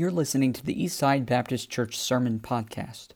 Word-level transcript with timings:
You're 0.00 0.10
listening 0.10 0.54
to 0.54 0.64
the 0.64 0.74
Eastside 0.74 1.26
Baptist 1.26 1.68
Church 1.68 1.98
Sermon 1.98 2.40
Podcast. 2.40 3.08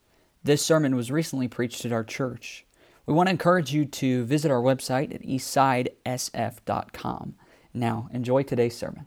This 0.43 0.61
sermon 0.61 0.95
was 0.95 1.11
recently 1.11 1.49
preached 1.49 1.87
at 1.87 1.93
our 1.93 2.05
church. 2.05 2.67
We 3.07 3.15
want 3.15 3.29
to 3.29 3.31
encourage 3.31 3.73
you 3.73 3.87
to 3.87 4.27
visit 4.27 4.51
our 4.51 4.61
website 4.61 5.15
at 5.15 5.23
eastsidesf.com. 5.23 7.37
Now, 7.73 8.11
enjoy 8.13 8.43
today's 8.43 8.77
sermon. 8.77 9.07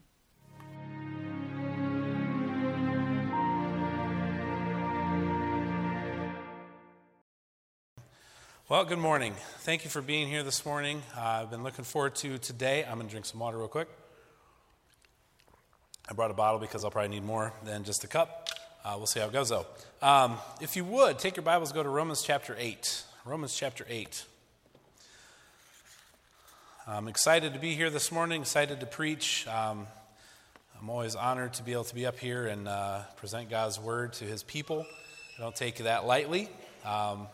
Well, 8.68 8.86
good 8.86 8.98
morning. 8.98 9.36
Thank 9.60 9.84
you 9.84 9.92
for 9.92 10.02
being 10.02 10.28
here 10.28 10.42
this 10.42 10.66
morning. 10.66 11.04
Uh, 11.16 11.42
I've 11.44 11.52
been 11.52 11.62
looking 11.62 11.86
forward 11.86 12.16
to 12.16 12.40
today. 12.40 12.86
I'm 12.86 12.96
going 12.96 13.06
to 13.06 13.12
drink 13.12 13.28
some 13.28 13.40
water 13.40 13.60
real 13.60 13.68
quick. 13.68 13.88
I 16.10 16.14
brought 16.14 16.32
a 16.32 16.34
bottle 16.34 16.58
because 16.58 16.86
I'll 16.86 16.92
probably 16.92 17.10
need 17.10 17.26
more 17.26 17.52
than 17.66 17.84
just 17.84 18.06
a 18.06 18.08
cup. 18.08 18.48
Uh, 18.86 18.94
we'll 18.96 19.08
see 19.08 19.20
how 19.20 19.26
it 19.26 19.34
goes, 19.34 19.50
though. 19.50 19.66
Um, 20.02 20.38
if 20.62 20.78
you 20.78 20.86
would, 20.86 21.20
take 21.20 21.36
your 21.36 21.44
Bibles, 21.44 21.74
go 21.74 21.84
to 21.84 21.90
Romans 21.90 22.22
chapter 22.22 22.56
8. 22.58 23.04
Romans 23.26 23.54
chapter 23.54 23.86
8. 23.90 24.24
I'm 26.88 27.10
excited 27.10 27.54
to 27.56 27.60
be 27.60 27.76
here 27.76 27.90
this 27.90 28.10
morning, 28.10 28.40
excited 28.40 28.80
to 28.80 28.86
preach. 28.86 29.46
Um, 29.50 29.86
I'm 30.82 30.90
always 30.90 31.14
honored 31.14 31.56
to 31.56 31.64
be 31.64 31.74
able 31.74 31.84
to 31.84 31.96
be 31.96 32.06
up 32.06 32.18
here 32.18 32.48
and 32.48 32.70
uh, 32.70 33.02
present 33.18 33.50
God's 33.50 33.78
word 33.78 34.14
to 34.14 34.24
his 34.24 34.44
people. 34.44 34.86
I 35.38 35.42
don't 35.42 35.56
take 35.58 35.76
that 35.80 36.06
lightly. 36.06 36.48
Um, 36.86 37.28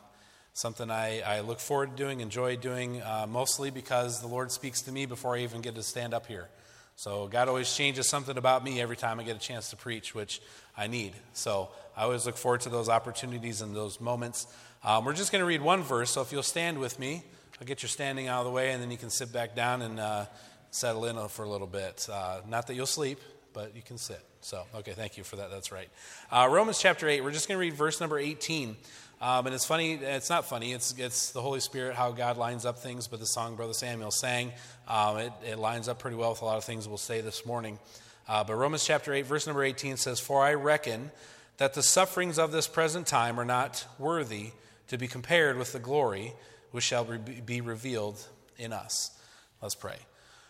something 0.55 0.89
I, 0.89 1.21
I, 1.21 1.41
look 1.41 1.59
forward 1.59 1.91
to 1.91 2.03
doing, 2.03 2.21
enjoy 2.21 2.55
doing, 2.55 3.03
uh, 3.03 3.27
mostly 3.29 3.69
because 3.69 4.19
the 4.19 4.27
Lord 4.27 4.51
speaks 4.51 4.81
to 4.83 4.91
me 4.91 5.05
before 5.05 5.35
I 5.35 5.41
even 5.41 5.61
get 5.61 5.75
to 5.75 5.83
stand 5.83 6.15
up 6.15 6.25
here. 6.25 6.47
So 6.95 7.27
God 7.27 7.47
always 7.47 7.73
changes 7.75 8.07
something 8.07 8.37
about 8.37 8.63
me 8.63 8.79
every 8.79 8.95
time 8.95 9.19
I 9.19 9.23
get 9.23 9.35
a 9.35 9.39
chance 9.39 9.69
to 9.71 9.75
preach, 9.75 10.13
which 10.13 10.41
I 10.77 10.87
need. 10.87 11.13
So 11.33 11.69
I 11.97 12.03
always 12.03 12.25
look 12.25 12.37
forward 12.37 12.61
to 12.61 12.69
those 12.69 12.89
opportunities 12.89 13.61
and 13.61 13.75
those 13.75 13.99
moments. 13.99 14.47
Um, 14.83 15.05
we're 15.05 15.13
just 15.13 15.31
going 15.31 15.41
to 15.41 15.45
read 15.45 15.61
one 15.61 15.81
verse, 15.81 16.11
so 16.11 16.21
if 16.21 16.31
you'll 16.31 16.43
stand 16.43 16.77
with 16.77 16.99
me, 16.99 17.23
I'll 17.59 17.67
get 17.67 17.81
your 17.81 17.89
standing 17.89 18.27
out 18.27 18.39
of 18.39 18.45
the 18.45 18.51
way, 18.51 18.71
and 18.71 18.81
then 18.81 18.91
you 18.91 18.97
can 18.97 19.09
sit 19.09 19.31
back 19.31 19.55
down 19.55 19.81
and 19.81 19.99
uh, 19.99 20.25
settle 20.71 21.05
in 21.05 21.27
for 21.29 21.43
a 21.43 21.49
little 21.49 21.67
bit. 21.67 22.07
Uh, 22.11 22.41
not 22.49 22.67
that 22.67 22.75
you'll 22.75 22.85
sleep, 22.85 23.19
but 23.53 23.75
you 23.75 23.81
can 23.81 23.97
sit. 23.97 24.19
So, 24.41 24.63
okay, 24.75 24.91
thank 24.91 25.17
you 25.17 25.23
for 25.23 25.37
that. 25.37 25.51
That's 25.51 25.71
right. 25.71 25.87
Uh, 26.29 26.49
Romans 26.51 26.79
chapter 26.79 27.07
8, 27.07 27.23
we're 27.23 27.31
just 27.31 27.47
going 27.47 27.57
to 27.57 27.61
read 27.61 27.73
verse 27.73 28.01
number 28.01 28.17
18. 28.17 28.75
Um, 29.23 29.45
and 29.45 29.55
it's 29.55 29.63
funny, 29.63 29.93
it's 29.93 30.29
not 30.29 30.43
funny, 30.43 30.73
it's, 30.73 30.93
it's 30.97 31.31
the 31.31 31.41
Holy 31.41 31.61
Spirit, 31.61 31.95
how 31.95 32.11
God 32.11 32.35
lines 32.35 32.65
up 32.65 32.79
things, 32.79 33.07
but 33.07 33.21
the 33.21 33.25
song 33.25 33.55
Brother 33.55 33.71
Samuel 33.71 34.11
sang, 34.11 34.51
um, 34.85 35.15
it, 35.15 35.31
it, 35.49 35.57
lines 35.57 35.87
up 35.87 35.97
pretty 35.97 36.17
well 36.17 36.31
with 36.31 36.41
a 36.41 36.45
lot 36.45 36.57
of 36.57 36.65
things 36.65 36.89
we'll 36.89 36.97
say 36.97 37.21
this 37.21 37.45
morning. 37.45 37.79
Uh, 38.27 38.43
but 38.43 38.55
Romans 38.55 38.83
chapter 38.83 39.13
8, 39.13 39.25
verse 39.25 39.47
number 39.47 39.63
18 39.63 39.95
says, 39.95 40.19
For 40.19 40.43
I 40.43 40.55
reckon 40.55 41.09
that 41.55 41.73
the 41.73 41.81
sufferings 41.81 42.37
of 42.37 42.51
this 42.51 42.67
present 42.67 43.07
time 43.07 43.39
are 43.39 43.45
not 43.45 43.85
worthy 43.97 44.51
to 44.89 44.97
be 44.97 45.07
compared 45.07 45.57
with 45.57 45.71
the 45.71 45.79
glory 45.79 46.33
which 46.71 46.83
shall 46.83 47.05
be 47.05 47.61
revealed 47.61 48.27
in 48.57 48.73
us. 48.73 49.17
Let's 49.61 49.75
pray. 49.75 49.99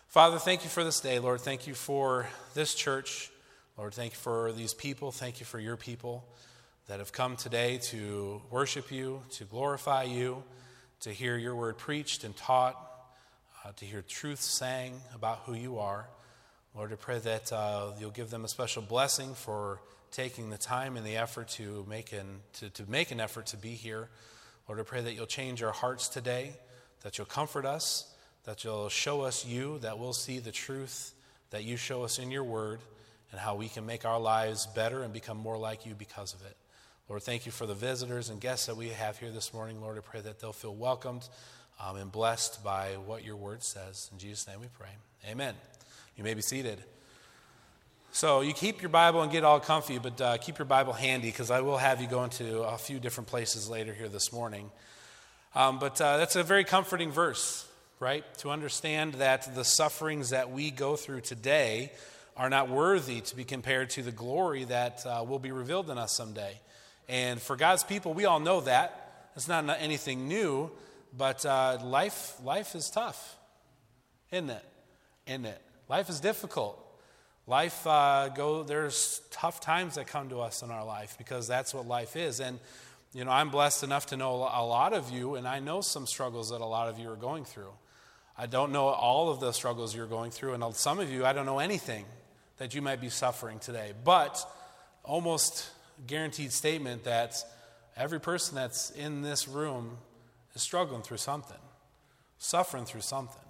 Father, 0.08 0.40
thank 0.40 0.64
you 0.64 0.72
for 0.72 0.84
this 0.84 1.00
day, 1.00 1.20
Lord. 1.20 1.42
Thank 1.42 1.68
you 1.68 1.76
for 1.76 2.28
this 2.56 2.74
church. 2.74 3.30
Lord, 3.78 3.94
thank 3.94 4.14
you 4.14 4.20
for 4.20 4.52
these 4.52 4.74
people. 4.74 5.12
Thank 5.12 5.40
you 5.40 5.46
for 5.46 5.60
your 5.60 5.78
people 5.78 6.26
that 6.88 7.00
have 7.00 7.12
come 7.12 7.36
today 7.36 7.78
to 7.78 8.42
worship 8.52 8.92
you, 8.92 9.22
to 9.32 9.46
glorify 9.46 10.04
you, 10.04 10.44
to 11.02 11.12
hear 11.12 11.38
your 11.38 11.56
word 11.56 11.78
preached 11.78 12.24
and 12.24 12.36
taught, 12.36 12.76
uh, 13.64 13.72
to 13.78 13.86
hear 13.86 14.02
truth 14.02 14.42
sang 14.42 14.94
about 15.16 15.40
who 15.46 15.54
you 15.54 15.80
are. 15.80 16.08
Lord, 16.76 16.92
I 16.92 16.96
pray 16.96 17.20
that 17.20 17.54
uh, 17.54 17.92
you'll 18.00 18.12
give 18.12 18.30
them 18.30 18.44
a 18.44 18.48
special 18.48 18.82
blessing 18.82 19.34
for 19.34 19.80
taking 20.12 20.50
the 20.50 20.58
time 20.58 20.98
and 20.98 21.06
the 21.06 21.18
effort 21.18 21.48
to 21.50 21.86
make 21.90 22.12
an, 22.12 22.42
to, 22.54 22.70
to 22.72 22.90
make 22.90 23.12
an 23.12 23.20
effort 23.20 23.48
to 23.48 23.58
be 23.58 23.72
here. 23.72 24.10
Lord, 24.68 24.80
I 24.80 24.84
pray 24.84 25.02
that 25.02 25.14
you'll 25.14 25.26
change 25.26 25.64
our 25.64 25.72
hearts 25.72 26.08
today, 26.08 26.54
that 27.02 27.18
you'll 27.18 27.28
comfort 27.28 27.66
us, 27.66 28.14
that 28.44 28.64
you'll 28.64 28.90
show 28.90 29.22
us 29.22 29.46
you, 29.46 29.80
that 29.80 30.00
we'll 30.00 30.14
see 30.14 30.40
the 30.40 30.52
truth 30.52 31.14
that 31.54 31.64
you 31.64 31.78
show 31.78 32.04
us 32.04 32.18
in 32.18 32.32
your 32.32 32.44
word, 32.44 32.80
and 33.32 33.40
how 33.40 33.54
we 33.54 33.70
can 33.70 33.86
make 33.86 34.06
our 34.06 34.20
lives 34.20 34.66
better 34.76 35.04
and 35.04 35.14
become 35.14 35.38
more 35.38 35.58
like 35.58 35.86
you 35.86 35.94
because 35.94 36.34
of 36.34 36.44
it. 36.46 36.58
Lord, 37.14 37.22
thank 37.22 37.46
you 37.46 37.52
for 37.52 37.68
the 37.68 37.76
visitors 37.76 38.32
and 38.32 38.42
guests 38.42 38.66
that 38.66 38.76
we 38.76 38.90
have 38.90 39.20
here 39.20 39.30
this 39.30 39.54
morning. 39.54 39.80
Lord, 39.80 40.00
I 40.00 40.02
pray 40.02 40.22
that 40.22 40.40
they'll 40.40 40.52
feel 40.52 40.74
welcomed 40.74 41.30
um, 41.80 41.96
and 41.96 42.12
blessed 42.12 42.64
by 42.64 42.94
what 43.06 43.24
your 43.24 43.36
word 43.36 43.62
says. 43.62 44.10
In 44.12 44.18
Jesus' 44.18 44.48
name 44.48 44.60
we 44.62 44.66
pray. 44.80 44.90
Amen. 45.30 45.54
You 46.18 46.24
may 46.24 46.34
be 46.34 46.42
seated. 46.42 46.84
So 48.14 48.42
you 48.42 48.52
keep 48.52 48.82
your 48.82 48.90
Bible 48.90 49.22
and 49.22 49.32
get 49.32 49.44
all 49.44 49.60
comfy, 49.60 50.00
but 50.00 50.20
uh, 50.20 50.38
keep 50.38 50.58
your 50.58 50.66
Bible 50.66 50.92
handy 50.92 51.28
because 51.28 51.52
I 51.52 51.62
will 51.62 51.78
have 51.78 52.02
you 52.02 52.08
go 52.08 52.24
into 52.24 52.64
a 52.64 52.80
few 52.80 52.98
different 52.98 53.28
places 53.28 53.70
later 53.70 53.94
here 53.94 54.10
this 54.10 54.34
morning. 54.34 54.72
Um, 55.54 55.78
but 55.78 56.02
uh, 56.02 56.18
that's 56.18 56.36
a 56.36 56.42
very 56.42 56.64
comforting 56.64 57.12
verse, 57.12 57.70
right? 58.00 58.24
To 58.40 58.50
understand 58.50 59.14
that 59.16 59.54
the 59.54 59.64
sufferings 59.64 60.32
that 60.32 60.50
we 60.50 60.72
go 60.72 60.96
through 60.96 61.22
today 61.22 61.92
are 62.36 62.50
not 62.50 62.70
worthy 62.70 63.22
to 63.22 63.36
be 63.36 63.44
compared 63.44 63.92
to 63.92 64.02
the 64.02 64.12
glory 64.12 64.64
that 64.64 65.06
uh, 65.06 65.24
will 65.24 65.38
be 65.38 65.52
revealed 65.52 65.92
in 65.92 66.00
us 66.00 66.18
someday. 66.18 66.60
And 67.08 67.42
for 67.42 67.56
God's 67.56 67.84
people, 67.84 68.14
we 68.14 68.26
all 68.26 68.40
know 68.40 68.62
that. 68.62 69.32
It's 69.36 69.48
not 69.48 69.68
anything 69.80 70.28
new, 70.28 70.72
but 71.18 71.46
uh, 71.46 71.80
life, 71.84 72.36
life 72.44 72.76
is 72.76 72.90
tough, 72.90 73.36
isn't 74.32 74.50
it? 74.50 74.66
Isn't 75.28 75.46
it? 75.46 75.62
Life 75.90 76.10
is 76.10 76.20
difficult. 76.20 76.80
Life 77.46 77.86
uh, 77.86 78.30
go. 78.30 78.64
There's 78.64 79.22
tough 79.32 79.60
times 79.60 79.96
that 79.96 80.08
come 80.08 80.30
to 80.30 80.40
us 80.40 80.62
in 80.62 80.72
our 80.72 80.86
life 80.86 81.18
because 81.18 81.48
that's 81.48 81.74
what 81.74 81.88
life 81.88 82.16
is. 82.16 82.40
And 82.40 82.60
you 83.14 83.26
know, 83.26 83.32
I'm 83.32 83.50
blessed 83.50 83.84
enough 83.84 84.08
to 84.08 84.18
know 84.18 84.36
a 84.36 84.66
lot 84.66 84.94
of 84.94 85.12
you, 85.12 85.36
and 85.36 85.48
I 85.48 85.60
know 85.60 85.82
some 85.82 86.08
struggles 86.08 86.50
that 86.50 86.62
a 86.62 86.66
lot 86.66 86.90
of 86.90 86.98
you 86.98 87.10
are 87.12 87.16
going 87.16 87.46
through. 87.46 87.72
I 88.36 88.48
don't 88.48 88.72
know 88.72 88.88
all 88.88 89.30
of 89.30 89.40
the 89.40 89.52
struggles 89.52 89.96
you're 89.96 90.08
going 90.08 90.32
through, 90.32 90.54
and 90.54 90.76
some 90.76 91.00
of 91.00 91.12
you, 91.12 91.26
I 91.26 91.34
don't 91.34 91.46
know 91.46 91.60
anything 91.60 92.06
that 92.58 92.74
you 92.74 92.82
might 92.82 93.02
be 93.02 93.10
suffering 93.10 93.60
today. 93.60 93.94
But 94.04 94.44
almost 95.04 95.70
guaranteed 96.08 96.52
statement 96.52 97.04
that 97.04 97.36
every 97.96 98.20
person 98.20 98.56
that's 98.56 98.90
in 98.92 99.22
this 99.22 99.48
room 99.48 99.98
is 100.56 100.62
struggling 100.62 101.02
through 101.02 101.18
something, 101.18 101.58
suffering 102.38 102.86
through 102.86 103.02
something. 103.02 103.42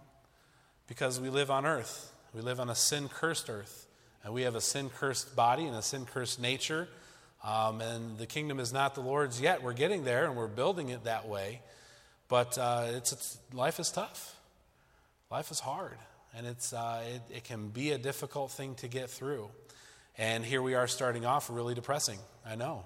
Because 0.87 1.19
we 1.19 1.29
live 1.29 1.49
on 1.49 1.65
earth, 1.65 2.13
we 2.33 2.41
live 2.41 2.59
on 2.59 2.69
a 2.69 2.75
sin 2.75 3.09
cursed 3.09 3.49
earth, 3.49 3.87
and 4.23 4.33
we 4.33 4.43
have 4.43 4.55
a 4.55 4.61
sin 4.61 4.89
cursed 4.89 5.35
body 5.35 5.65
and 5.65 5.75
a 5.75 5.81
sin 5.81 6.05
cursed 6.05 6.41
nature. 6.41 6.87
Um, 7.43 7.81
and 7.81 8.17
the 8.17 8.25
kingdom 8.25 8.59
is 8.59 8.71
not 8.71 8.95
the 8.95 9.01
Lord's 9.01 9.41
yet. 9.41 9.63
We're 9.63 9.73
getting 9.73 10.05
there 10.05 10.25
and 10.25 10.35
we're 10.35 10.47
building 10.47 10.89
it 10.89 11.03
that 11.03 11.27
way. 11.27 11.61
But 12.29 12.57
uh, 12.57 12.85
it's, 12.91 13.11
it's, 13.11 13.37
life 13.51 13.79
is 13.79 13.91
tough. 13.91 14.35
Life 15.29 15.51
is 15.51 15.59
hard. 15.59 15.97
And 16.35 16.47
it's, 16.47 16.71
uh, 16.71 17.03
it, 17.05 17.37
it 17.37 17.43
can 17.43 17.67
be 17.67 17.91
a 17.91 17.97
difficult 17.97 18.51
thing 18.51 18.75
to 18.75 18.87
get 18.87 19.09
through. 19.09 19.49
And 20.17 20.45
here 20.45 20.61
we 20.61 20.75
are 20.75 20.87
starting 20.87 21.25
off 21.25 21.49
really 21.49 21.73
depressing. 21.73 22.19
I 22.45 22.55
know. 22.55 22.85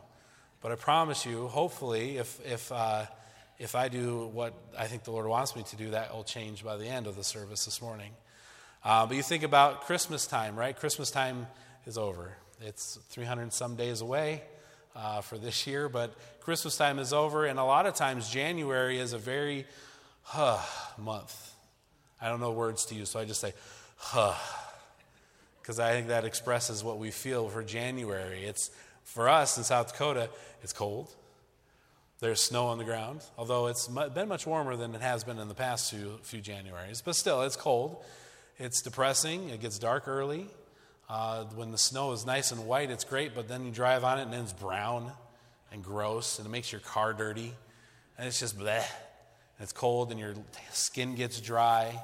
But 0.62 0.72
I 0.72 0.76
promise 0.76 1.26
you, 1.26 1.48
hopefully, 1.48 2.18
if, 2.18 2.40
if, 2.46 2.72
uh, 2.72 3.06
if 3.60 3.76
I 3.76 3.90
do 3.90 4.28
what 4.28 4.54
I 4.78 4.86
think 4.86 5.04
the 5.04 5.12
Lord 5.12 5.28
wants 5.28 5.56
me 5.56 5.64
to 5.64 5.76
do, 5.76 5.92
that 5.92 6.16
will 6.16 6.24
change 6.24 6.64
by 6.64 6.78
the 6.78 6.88
end 6.88 7.06
of 7.06 7.16
the 7.16 7.24
service 7.24 7.66
this 7.66 7.82
morning. 7.82 8.12
Uh, 8.84 9.06
but 9.06 9.18
you 9.18 9.24
think 9.24 9.44
about 9.44 9.82
Christmas 9.82 10.26
time, 10.26 10.56
right? 10.56 10.76
Christmas 10.76 11.12
time 11.12 11.48
is 11.86 11.98
over. 11.98 12.38
It's 12.62 12.98
300 13.10 13.52
some 13.54 13.76
days 13.76 14.02
away 14.02 14.42
uh, 14.96 15.22
for 15.22 15.38
this 15.38 15.68
year, 15.68 15.90
but 15.90 16.16
Christmas 16.40 16.78
time 16.78 16.98
is 16.98 17.14
over, 17.14 17.46
and 17.46 17.60
a 17.60 17.64
lot 17.64 17.86
of 17.86 17.96
times 17.96 18.30
January 18.30 19.00
is 19.00 19.14
a 19.14 19.18
very 19.18 19.66
huh 20.24 20.60
month. 20.98 21.54
I 22.22 22.30
don't 22.30 22.40
know 22.40 22.52
words 22.52 22.86
to 22.88 22.96
use, 22.96 23.10
so 23.10 23.20
I 23.20 23.26
just 23.26 23.42
say 23.42 23.54
huh, 23.98 24.34
because 25.68 25.82
I 25.82 25.92
think 25.92 26.08
that 26.08 26.24
expresses 26.24 26.82
what 26.82 26.98
we 26.98 27.12
feel 27.12 27.50
for 27.50 27.62
January. 27.62 28.46
It's 28.46 28.72
for 29.04 29.28
us 29.28 29.58
in 29.58 29.66
South 29.66 29.92
Dakota, 29.92 30.30
it's 30.64 30.72
cold. 30.72 31.14
There's 32.22 32.42
snow 32.42 32.68
on 32.68 32.78
the 32.78 32.86
ground, 32.86 33.20
although 33.38 33.68
it's 33.68 33.90
been 33.90 34.30
much 34.30 34.48
warmer 34.48 34.78
than 34.78 34.96
it 34.96 35.02
has 35.02 35.26
been 35.26 35.40
in 35.40 35.50
the 35.50 35.54
past 35.54 35.92
few, 35.92 36.20
few 36.24 36.40
Januaries. 36.40 37.04
But 37.04 37.18
still, 37.18 37.42
it's 37.42 37.58
cold. 37.58 38.02
It's 38.58 38.82
depressing. 38.82 39.50
It 39.50 39.60
gets 39.60 39.78
dark 39.78 40.08
early. 40.08 40.48
Uh, 41.10 41.44
when 41.44 41.72
the 41.72 41.78
snow 41.78 42.14
is 42.14 42.26
nice 42.26 42.54
and 42.54 42.66
white, 42.66 42.90
it's 42.90 43.04
great, 43.04 43.36
but 43.36 43.50
then 43.50 43.66
you 43.66 43.72
drive 43.72 44.06
on 44.06 44.20
it 44.20 44.24
and 44.24 44.34
it's 44.36 44.54
brown 44.54 45.12
and 45.74 45.84
gross 45.84 46.40
and 46.40 46.48
it 46.48 46.50
makes 46.50 46.72
your 46.72 46.80
car 46.80 47.12
dirty. 47.12 47.54
And 48.18 48.26
it's 48.26 48.40
just 48.40 48.58
bleh. 48.58 48.78
And 49.58 49.64
it's 49.64 49.74
cold 49.74 50.12
and 50.12 50.20
your 50.20 50.34
skin 50.72 51.16
gets 51.16 51.42
dry, 51.42 52.02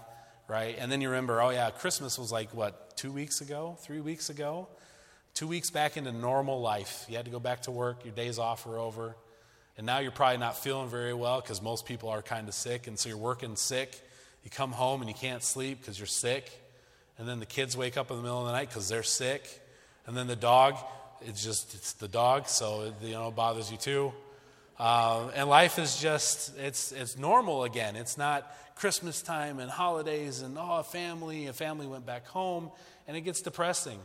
right? 0.48 0.76
And 0.78 0.92
then 0.92 1.02
you 1.02 1.10
remember, 1.10 1.42
oh 1.42 1.50
yeah, 1.50 1.70
Christmas 1.72 2.18
was 2.18 2.32
like, 2.32 2.54
what, 2.54 2.96
two 2.98 3.12
weeks 3.12 3.42
ago, 3.42 3.78
three 3.82 4.02
weeks 4.02 4.30
ago? 4.30 4.68
Two 5.34 5.48
weeks 5.48 5.70
back 5.70 5.98
into 5.98 6.12
normal 6.12 6.62
life. 6.62 7.06
You 7.10 7.16
had 7.16 7.26
to 7.26 7.32
go 7.32 7.40
back 7.40 7.64
to 7.64 7.72
work, 7.72 8.06
your 8.06 8.14
days 8.14 8.38
off 8.38 8.66
were 8.66 8.78
over. 8.78 9.16
And 9.78 9.86
now 9.88 10.00
you're 10.00 10.12
probably 10.12 10.38
not 10.38 10.56
feeling 10.58 10.90
very 10.90 11.14
well 11.14 11.42
because 11.42 11.62
most 11.62 11.86
people 11.86 12.10
are 12.10 12.22
kind 12.22 12.48
of 12.48 12.54
sick. 12.54 12.86
And 12.86 13.00
so 13.00 13.10
you're 13.10 13.18
working 13.18 13.56
sick. 13.56 14.00
You 14.44 14.52
come 14.52 14.72
home 14.72 15.02
and 15.02 15.10
you 15.10 15.16
can't 15.16 15.42
sleep 15.42 15.80
because 15.80 15.98
you're 15.98 16.06
sick. 16.06 16.52
And 17.18 17.28
then 17.28 17.40
the 17.40 17.48
kids 17.48 17.76
wake 17.76 17.98
up 17.98 18.12
in 18.12 18.18
the 18.18 18.24
middle 18.24 18.42
of 18.42 18.46
the 18.46 18.52
night 18.52 18.70
because 18.70 18.88
they're 18.88 19.02
sick. 19.02 19.48
And 20.06 20.16
then 20.16 20.28
the 20.28 20.36
dog 20.36 20.78
it's 21.26 21.44
just 21.44 21.74
it's 21.74 21.94
the 21.94 22.08
dog, 22.08 22.48
so 22.48 22.82
it, 22.82 22.94
you 23.02 23.14
know 23.14 23.32
bothers 23.32 23.72
you 23.72 23.78
too. 23.78 24.14
Um, 24.80 25.32
and 25.36 25.48
life 25.48 25.78
is 25.78 26.00
just 26.00 26.58
it's 26.58 26.92
it's 26.92 27.18
normal 27.18 27.64
again. 27.64 27.96
It's 27.96 28.18
not 28.18 28.52
Christmas 28.76 29.22
time 29.22 29.60
and 29.60 29.70
holidays 29.70 30.42
and 30.42 30.58
oh 30.58 30.80
a 30.80 30.84
family 30.84 31.48
a 31.48 31.54
family 31.54 31.86
went 31.86 32.06
back 32.06 32.28
home 32.28 32.72
and 33.08 33.16
it 33.16 33.22
gets 33.22 33.42
depressing. 33.42 34.00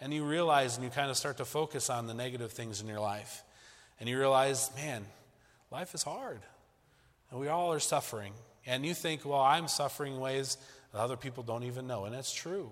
And 0.00 0.12
you 0.12 0.24
realize 0.24 0.76
and 0.76 0.84
you 0.84 0.90
kind 0.90 1.10
of 1.10 1.16
start 1.16 1.38
to 1.38 1.44
focus 1.44 1.90
on 1.90 2.06
the 2.06 2.14
negative 2.14 2.52
things 2.52 2.80
in 2.80 2.86
your 2.86 3.00
life. 3.00 3.42
And 3.98 4.08
you 4.08 4.18
realize, 4.18 4.70
man, 4.76 5.06
life 5.70 5.94
is 5.94 6.02
hard. 6.02 6.40
And 7.30 7.40
we 7.40 7.48
all 7.48 7.72
are 7.72 7.80
suffering. 7.80 8.32
And 8.66 8.84
you 8.84 8.94
think, 8.94 9.24
well, 9.24 9.40
I'm 9.40 9.68
suffering 9.68 10.14
in 10.14 10.20
ways 10.20 10.58
that 10.92 11.00
other 11.00 11.16
people 11.16 11.42
don't 11.42 11.64
even 11.64 11.86
know. 11.86 12.04
And 12.04 12.14
that's 12.14 12.32
true. 12.32 12.70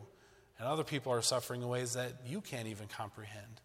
And 0.58 0.68
other 0.68 0.84
people 0.84 1.12
are 1.12 1.22
suffering 1.22 1.62
in 1.62 1.68
ways 1.68 1.94
that 1.94 2.12
you 2.26 2.40
can't 2.40 2.68
even 2.68 2.88
comprehend. 2.88 3.60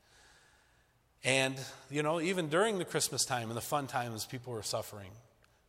And, 1.23 1.55
you 1.89 2.01
know, 2.01 2.21
even 2.21 2.47
during 2.47 2.77
the 2.77 2.85
Christmas 2.85 3.25
time 3.25 3.49
and 3.49 3.57
the 3.57 3.61
fun 3.61 3.87
times, 3.87 4.25
people 4.25 4.53
were 4.53 4.63
suffering. 4.63 5.11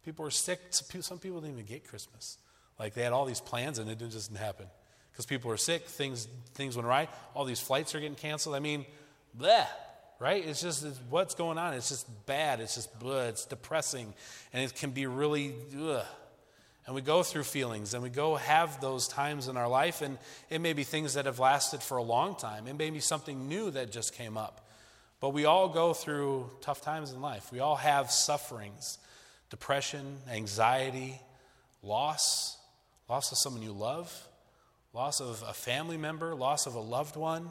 People 0.05 0.25
were 0.25 0.31
sick. 0.31 0.61
Some 0.71 1.19
people 1.19 1.41
didn't 1.41 1.55
even 1.55 1.67
get 1.67 1.87
Christmas. 1.87 2.39
Like 2.79 2.95
they 2.95 3.03
had 3.03 3.13
all 3.13 3.27
these 3.27 3.41
plans 3.41 3.79
and 3.79 3.91
it 3.91 3.99
just 3.99 4.31
didn't 4.31 4.45
happen. 4.45 4.67
Because 5.13 5.27
people 5.27 5.49
were 5.49 5.57
sick, 5.57 5.87
things, 5.87 6.29
things 6.55 6.77
went 6.77 6.89
right, 6.89 7.11
all 7.35 7.45
these 7.45 7.61
flights 7.61 7.95
are 7.95 8.01
getting 8.01 8.15
canceled. 8.15 8.55
I 8.55 8.61
mean, 8.61 8.87
bleh, 9.39 9.67
right? 10.19 10.47
It's 10.47 10.63
just 10.63 10.85
it's, 10.85 11.01
what's 11.11 11.35
going 11.35 11.59
on. 11.59 11.75
It's 11.75 11.89
just 11.89 12.07
bad. 12.27 12.61
It's 12.61 12.77
just 12.77 12.99
bleh. 13.01 13.29
It's 13.29 13.45
depressing. 13.45 14.15
And 14.53 14.63
it 14.63 14.75
can 14.75 14.91
be 14.93 15.07
really, 15.07 15.55
ugh. 15.79 16.07
And 16.87 16.95
we 16.95 17.03
go 17.03 17.23
through 17.23 17.43
feelings 17.43 17.93
and 17.93 18.03
we 18.03 18.09
go 18.09 18.37
have 18.37 18.81
those 18.81 19.09
times 19.09 19.49
in 19.49 19.57
our 19.57 19.69
life. 19.69 20.01
And 20.01 20.17
it 20.49 20.61
may 20.61 20.73
be 20.73 20.85
things 20.85 21.15
that 21.15 21.27
have 21.27 21.39
lasted 21.39 21.83
for 21.83 21.99
a 21.99 22.03
long 22.03 22.37
time. 22.37 22.67
It 22.67 22.79
may 22.79 22.91
be 22.91 23.01
something 23.01 23.49
new 23.49 23.71
that 23.73 23.93
just 23.93 24.15
came 24.15 24.37
up. 24.37 24.67
But 25.21 25.31
we 25.31 25.45
all 25.45 25.69
go 25.69 25.93
through 25.93 26.51
tough 26.63 26.81
times 26.81 27.13
in 27.13 27.21
life. 27.21 27.53
We 27.53 27.61
all 27.61 27.77
have 27.77 28.11
sufferings 28.11 28.99
depression, 29.51 30.19
anxiety, 30.31 31.21
loss, 31.83 32.57
loss 33.09 33.33
of 33.33 33.39
someone 33.39 33.63
you 33.63 33.73
love, 33.73 34.29
loss 34.93 35.21
of 35.21 35.43
a 35.47 35.53
family 35.53 35.97
member, 35.97 36.35
loss 36.35 36.67
of 36.67 36.75
a 36.77 36.81
loved 36.81 37.17
one, 37.17 37.51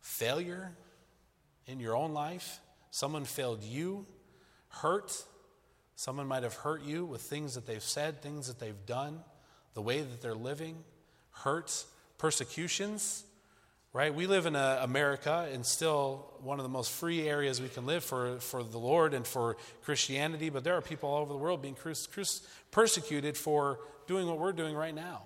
failure 0.00 0.70
in 1.66 1.80
your 1.80 1.96
own 1.96 2.14
life. 2.14 2.60
Someone 2.92 3.24
failed 3.24 3.62
you, 3.62 4.06
hurt. 4.68 5.12
Someone 5.96 6.28
might 6.28 6.44
have 6.44 6.54
hurt 6.54 6.82
you 6.82 7.04
with 7.04 7.22
things 7.22 7.54
that 7.54 7.66
they've 7.66 7.82
said, 7.82 8.22
things 8.22 8.46
that 8.46 8.58
they've 8.58 8.86
done, 8.86 9.20
the 9.74 9.82
way 9.82 10.00
that 10.00 10.22
they're 10.22 10.34
living, 10.34 10.76
hurts, 11.32 11.86
persecutions 12.18 13.24
right? 13.92 14.14
We 14.14 14.26
live 14.26 14.46
in 14.46 14.56
a, 14.56 14.78
America 14.82 15.48
and 15.52 15.64
still 15.64 16.32
one 16.40 16.58
of 16.58 16.62
the 16.62 16.70
most 16.70 16.90
free 16.90 17.28
areas 17.28 17.60
we 17.60 17.68
can 17.68 17.84
live 17.84 18.02
for, 18.02 18.38
for 18.40 18.62
the 18.62 18.78
Lord 18.78 19.12
and 19.12 19.26
for 19.26 19.56
Christianity, 19.82 20.48
but 20.48 20.64
there 20.64 20.74
are 20.74 20.80
people 20.80 21.10
all 21.10 21.22
over 21.22 21.32
the 21.32 21.38
world 21.38 21.60
being 21.60 21.76
persecuted 22.70 23.36
for 23.36 23.80
doing 24.06 24.26
what 24.26 24.38
we're 24.38 24.52
doing 24.52 24.74
right 24.74 24.94
now, 24.94 25.22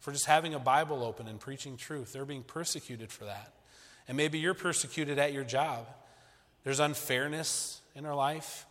for 0.00 0.12
just 0.12 0.26
having 0.26 0.54
a 0.54 0.58
Bible 0.58 1.02
open 1.02 1.28
and 1.28 1.40
preaching 1.40 1.76
truth. 1.76 2.12
They're 2.12 2.26
being 2.26 2.42
persecuted 2.42 3.10
for 3.10 3.24
that. 3.24 3.54
And 4.06 4.16
maybe 4.16 4.38
you're 4.38 4.54
persecuted 4.54 5.18
at 5.18 5.32
your 5.32 5.44
job. 5.44 5.86
There's 6.62 6.80
unfairness 6.80 7.80
in 7.94 8.04
our 8.04 8.14
life, 8.14 8.66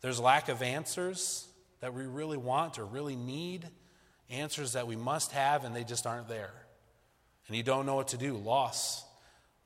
there's 0.00 0.20
lack 0.20 0.48
of 0.48 0.62
answers 0.62 1.46
that 1.80 1.92
we 1.92 2.04
really 2.04 2.36
want 2.36 2.78
or 2.78 2.84
really 2.84 3.16
need, 3.16 3.66
answers 4.30 4.74
that 4.74 4.86
we 4.86 4.94
must 4.94 5.32
have, 5.32 5.64
and 5.64 5.74
they 5.74 5.84
just 5.84 6.06
aren't 6.06 6.28
there 6.28 6.52
and 7.50 7.56
you 7.56 7.64
don't 7.64 7.84
know 7.84 7.96
what 7.96 8.06
to 8.06 8.16
do. 8.16 8.36
Loss, 8.36 9.04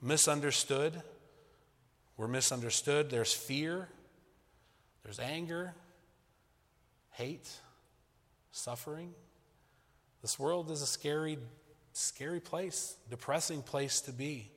misunderstood. 0.00 1.02
We're 2.16 2.28
misunderstood. 2.28 3.10
There's 3.10 3.34
fear, 3.34 3.88
there's 5.02 5.18
anger, 5.18 5.74
hate, 7.10 7.46
suffering. 8.52 9.12
This 10.22 10.38
world 10.38 10.70
is 10.70 10.80
a 10.80 10.86
scary, 10.86 11.36
scary 11.92 12.40
place, 12.40 12.96
depressing 13.10 13.60
place 13.60 14.00
to 14.00 14.12
be. 14.12 14.50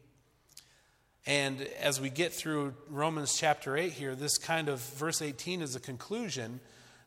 And 1.26 1.68
as 1.82 2.00
we 2.00 2.10
get 2.10 2.32
through 2.32 2.76
Romans 2.90 3.38
chapter 3.38 3.76
8 3.76 3.92
here, 3.92 4.16
this 4.16 4.38
kind 4.38 4.70
of 4.70 4.80
verse 4.80 5.22
18 5.22 5.62
is 5.62 5.76
a 5.76 5.82
conclusion 5.82 6.62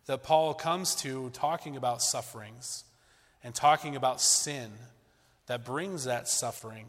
that 0.04 0.22
Paul 0.22 0.52
comes 0.52 0.94
to 0.96 1.30
talking 1.30 1.78
about 1.78 2.02
sufferings 2.02 2.84
and 3.42 3.54
talking 3.54 3.96
about 3.96 4.20
sin 4.20 4.70
that 5.50 5.64
brings 5.64 6.04
that 6.04 6.28
suffering. 6.28 6.86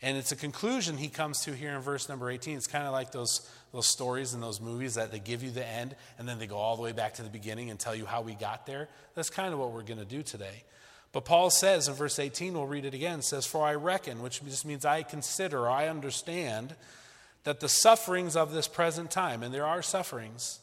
And 0.00 0.16
it's 0.16 0.30
a 0.30 0.36
conclusion 0.36 0.96
he 0.96 1.08
comes 1.08 1.40
to 1.40 1.52
here 1.52 1.74
in 1.74 1.80
verse 1.80 2.08
number 2.08 2.30
18. 2.30 2.56
It's 2.56 2.68
kind 2.68 2.86
of 2.86 2.92
like 2.92 3.10
those, 3.10 3.50
those 3.72 3.88
stories 3.88 4.32
in 4.32 4.40
those 4.40 4.60
movies 4.60 4.94
that 4.94 5.10
they 5.10 5.18
give 5.18 5.42
you 5.42 5.50
the 5.50 5.66
end 5.66 5.96
and 6.16 6.28
then 6.28 6.38
they 6.38 6.46
go 6.46 6.56
all 6.56 6.76
the 6.76 6.82
way 6.82 6.92
back 6.92 7.14
to 7.14 7.24
the 7.24 7.28
beginning 7.28 7.68
and 7.68 7.80
tell 7.80 7.96
you 7.96 8.06
how 8.06 8.20
we 8.20 8.34
got 8.34 8.64
there. 8.64 8.88
That's 9.16 9.28
kind 9.28 9.52
of 9.52 9.58
what 9.58 9.72
we're 9.72 9.82
going 9.82 9.98
to 9.98 10.04
do 10.04 10.22
today. 10.22 10.62
But 11.10 11.24
Paul 11.24 11.50
says 11.50 11.88
in 11.88 11.94
verse 11.94 12.20
18, 12.20 12.54
we'll 12.54 12.68
read 12.68 12.84
it 12.84 12.94
again, 12.94 13.22
says, 13.22 13.44
For 13.44 13.66
I 13.66 13.74
reckon, 13.74 14.22
which 14.22 14.40
just 14.44 14.64
means 14.64 14.84
I 14.84 15.02
consider, 15.02 15.68
I 15.68 15.88
understand, 15.88 16.76
that 17.42 17.58
the 17.58 17.68
sufferings 17.68 18.36
of 18.36 18.52
this 18.52 18.68
present 18.68 19.10
time, 19.10 19.42
and 19.42 19.52
there 19.52 19.66
are 19.66 19.82
sufferings, 19.82 20.60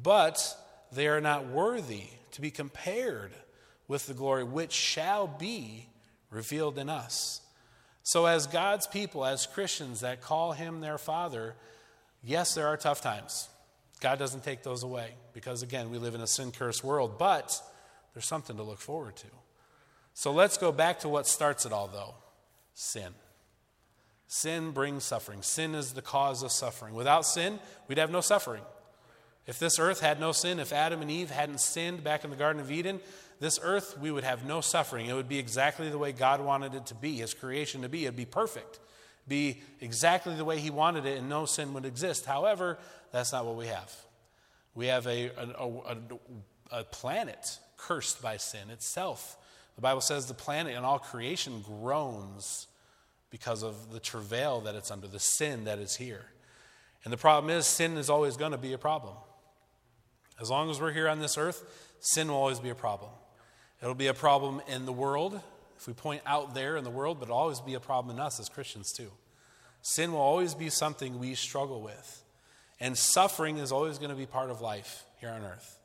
but 0.00 0.54
they 0.92 1.08
are 1.08 1.22
not 1.22 1.46
worthy 1.46 2.08
to 2.32 2.42
be 2.42 2.50
compared 2.50 3.32
with 3.88 4.06
the 4.06 4.12
glory 4.12 4.44
which 4.44 4.72
shall 4.72 5.26
be 5.26 5.88
revealed 6.30 6.78
in 6.78 6.88
us. 6.88 7.40
So, 8.02 8.26
as 8.26 8.46
God's 8.46 8.86
people, 8.86 9.24
as 9.24 9.46
Christians 9.46 10.00
that 10.00 10.22
call 10.22 10.52
Him 10.52 10.80
their 10.80 10.98
Father, 10.98 11.54
yes, 12.22 12.54
there 12.54 12.66
are 12.66 12.76
tough 12.76 13.00
times. 13.00 13.48
God 14.00 14.18
doesn't 14.18 14.44
take 14.44 14.62
those 14.62 14.82
away 14.82 15.14
because, 15.32 15.62
again, 15.62 15.90
we 15.90 15.98
live 15.98 16.14
in 16.14 16.20
a 16.20 16.26
sin 16.26 16.52
cursed 16.52 16.82
world, 16.82 17.18
but 17.18 17.60
there's 18.14 18.26
something 18.26 18.56
to 18.56 18.62
look 18.62 18.80
forward 18.80 19.16
to. 19.16 19.26
So, 20.14 20.32
let's 20.32 20.56
go 20.56 20.72
back 20.72 21.00
to 21.00 21.08
what 21.08 21.26
starts 21.26 21.66
it 21.66 21.72
all, 21.72 21.88
though 21.88 22.14
sin. 22.74 23.12
Sin 24.28 24.70
brings 24.70 25.04
suffering. 25.04 25.42
Sin 25.42 25.74
is 25.74 25.92
the 25.92 26.02
cause 26.02 26.42
of 26.42 26.52
suffering. 26.52 26.94
Without 26.94 27.24
sin, 27.24 27.58
we'd 27.88 27.98
have 27.98 28.10
no 28.10 28.20
suffering. 28.20 28.62
If 29.46 29.58
this 29.58 29.78
earth 29.78 30.00
had 30.00 30.20
no 30.20 30.32
sin, 30.32 30.60
if 30.60 30.74
Adam 30.74 31.00
and 31.00 31.10
Eve 31.10 31.30
hadn't 31.30 31.60
sinned 31.60 32.04
back 32.04 32.24
in 32.24 32.30
the 32.30 32.36
Garden 32.36 32.60
of 32.60 32.70
Eden, 32.70 33.00
this 33.40 33.58
earth, 33.62 33.96
we 33.98 34.10
would 34.10 34.24
have 34.24 34.44
no 34.44 34.60
suffering. 34.60 35.06
It 35.06 35.14
would 35.14 35.28
be 35.28 35.38
exactly 35.38 35.90
the 35.90 35.98
way 35.98 36.12
God 36.12 36.40
wanted 36.40 36.74
it 36.74 36.86
to 36.86 36.94
be, 36.94 37.16
His 37.16 37.34
creation 37.34 37.82
to 37.82 37.88
be. 37.88 38.04
It'd 38.04 38.16
be 38.16 38.24
perfect, 38.24 38.80
be 39.26 39.62
exactly 39.80 40.34
the 40.34 40.44
way 40.44 40.58
He 40.58 40.70
wanted 40.70 41.06
it, 41.06 41.18
and 41.18 41.28
no 41.28 41.46
sin 41.46 41.72
would 41.74 41.84
exist. 41.84 42.26
However, 42.26 42.78
that's 43.12 43.32
not 43.32 43.46
what 43.46 43.56
we 43.56 43.66
have. 43.66 43.94
We 44.74 44.86
have 44.86 45.06
a, 45.06 45.30
a, 45.36 45.48
a, 45.60 45.96
a 46.80 46.84
planet 46.84 47.58
cursed 47.76 48.20
by 48.20 48.36
sin 48.36 48.70
itself. 48.70 49.36
The 49.76 49.82
Bible 49.82 50.00
says 50.00 50.26
the 50.26 50.34
planet 50.34 50.74
and 50.74 50.84
all 50.84 50.98
creation 50.98 51.62
groans 51.62 52.66
because 53.30 53.62
of 53.62 53.92
the 53.92 54.00
travail 54.00 54.60
that 54.62 54.74
it's 54.74 54.90
under, 54.90 55.06
the 55.06 55.20
sin 55.20 55.64
that 55.64 55.78
is 55.78 55.96
here. 55.96 56.24
And 57.04 57.12
the 57.12 57.16
problem 57.16 57.56
is, 57.56 57.66
sin 57.66 57.96
is 57.96 58.10
always 58.10 58.36
going 58.36 58.52
to 58.52 58.58
be 58.58 58.72
a 58.72 58.78
problem. 58.78 59.14
As 60.40 60.50
long 60.50 60.70
as 60.70 60.80
we're 60.80 60.92
here 60.92 61.08
on 61.08 61.20
this 61.20 61.38
earth, 61.38 61.64
sin 62.00 62.28
will 62.28 62.36
always 62.36 62.58
be 62.58 62.70
a 62.70 62.74
problem. 62.74 63.10
It'll 63.82 63.94
be 63.94 64.08
a 64.08 64.14
problem 64.14 64.60
in 64.68 64.86
the 64.86 64.92
world 64.92 65.40
if 65.78 65.86
we 65.86 65.92
point 65.92 66.22
out 66.26 66.54
there 66.54 66.76
in 66.76 66.82
the 66.82 66.90
world, 66.90 67.20
but 67.20 67.26
it'll 67.26 67.38
always 67.38 67.60
be 67.60 67.74
a 67.74 67.80
problem 67.80 68.16
in 68.16 68.20
us 68.20 68.40
as 68.40 68.48
Christians 68.48 68.92
too. 68.92 69.10
Sin 69.82 70.12
will 70.12 70.20
always 70.20 70.54
be 70.54 70.70
something 70.70 71.18
we 71.20 71.34
struggle 71.34 71.80
with. 71.80 72.24
And 72.80 72.96
suffering 72.96 73.58
is 73.58 73.72
always 73.72 73.98
going 73.98 74.10
to 74.10 74.16
be 74.16 74.26
part 74.26 74.50
of 74.50 74.60
life 74.60 75.04
here 75.20 75.30
on 75.30 75.42
earth. 75.42 75.78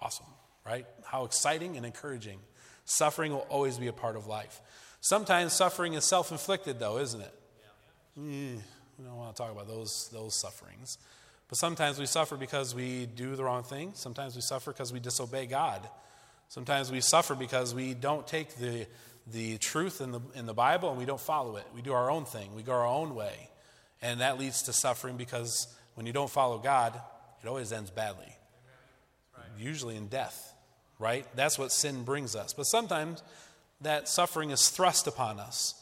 Awesome, 0.00 0.26
right? 0.64 0.86
How 1.04 1.24
exciting 1.24 1.76
and 1.76 1.84
encouraging. 1.84 2.38
Suffering 2.84 3.32
will 3.32 3.46
always 3.50 3.78
be 3.78 3.88
a 3.88 3.92
part 3.92 4.16
of 4.16 4.26
life. 4.26 4.60
Sometimes 5.00 5.52
suffering 5.52 5.94
is 5.94 6.04
self 6.04 6.30
inflicted, 6.30 6.78
though, 6.78 6.98
isn't 6.98 7.20
it? 7.20 7.34
Yeah. 8.16 8.22
Mm, 8.22 8.60
we 8.98 9.04
don't 9.04 9.16
want 9.16 9.34
to 9.34 9.42
talk 9.42 9.52
about 9.52 9.68
those, 9.68 10.08
those 10.12 10.38
sufferings. 10.40 10.98
But 11.48 11.58
sometimes 11.58 11.98
we 11.98 12.06
suffer 12.06 12.36
because 12.36 12.74
we 12.74 13.06
do 13.06 13.36
the 13.36 13.44
wrong 13.44 13.62
thing. 13.62 13.92
Sometimes 13.94 14.34
we 14.34 14.42
suffer 14.42 14.72
because 14.72 14.92
we 14.92 15.00
disobey 15.00 15.46
God. 15.46 15.88
Sometimes 16.48 16.90
we 16.90 17.00
suffer 17.00 17.34
because 17.34 17.74
we 17.74 17.94
don't 17.94 18.26
take 18.26 18.56
the, 18.56 18.86
the 19.32 19.58
truth 19.58 20.00
in 20.00 20.12
the, 20.12 20.20
in 20.34 20.46
the 20.46 20.54
Bible 20.54 20.88
and 20.88 20.98
we 20.98 21.04
don't 21.04 21.20
follow 21.20 21.56
it. 21.56 21.64
We 21.74 21.82
do 21.82 21.92
our 21.92 22.10
own 22.10 22.24
thing, 22.24 22.54
we 22.54 22.62
go 22.62 22.72
our 22.72 22.86
own 22.86 23.14
way. 23.14 23.50
And 24.00 24.20
that 24.20 24.38
leads 24.38 24.62
to 24.62 24.72
suffering 24.72 25.16
because 25.16 25.66
when 25.94 26.06
you 26.06 26.12
don't 26.12 26.30
follow 26.30 26.58
God, 26.58 26.98
it 27.42 27.48
always 27.48 27.72
ends 27.72 27.90
badly, 27.90 28.32
right. 29.36 29.46
usually 29.58 29.96
in 29.96 30.06
death, 30.06 30.54
right? 30.98 31.26
That's 31.34 31.58
what 31.58 31.72
sin 31.72 32.04
brings 32.04 32.36
us. 32.36 32.52
But 32.52 32.64
sometimes 32.64 33.22
that 33.80 34.08
suffering 34.08 34.50
is 34.50 34.68
thrust 34.70 35.06
upon 35.06 35.40
us. 35.40 35.74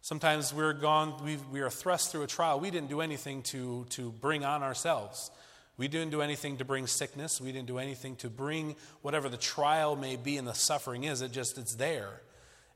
Sometimes 0.00 0.54
we're 0.54 0.72
gone, 0.72 1.22
we, 1.24 1.36
we 1.52 1.60
are 1.60 1.70
thrust 1.70 2.10
through 2.10 2.22
a 2.22 2.26
trial 2.26 2.60
we 2.60 2.70
didn't 2.70 2.88
do 2.88 3.00
anything 3.00 3.42
to, 3.42 3.86
to 3.90 4.10
bring 4.10 4.44
on 4.44 4.62
ourselves. 4.62 5.30
We 5.78 5.88
didn't 5.88 6.10
do 6.10 6.20
anything 6.20 6.58
to 6.58 6.64
bring 6.64 6.86
sickness. 6.86 7.40
We 7.40 7.52
didn't 7.52 7.68
do 7.68 7.78
anything 7.78 8.16
to 8.16 8.28
bring 8.28 8.76
whatever 9.00 9.28
the 9.28 9.36
trial 9.36 9.96
may 9.96 10.16
be 10.16 10.36
and 10.36 10.46
the 10.46 10.52
suffering 10.52 11.04
is. 11.04 11.22
It 11.22 11.32
just, 11.32 11.56
it's 11.56 11.76
there. 11.76 12.20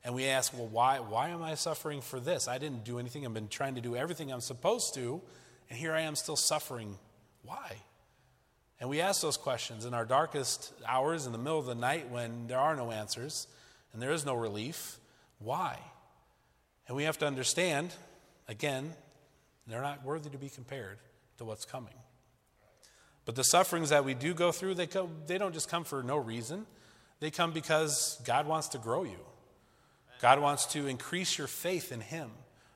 And 0.05 0.15
we 0.15 0.25
ask, 0.25 0.53
well, 0.53 0.67
why, 0.67 0.99
why 0.99 1.29
am 1.29 1.43
I 1.43 1.55
suffering 1.55 2.01
for 2.01 2.19
this? 2.19 2.47
I 2.47 2.57
didn't 2.57 2.85
do 2.85 2.99
anything. 2.99 3.25
I've 3.25 3.33
been 3.33 3.49
trying 3.49 3.75
to 3.75 3.81
do 3.81 3.95
everything 3.95 4.31
I'm 4.31 4.41
supposed 4.41 4.93
to, 4.95 5.21
and 5.69 5.77
here 5.77 5.93
I 5.93 6.01
am 6.01 6.15
still 6.15 6.35
suffering. 6.35 6.97
Why? 7.43 7.75
And 8.79 8.89
we 8.89 9.01
ask 9.01 9.21
those 9.21 9.37
questions 9.37 9.85
in 9.85 9.93
our 9.93 10.05
darkest 10.05 10.73
hours, 10.85 11.25
in 11.25 11.31
the 11.31 11.37
middle 11.37 11.59
of 11.59 11.65
the 11.65 11.75
night 11.75 12.09
when 12.09 12.47
there 12.47 12.59
are 12.59 12.75
no 12.75 12.91
answers 12.91 13.47
and 13.93 14.01
there 14.01 14.11
is 14.11 14.25
no 14.25 14.33
relief. 14.33 14.97
Why? 15.39 15.77
And 16.87 16.97
we 16.97 17.03
have 17.03 17.17
to 17.19 17.27
understand, 17.27 17.93
again, 18.47 18.93
they're 19.67 19.81
not 19.81 20.03
worthy 20.03 20.29
to 20.29 20.37
be 20.37 20.49
compared 20.49 20.97
to 21.37 21.45
what's 21.45 21.63
coming. 21.63 21.93
But 23.25 23.35
the 23.35 23.43
sufferings 23.43 23.89
that 23.89 24.03
we 24.03 24.13
do 24.13 24.33
go 24.33 24.51
through, 24.51 24.75
they, 24.75 24.87
come, 24.87 25.09
they 25.27 25.37
don't 25.37 25.53
just 25.53 25.69
come 25.69 25.83
for 25.83 26.03
no 26.03 26.17
reason. 26.17 26.65
They 27.19 27.31
come 27.31 27.51
because 27.51 28.21
God 28.25 28.47
wants 28.47 28.69
to 28.69 28.77
grow 28.77 29.03
you. 29.03 29.19
God 30.19 30.39
wants 30.39 30.65
to 30.67 30.87
increase 30.87 31.37
your 31.37 31.47
faith 31.47 31.91
in 31.91 32.01
Him. 32.01 32.29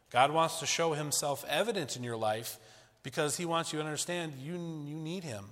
God 0.09 0.31
wants 0.31 0.59
to 0.59 0.65
show 0.65 0.93
Himself 0.93 1.43
evident 1.49 1.97
in 1.97 2.03
your 2.03 2.17
life 2.17 2.57
because 3.03 3.35
He 3.37 3.45
wants 3.45 3.73
you 3.73 3.79
to 3.79 3.85
understand 3.85 4.33
you, 4.41 4.53
you 4.53 4.95
need 4.95 5.23
Him. 5.23 5.45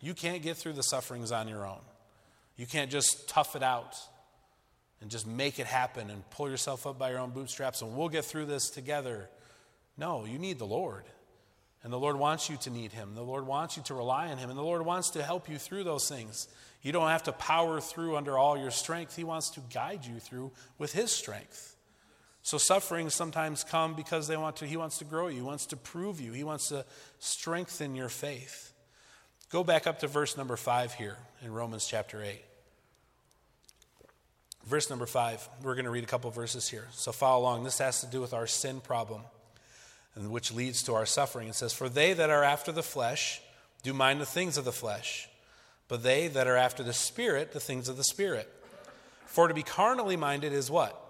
You 0.00 0.14
can't 0.14 0.42
get 0.42 0.56
through 0.56 0.74
the 0.74 0.82
sufferings 0.82 1.32
on 1.32 1.48
your 1.48 1.66
own. 1.66 1.80
You 2.56 2.66
can't 2.66 2.90
just 2.90 3.28
tough 3.28 3.56
it 3.56 3.62
out 3.62 3.96
and 5.00 5.10
just 5.10 5.26
make 5.26 5.58
it 5.58 5.66
happen 5.66 6.10
and 6.10 6.28
pull 6.30 6.48
yourself 6.48 6.86
up 6.86 6.98
by 6.98 7.10
your 7.10 7.18
own 7.18 7.30
bootstraps 7.30 7.82
and 7.82 7.96
we'll 7.96 8.08
get 8.08 8.24
through 8.24 8.46
this 8.46 8.70
together. 8.70 9.28
No, 9.96 10.24
you 10.24 10.38
need 10.38 10.58
the 10.58 10.66
Lord. 10.66 11.04
And 11.82 11.92
the 11.92 11.98
Lord 11.98 12.16
wants 12.16 12.50
you 12.50 12.56
to 12.58 12.70
need 12.70 12.92
Him. 12.92 13.14
The 13.14 13.22
Lord 13.22 13.46
wants 13.46 13.76
you 13.76 13.82
to 13.84 13.94
rely 13.94 14.28
on 14.28 14.38
Him. 14.38 14.50
And 14.50 14.58
the 14.58 14.64
Lord 14.64 14.84
wants 14.84 15.10
to 15.10 15.22
help 15.22 15.48
you 15.48 15.58
through 15.58 15.84
those 15.84 16.08
things. 16.08 16.48
You 16.82 16.92
don't 16.92 17.08
have 17.08 17.24
to 17.24 17.32
power 17.32 17.80
through 17.80 18.16
under 18.16 18.36
all 18.36 18.56
your 18.56 18.70
strength. 18.70 19.14
He 19.14 19.24
wants 19.24 19.50
to 19.50 19.60
guide 19.72 20.04
you 20.04 20.18
through 20.18 20.52
with 20.76 20.92
His 20.92 21.12
strength. 21.12 21.76
So 22.42 22.58
sufferings 22.58 23.14
sometimes 23.14 23.62
come 23.62 23.94
because 23.94 24.26
they 24.26 24.36
want 24.36 24.56
to, 24.56 24.66
He 24.66 24.76
wants 24.76 24.98
to 24.98 25.04
grow 25.04 25.28
you. 25.28 25.36
He 25.36 25.42
wants 25.42 25.66
to 25.66 25.76
prove 25.76 26.20
you. 26.20 26.32
He 26.32 26.44
wants 26.44 26.68
to 26.70 26.84
strengthen 27.18 27.94
your 27.94 28.08
faith. 28.08 28.72
Go 29.50 29.62
back 29.62 29.86
up 29.86 30.00
to 30.00 30.08
verse 30.08 30.36
number 30.36 30.56
five 30.56 30.92
here 30.94 31.16
in 31.42 31.52
Romans 31.52 31.86
chapter 31.86 32.22
8. 32.22 32.40
Verse 34.66 34.90
number 34.90 35.06
five, 35.06 35.48
we're 35.62 35.74
going 35.74 35.86
to 35.86 35.90
read 35.90 36.04
a 36.04 36.08
couple 36.08 36.30
verses 36.30 36.68
here. 36.68 36.86
So 36.92 37.12
follow 37.12 37.40
along. 37.40 37.64
This 37.64 37.78
has 37.78 38.02
to 38.02 38.06
do 38.06 38.20
with 38.20 38.34
our 38.34 38.46
sin 38.46 38.80
problem 38.80 39.22
and 40.18 40.32
which 40.32 40.52
leads 40.52 40.82
to 40.82 40.94
our 40.94 41.06
suffering. 41.06 41.48
It 41.48 41.54
says, 41.54 41.72
For 41.72 41.88
they 41.88 42.12
that 42.12 42.28
are 42.28 42.42
after 42.42 42.72
the 42.72 42.82
flesh 42.82 43.40
do 43.84 43.94
mind 43.94 44.20
the 44.20 44.26
things 44.26 44.58
of 44.58 44.64
the 44.64 44.72
flesh, 44.72 45.28
but 45.86 46.02
they 46.02 46.26
that 46.28 46.48
are 46.48 46.56
after 46.56 46.82
the 46.82 46.92
Spirit, 46.92 47.52
the 47.52 47.60
things 47.60 47.88
of 47.88 47.96
the 47.96 48.04
Spirit. 48.04 48.52
For 49.26 49.46
to 49.46 49.54
be 49.54 49.62
carnally 49.62 50.16
minded 50.16 50.52
is 50.52 50.70
what? 50.70 51.00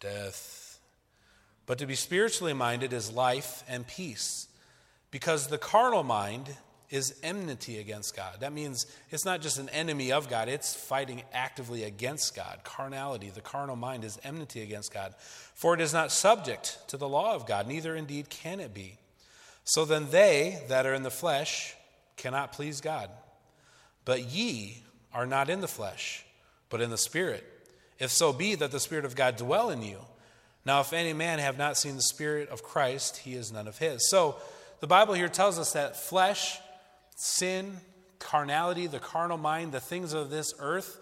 Death. 0.00 0.80
But 1.66 1.78
to 1.78 1.86
be 1.86 1.94
spiritually 1.94 2.54
minded 2.54 2.92
is 2.92 3.12
life 3.12 3.62
and 3.68 3.86
peace. 3.86 4.48
Because 5.10 5.48
the 5.48 5.58
carnal 5.58 6.02
mind 6.02 6.56
is 6.90 7.14
enmity 7.22 7.78
against 7.78 8.16
God. 8.16 8.40
That 8.40 8.52
means 8.52 8.84
it's 9.10 9.24
not 9.24 9.40
just 9.40 9.58
an 9.58 9.68
enemy 9.68 10.10
of 10.10 10.28
God, 10.28 10.48
it's 10.48 10.74
fighting 10.74 11.22
actively 11.32 11.84
against 11.84 12.34
God. 12.34 12.60
Carnality, 12.64 13.30
the 13.30 13.40
carnal 13.40 13.76
mind, 13.76 14.04
is 14.04 14.18
enmity 14.24 14.62
against 14.62 14.92
God. 14.92 15.14
For 15.54 15.72
it 15.74 15.80
is 15.80 15.92
not 15.92 16.10
subject 16.10 16.78
to 16.88 16.96
the 16.96 17.08
law 17.08 17.34
of 17.34 17.46
God, 17.46 17.68
neither 17.68 17.94
indeed 17.94 18.28
can 18.28 18.58
it 18.58 18.74
be. 18.74 18.98
So 19.64 19.84
then 19.84 20.10
they 20.10 20.62
that 20.68 20.84
are 20.84 20.94
in 20.94 21.04
the 21.04 21.10
flesh 21.10 21.74
cannot 22.16 22.52
please 22.52 22.80
God. 22.80 23.08
But 24.04 24.24
ye 24.24 24.82
are 25.14 25.26
not 25.26 25.48
in 25.48 25.60
the 25.60 25.68
flesh, 25.68 26.24
but 26.68 26.80
in 26.80 26.90
the 26.90 26.98
Spirit, 26.98 27.44
if 27.98 28.10
so 28.10 28.32
be 28.32 28.56
that 28.56 28.72
the 28.72 28.80
Spirit 28.80 29.04
of 29.04 29.14
God 29.14 29.36
dwell 29.36 29.70
in 29.70 29.82
you. 29.82 29.98
Now, 30.64 30.80
if 30.80 30.92
any 30.92 31.12
man 31.12 31.38
have 31.38 31.56
not 31.56 31.78
seen 31.78 31.96
the 31.96 32.02
Spirit 32.02 32.48
of 32.48 32.62
Christ, 32.62 33.18
he 33.18 33.34
is 33.34 33.52
none 33.52 33.68
of 33.68 33.78
his. 33.78 34.08
So, 34.10 34.36
the 34.80 34.86
Bible 34.86 35.14
here 35.14 35.28
tells 35.28 35.58
us 35.58 35.72
that 35.72 35.96
flesh 35.96 36.58
sin, 37.20 37.76
carnality, 38.18 38.86
the 38.86 38.98
carnal 38.98 39.36
mind, 39.36 39.72
the 39.72 39.80
things 39.80 40.14
of 40.14 40.30
this 40.30 40.54
earth, 40.58 40.98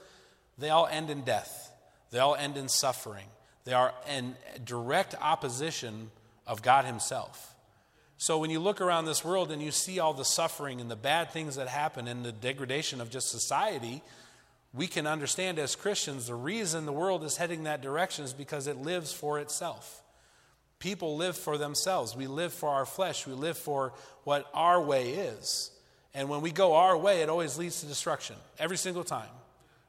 they 0.58 0.68
all 0.68 0.88
end 0.88 1.10
in 1.10 1.22
death. 1.22 1.70
They 2.10 2.18
all 2.18 2.34
end 2.34 2.56
in 2.56 2.68
suffering. 2.68 3.26
They 3.64 3.72
are 3.72 3.94
in 4.10 4.34
direct 4.64 5.14
opposition 5.20 6.10
of 6.44 6.60
God 6.62 6.84
Himself. 6.84 7.54
So 8.16 8.38
when 8.38 8.50
you 8.50 8.58
look 8.58 8.80
around 8.80 9.04
this 9.04 9.24
world 9.24 9.52
and 9.52 9.62
you 9.62 9.70
see 9.70 10.00
all 10.00 10.12
the 10.12 10.24
suffering 10.24 10.80
and 10.80 10.90
the 10.90 10.96
bad 10.96 11.30
things 11.30 11.54
that 11.54 11.68
happen 11.68 12.08
and 12.08 12.24
the 12.24 12.32
degradation 12.32 13.00
of 13.00 13.10
just 13.10 13.30
society, 13.30 14.02
we 14.74 14.88
can 14.88 15.06
understand 15.06 15.60
as 15.60 15.76
Christians 15.76 16.26
the 16.26 16.34
reason 16.34 16.84
the 16.84 16.92
world 16.92 17.22
is 17.22 17.36
heading 17.36 17.62
that 17.64 17.80
direction 17.80 18.24
is 18.24 18.32
because 18.32 18.66
it 18.66 18.76
lives 18.78 19.12
for 19.12 19.38
itself. 19.38 20.02
People 20.80 21.16
live 21.16 21.36
for 21.36 21.58
themselves. 21.58 22.16
We 22.16 22.26
live 22.26 22.52
for 22.52 22.70
our 22.70 22.86
flesh. 22.86 23.24
We 23.24 23.34
live 23.34 23.56
for 23.56 23.92
what 24.24 24.50
our 24.52 24.80
way 24.80 25.12
is. 25.12 25.70
And 26.14 26.28
when 26.28 26.40
we 26.40 26.50
go 26.50 26.74
our 26.74 26.96
way, 26.96 27.22
it 27.22 27.28
always 27.28 27.58
leads 27.58 27.80
to 27.80 27.86
destruction. 27.86 28.36
Every 28.58 28.76
single 28.76 29.04
time. 29.04 29.28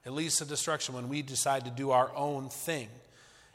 It 0.05 0.11
leads 0.11 0.37
to 0.37 0.45
destruction 0.45 0.95
when 0.95 1.09
we 1.09 1.21
decide 1.21 1.65
to 1.65 1.71
do 1.71 1.91
our 1.91 2.11
own 2.15 2.49
thing. 2.49 2.87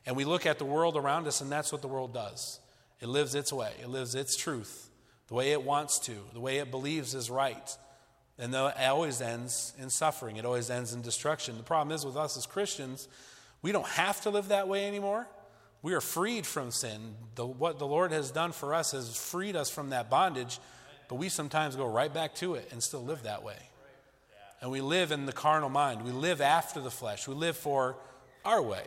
And 0.06 0.16
we 0.16 0.24
look 0.24 0.46
at 0.46 0.58
the 0.58 0.64
world 0.64 0.96
around 0.96 1.26
us, 1.26 1.40
and 1.40 1.50
that's 1.50 1.72
what 1.72 1.82
the 1.82 1.88
world 1.88 2.12
does. 2.12 2.60
It 3.00 3.08
lives 3.08 3.34
its 3.34 3.52
way, 3.52 3.72
it 3.82 3.88
lives 3.88 4.14
its 4.14 4.36
truth, 4.36 4.88
the 5.28 5.34
way 5.34 5.52
it 5.52 5.62
wants 5.62 5.98
to, 6.00 6.12
the 6.32 6.40
way 6.40 6.58
it 6.58 6.70
believes 6.70 7.14
is 7.14 7.30
right. 7.30 7.76
And 8.38 8.54
it 8.54 8.74
always 8.80 9.20
ends 9.20 9.72
in 9.80 9.90
suffering, 9.90 10.36
it 10.36 10.44
always 10.44 10.70
ends 10.70 10.92
in 10.92 11.02
destruction. 11.02 11.56
The 11.56 11.62
problem 11.62 11.94
is 11.94 12.04
with 12.04 12.16
us 12.16 12.36
as 12.36 12.46
Christians, 12.46 13.08
we 13.62 13.72
don't 13.72 13.86
have 13.86 14.20
to 14.22 14.30
live 14.30 14.48
that 14.48 14.68
way 14.68 14.86
anymore. 14.86 15.26
We 15.82 15.94
are 15.94 16.00
freed 16.00 16.46
from 16.46 16.70
sin. 16.70 17.14
The, 17.34 17.46
what 17.46 17.78
the 17.78 17.86
Lord 17.86 18.10
has 18.12 18.30
done 18.30 18.52
for 18.52 18.74
us 18.74 18.92
has 18.92 19.16
freed 19.16 19.54
us 19.54 19.70
from 19.70 19.90
that 19.90 20.08
bondage. 20.08 20.58
But 21.08 21.16
we 21.16 21.28
sometimes 21.28 21.76
go 21.76 21.86
right 21.86 22.12
back 22.12 22.34
to 22.36 22.54
it 22.54 22.68
and 22.72 22.82
still 22.82 23.04
live 23.04 23.22
that 23.24 23.42
way. 23.42 23.58
And 24.60 24.70
we 24.70 24.80
live 24.80 25.12
in 25.12 25.26
the 25.26 25.32
carnal 25.32 25.68
mind. 25.68 26.02
We 26.02 26.10
live 26.10 26.40
after 26.40 26.80
the 26.80 26.90
flesh. 26.90 27.28
We 27.28 27.34
live 27.34 27.56
for 27.56 27.96
our 28.44 28.62
way. 28.62 28.84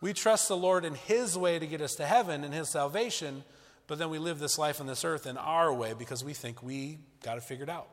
We 0.00 0.12
trust 0.12 0.48
the 0.48 0.56
Lord 0.56 0.84
in 0.84 0.94
His 0.94 1.36
way 1.36 1.58
to 1.58 1.66
get 1.66 1.80
us 1.80 1.94
to 1.96 2.06
heaven 2.06 2.44
and 2.44 2.52
His 2.52 2.68
salvation, 2.68 3.44
but 3.86 3.98
then 3.98 4.10
we 4.10 4.18
live 4.18 4.38
this 4.38 4.58
life 4.58 4.80
on 4.80 4.86
this 4.86 5.04
earth 5.04 5.26
in 5.26 5.36
our 5.38 5.72
way 5.72 5.94
because 5.98 6.22
we 6.22 6.34
think 6.34 6.62
we 6.62 6.98
got 7.22 7.38
it 7.38 7.44
figured 7.44 7.70
out. 7.70 7.88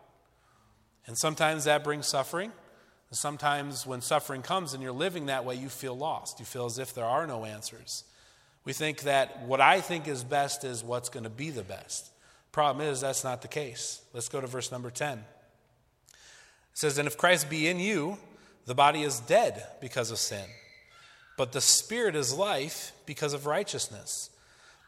And 1.07 1.17
sometimes 1.17 1.63
that 1.65 1.83
brings 1.83 2.07
suffering. 2.07 2.51
And 3.09 3.17
sometimes 3.17 3.85
when 3.85 4.01
suffering 4.01 4.41
comes 4.41 4.73
and 4.73 4.81
you're 4.81 4.91
living 4.91 5.27
that 5.27 5.45
way, 5.45 5.55
you 5.55 5.69
feel 5.69 5.95
lost. 5.95 6.39
You 6.39 6.45
feel 6.45 6.65
as 6.65 6.79
if 6.79 6.93
there 6.93 7.05
are 7.05 7.27
no 7.27 7.45
answers. 7.45 8.03
We 8.65 8.73
think 8.73 9.01
that 9.01 9.43
what 9.43 9.61
I 9.61 9.81
think 9.81 10.07
is 10.07 10.23
best 10.23 10.63
is 10.63 10.83
what's 10.83 11.09
going 11.09 11.25
to 11.25 11.29
be 11.29 11.49
the 11.49 11.63
best. 11.63 12.09
Problem 12.53 12.87
is, 12.87 13.01
that's 13.01 13.23
not 13.23 13.41
the 13.41 13.47
case. 13.47 14.01
Let's 14.13 14.29
go 14.29 14.39
to 14.39 14.45
verse 14.47 14.71
number 14.71 14.91
10. 14.91 15.17
It 15.17 15.25
says, 16.73 16.99
And 16.99 17.07
if 17.07 17.17
Christ 17.17 17.49
be 17.49 17.67
in 17.67 17.79
you, 17.79 18.19
the 18.67 18.75
body 18.75 19.01
is 19.01 19.19
dead 19.19 19.65
because 19.81 20.11
of 20.11 20.19
sin, 20.19 20.45
but 21.35 21.51
the 21.51 21.59
spirit 21.59 22.15
is 22.15 22.33
life 22.33 22.93
because 23.05 23.33
of 23.33 23.47
righteousness. 23.47 24.29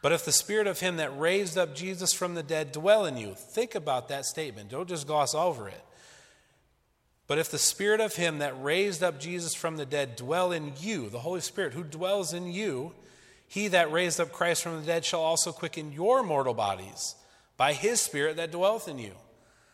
But 0.04 0.12
if 0.12 0.24
the 0.24 0.32
spirit 0.32 0.68
of 0.68 0.80
him 0.80 0.98
that 0.98 1.20
raised 1.20 1.58
up 1.58 1.76
Jesus 1.76 2.14
from 2.14 2.36
the 2.36 2.44
dead 2.44 2.72
dwell 2.72 3.06
in 3.06 3.18
you, 3.18 3.34
think 3.34 3.74
about 3.74 4.10
that 4.10 4.28
statement. 4.28 4.70
Don't 4.70 4.88
just 4.88 5.08
gloss 5.08 5.34
over 5.34 5.68
it. 5.68 5.84
But 7.26 7.40
if 7.40 7.50
the 7.50 7.58
spirit 7.58 8.00
of 8.00 8.16
him 8.16 8.38
that 8.38 8.54
raised 8.64 9.02
up 9.02 9.20
Jesus 9.20 9.56
from 9.56 9.78
the 9.78 9.88
dead 9.88 10.16
dwell 10.16 10.52
in 10.52 10.74
you, 10.80 11.10
the 11.10 11.20
Holy 11.20 11.42
Spirit 11.42 11.74
who 11.74 11.84
dwells 11.84 12.32
in 12.32 12.46
you, 12.46 12.94
he 13.48 13.68
that 13.70 13.92
raised 13.92 14.20
up 14.20 14.32
Christ 14.32 14.62
from 14.62 14.80
the 14.80 14.86
dead 14.86 15.04
shall 15.04 15.22
also 15.22 15.52
quicken 15.52 15.92
your 15.92 16.22
mortal 16.22 16.54
bodies 16.54 17.16
by 17.58 17.74
his 17.74 18.02
Spirit 18.02 18.38
that 18.38 18.52
dwelleth 18.52 18.88
in 18.88 19.00
you. 19.00 19.14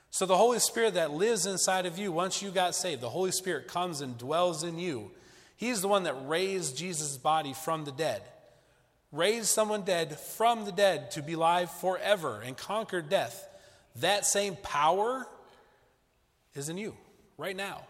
So 0.09 0.25
the 0.25 0.37
Holy 0.37 0.59
Spirit 0.59 0.95
that 0.95 1.11
lives 1.11 1.45
inside 1.45 1.85
of 1.85 1.97
you, 1.97 2.11
once 2.11 2.41
you 2.41 2.51
got 2.51 2.75
saved, 2.75 3.01
the 3.01 3.09
Holy 3.09 3.31
Spirit 3.31 3.67
comes 3.67 4.01
and 4.01 4.17
dwells 4.17 4.63
in 4.63 4.77
you. 4.77 5.11
He's 5.55 5.81
the 5.81 5.87
one 5.87 6.03
that 6.03 6.27
raised 6.27 6.77
Jesus' 6.77 7.17
body 7.17 7.53
from 7.53 7.85
the 7.85 7.91
dead. 7.91 8.21
Raised 9.11 9.47
someone 9.47 9.83
dead 9.83 10.19
from 10.19 10.65
the 10.65 10.71
dead 10.71 11.11
to 11.11 11.21
be 11.21 11.33
alive 11.33 11.71
forever 11.71 12.41
and 12.41 12.57
conquer 12.57 13.01
death. 13.01 13.47
That 13.97 14.25
same 14.25 14.57
power 14.57 15.25
is 16.55 16.69
in 16.69 16.77
you 16.77 16.95
right 17.37 17.55
now. 17.55 17.83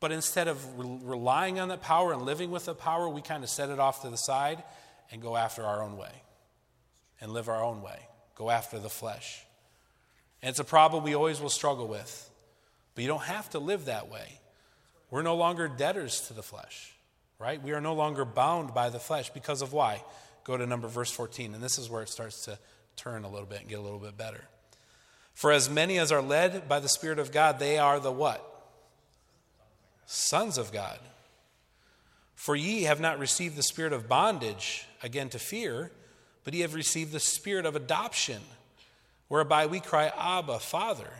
But 0.00 0.12
instead 0.12 0.48
of 0.48 0.78
re- 0.78 0.98
relying 1.02 1.60
on 1.60 1.68
that 1.68 1.82
power 1.82 2.12
and 2.12 2.22
living 2.22 2.50
with 2.50 2.64
the 2.64 2.74
power, 2.74 3.08
we 3.08 3.20
kind 3.20 3.44
of 3.44 3.50
set 3.50 3.68
it 3.68 3.78
off 3.78 4.02
to 4.02 4.08
the 4.08 4.16
side 4.16 4.62
and 5.10 5.20
go 5.20 5.36
after 5.36 5.62
our 5.62 5.82
own 5.82 5.98
way 5.98 6.22
and 7.20 7.32
live 7.32 7.48
our 7.48 7.62
own 7.62 7.82
way 7.82 8.00
go 8.40 8.48
after 8.48 8.78
the 8.78 8.88
flesh. 8.88 9.44
And 10.40 10.48
it's 10.48 10.58
a 10.58 10.64
problem 10.64 11.04
we 11.04 11.14
always 11.14 11.42
will 11.42 11.50
struggle 11.50 11.86
with. 11.86 12.30
But 12.94 13.02
you 13.02 13.08
don't 13.08 13.24
have 13.24 13.50
to 13.50 13.58
live 13.58 13.84
that 13.84 14.10
way. 14.10 14.40
We're 15.10 15.20
no 15.20 15.36
longer 15.36 15.68
debtors 15.68 16.22
to 16.22 16.32
the 16.32 16.42
flesh, 16.42 16.94
right? 17.38 17.62
We 17.62 17.72
are 17.72 17.82
no 17.82 17.92
longer 17.92 18.24
bound 18.24 18.72
by 18.72 18.88
the 18.88 18.98
flesh 18.98 19.28
because 19.28 19.60
of 19.60 19.74
why? 19.74 20.02
Go 20.44 20.56
to 20.56 20.66
number 20.66 20.88
verse 20.88 21.10
14, 21.10 21.52
and 21.52 21.62
this 21.62 21.76
is 21.76 21.90
where 21.90 22.00
it 22.00 22.08
starts 22.08 22.46
to 22.46 22.58
turn 22.96 23.24
a 23.24 23.28
little 23.28 23.46
bit 23.46 23.60
and 23.60 23.68
get 23.68 23.78
a 23.78 23.82
little 23.82 23.98
bit 23.98 24.16
better. 24.16 24.44
For 25.34 25.52
as 25.52 25.68
many 25.68 25.98
as 25.98 26.10
are 26.10 26.22
led 26.22 26.66
by 26.66 26.80
the 26.80 26.88
Spirit 26.88 27.18
of 27.18 27.32
God, 27.32 27.58
they 27.58 27.78
are 27.78 28.00
the 28.00 28.10
what? 28.10 28.42
Sons 30.06 30.56
of 30.56 30.72
God. 30.72 30.98
For 32.34 32.56
ye 32.56 32.84
have 32.84 33.00
not 33.00 33.18
received 33.18 33.56
the 33.56 33.62
spirit 33.62 33.92
of 33.92 34.08
bondage, 34.08 34.86
again 35.02 35.28
to 35.28 35.38
fear, 35.38 35.92
but 36.44 36.54
ye 36.54 36.60
have 36.60 36.74
received 36.74 37.12
the 37.12 37.20
spirit 37.20 37.66
of 37.66 37.76
adoption, 37.76 38.40
whereby 39.28 39.66
we 39.66 39.80
cry, 39.80 40.12
Abba, 40.16 40.58
Father. 40.58 41.10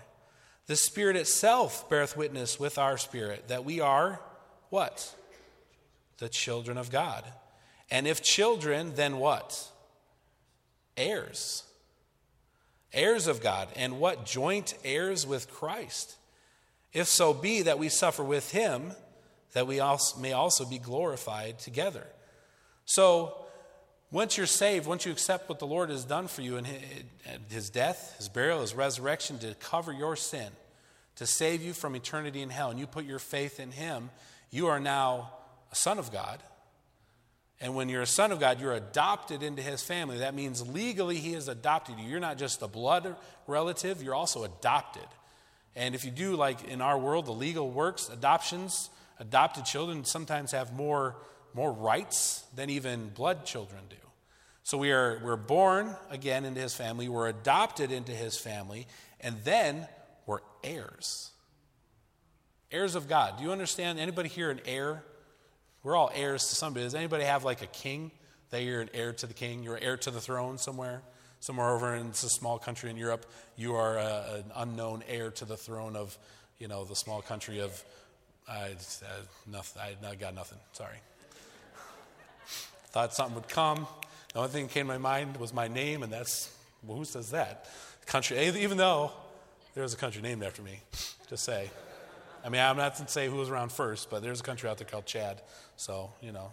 The 0.66 0.76
Spirit 0.76 1.16
itself 1.16 1.88
beareth 1.90 2.16
witness 2.16 2.60
with 2.60 2.78
our 2.78 2.96
spirit 2.96 3.48
that 3.48 3.64
we 3.64 3.80
are 3.80 4.20
what? 4.68 5.14
The 6.18 6.28
children 6.28 6.78
of 6.78 6.90
God. 6.90 7.24
And 7.90 8.06
if 8.06 8.22
children, 8.22 8.94
then 8.94 9.18
what? 9.18 9.68
Heirs. 10.96 11.64
Heirs 12.92 13.26
of 13.26 13.42
God. 13.42 13.68
And 13.74 13.98
what? 13.98 14.24
Joint 14.24 14.74
heirs 14.84 15.26
with 15.26 15.50
Christ. 15.50 16.16
If 16.92 17.08
so 17.08 17.34
be 17.34 17.62
that 17.62 17.78
we 17.78 17.88
suffer 17.88 18.22
with 18.22 18.52
him 18.52 18.92
that 19.52 19.66
we 19.66 19.80
also, 19.80 20.20
may 20.20 20.32
also 20.32 20.64
be 20.64 20.78
glorified 20.78 21.58
together. 21.58 22.06
So, 22.84 23.39
once 24.12 24.36
you're 24.36 24.46
saved, 24.46 24.86
once 24.86 25.06
you 25.06 25.12
accept 25.12 25.48
what 25.48 25.58
the 25.58 25.66
Lord 25.66 25.90
has 25.90 26.04
done 26.04 26.26
for 26.26 26.42
you 26.42 26.56
in 26.56 26.66
his 27.48 27.70
death, 27.70 28.16
his 28.18 28.28
burial, 28.28 28.60
his 28.60 28.74
resurrection 28.74 29.38
to 29.38 29.54
cover 29.54 29.92
your 29.92 30.16
sin, 30.16 30.48
to 31.16 31.26
save 31.26 31.62
you 31.62 31.72
from 31.72 31.94
eternity 31.94 32.42
in 32.42 32.50
hell, 32.50 32.70
and 32.70 32.78
you 32.78 32.86
put 32.86 33.04
your 33.04 33.18
faith 33.18 33.60
in 33.60 33.70
him, 33.70 34.10
you 34.50 34.66
are 34.66 34.80
now 34.80 35.30
a 35.70 35.74
son 35.74 35.98
of 35.98 36.10
God. 36.10 36.42
And 37.60 37.74
when 37.74 37.88
you're 37.88 38.02
a 38.02 38.06
son 38.06 38.32
of 38.32 38.40
God, 38.40 38.60
you're 38.60 38.72
adopted 38.72 39.42
into 39.42 39.62
his 39.62 39.82
family. 39.82 40.18
That 40.18 40.34
means 40.34 40.66
legally 40.66 41.16
he 41.16 41.34
has 41.34 41.46
adopted 41.46 41.98
you. 41.98 42.08
You're 42.08 42.18
not 42.18 42.38
just 42.38 42.62
a 42.62 42.68
blood 42.68 43.16
relative, 43.46 44.02
you're 44.02 44.14
also 44.14 44.44
adopted. 44.44 45.06
And 45.76 45.94
if 45.94 46.04
you 46.04 46.10
do, 46.10 46.36
like 46.36 46.64
in 46.64 46.80
our 46.80 46.98
world, 46.98 47.26
the 47.26 47.32
legal 47.32 47.70
works, 47.70 48.08
adoptions, 48.08 48.90
adopted 49.20 49.66
children 49.66 50.04
sometimes 50.04 50.52
have 50.52 50.72
more, 50.72 51.16
more 51.54 51.72
rights 51.72 52.44
than 52.54 52.70
even 52.70 53.08
blood 53.08 53.44
children 53.44 53.80
do. 53.88 53.96
So 54.62 54.78
we 54.78 54.92
are, 54.92 55.20
we're 55.24 55.36
born 55.36 55.96
again 56.10 56.44
into 56.44 56.60
his 56.60 56.74
family, 56.74 57.08
we're 57.08 57.28
adopted 57.28 57.90
into 57.90 58.12
his 58.12 58.36
family, 58.36 58.86
and 59.20 59.36
then 59.44 59.88
we're 60.26 60.40
heirs. 60.62 61.30
Heirs 62.70 62.94
of 62.94 63.08
God. 63.08 63.38
Do 63.38 63.44
you 63.44 63.52
understand? 63.52 63.98
Anybody 63.98 64.28
here 64.28 64.50
an 64.50 64.60
heir? 64.64 65.02
We're 65.82 65.96
all 65.96 66.10
heirs 66.14 66.48
to 66.48 66.54
somebody. 66.54 66.84
Does 66.84 66.94
anybody 66.94 67.24
have 67.24 67.42
like 67.42 67.62
a 67.62 67.66
king 67.66 68.12
that 68.50 68.62
you're 68.62 68.80
an 68.80 68.90
heir 68.94 69.12
to 69.14 69.26
the 69.26 69.34
king? 69.34 69.62
You're 69.62 69.76
an 69.76 69.82
heir 69.82 69.96
to 69.96 70.10
the 70.10 70.20
throne 70.20 70.58
somewhere? 70.58 71.02
Somewhere 71.40 71.70
over 71.70 71.94
in 71.96 72.08
this 72.08 72.20
small 72.20 72.58
country 72.58 72.90
in 72.90 72.96
Europe, 72.96 73.26
you 73.56 73.74
are 73.74 73.96
a, 73.96 74.34
an 74.36 74.52
unknown 74.54 75.02
heir 75.08 75.30
to 75.32 75.44
the 75.44 75.56
throne 75.56 75.96
of, 75.96 76.16
you 76.58 76.68
know, 76.68 76.84
the 76.84 76.94
small 76.94 77.22
country 77.22 77.60
of 77.60 77.82
I, 78.46 78.72
uh, 78.72 79.06
nothing, 79.46 79.82
I 80.04 80.14
got 80.16 80.34
nothing. 80.34 80.58
Sorry. 80.72 80.96
Thought 82.90 83.14
something 83.14 83.34
would 83.36 83.48
come. 83.48 83.86
The 84.32 84.38
only 84.38 84.50
thing 84.50 84.66
that 84.66 84.72
came 84.72 84.86
to 84.86 84.92
my 84.92 84.98
mind 84.98 85.36
was 85.36 85.52
my 85.52 85.68
name, 85.68 86.02
and 86.02 86.12
that's, 86.12 86.54
well, 86.82 86.98
who 86.98 87.04
says 87.04 87.30
that? 87.30 87.68
Country, 88.06 88.38
even 88.38 88.76
though 88.76 89.12
there's 89.74 89.94
a 89.94 89.96
country 89.96 90.22
named 90.22 90.42
after 90.42 90.62
me, 90.62 90.80
just 91.28 91.44
say. 91.44 91.70
I 92.44 92.48
mean, 92.48 92.60
I'm 92.60 92.76
not 92.76 92.96
to 92.96 93.06
say 93.08 93.28
who 93.28 93.36
was 93.36 93.50
around 93.50 93.70
first, 93.70 94.10
but 94.10 94.22
there's 94.22 94.40
a 94.40 94.42
country 94.42 94.68
out 94.68 94.78
there 94.78 94.86
called 94.86 95.06
Chad. 95.06 95.42
So, 95.76 96.10
you 96.20 96.32
know, 96.32 96.50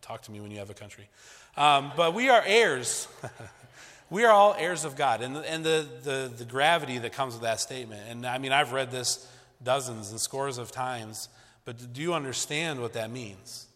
talk 0.00 0.22
to 0.22 0.32
me 0.32 0.40
when 0.40 0.50
you 0.50 0.58
have 0.58 0.70
a 0.70 0.74
country. 0.74 1.08
Um, 1.56 1.92
but 1.96 2.14
we 2.14 2.28
are 2.28 2.42
heirs. 2.44 3.08
we 4.10 4.24
are 4.24 4.32
all 4.32 4.54
heirs 4.58 4.84
of 4.84 4.96
God. 4.96 5.22
And, 5.22 5.36
and 5.36 5.64
the, 5.64 5.86
the, 6.02 6.32
the 6.36 6.44
gravity 6.44 6.98
that 6.98 7.12
comes 7.12 7.34
with 7.34 7.42
that 7.42 7.60
statement. 7.60 8.02
And 8.08 8.26
I 8.26 8.38
mean, 8.38 8.52
I've 8.52 8.72
read 8.72 8.90
this 8.90 9.30
dozens 9.62 10.10
and 10.10 10.20
scores 10.20 10.58
of 10.58 10.72
times, 10.72 11.28
but 11.64 11.92
do 11.92 12.00
you 12.00 12.14
understand 12.14 12.80
what 12.80 12.94
that 12.94 13.10
means? 13.10 13.67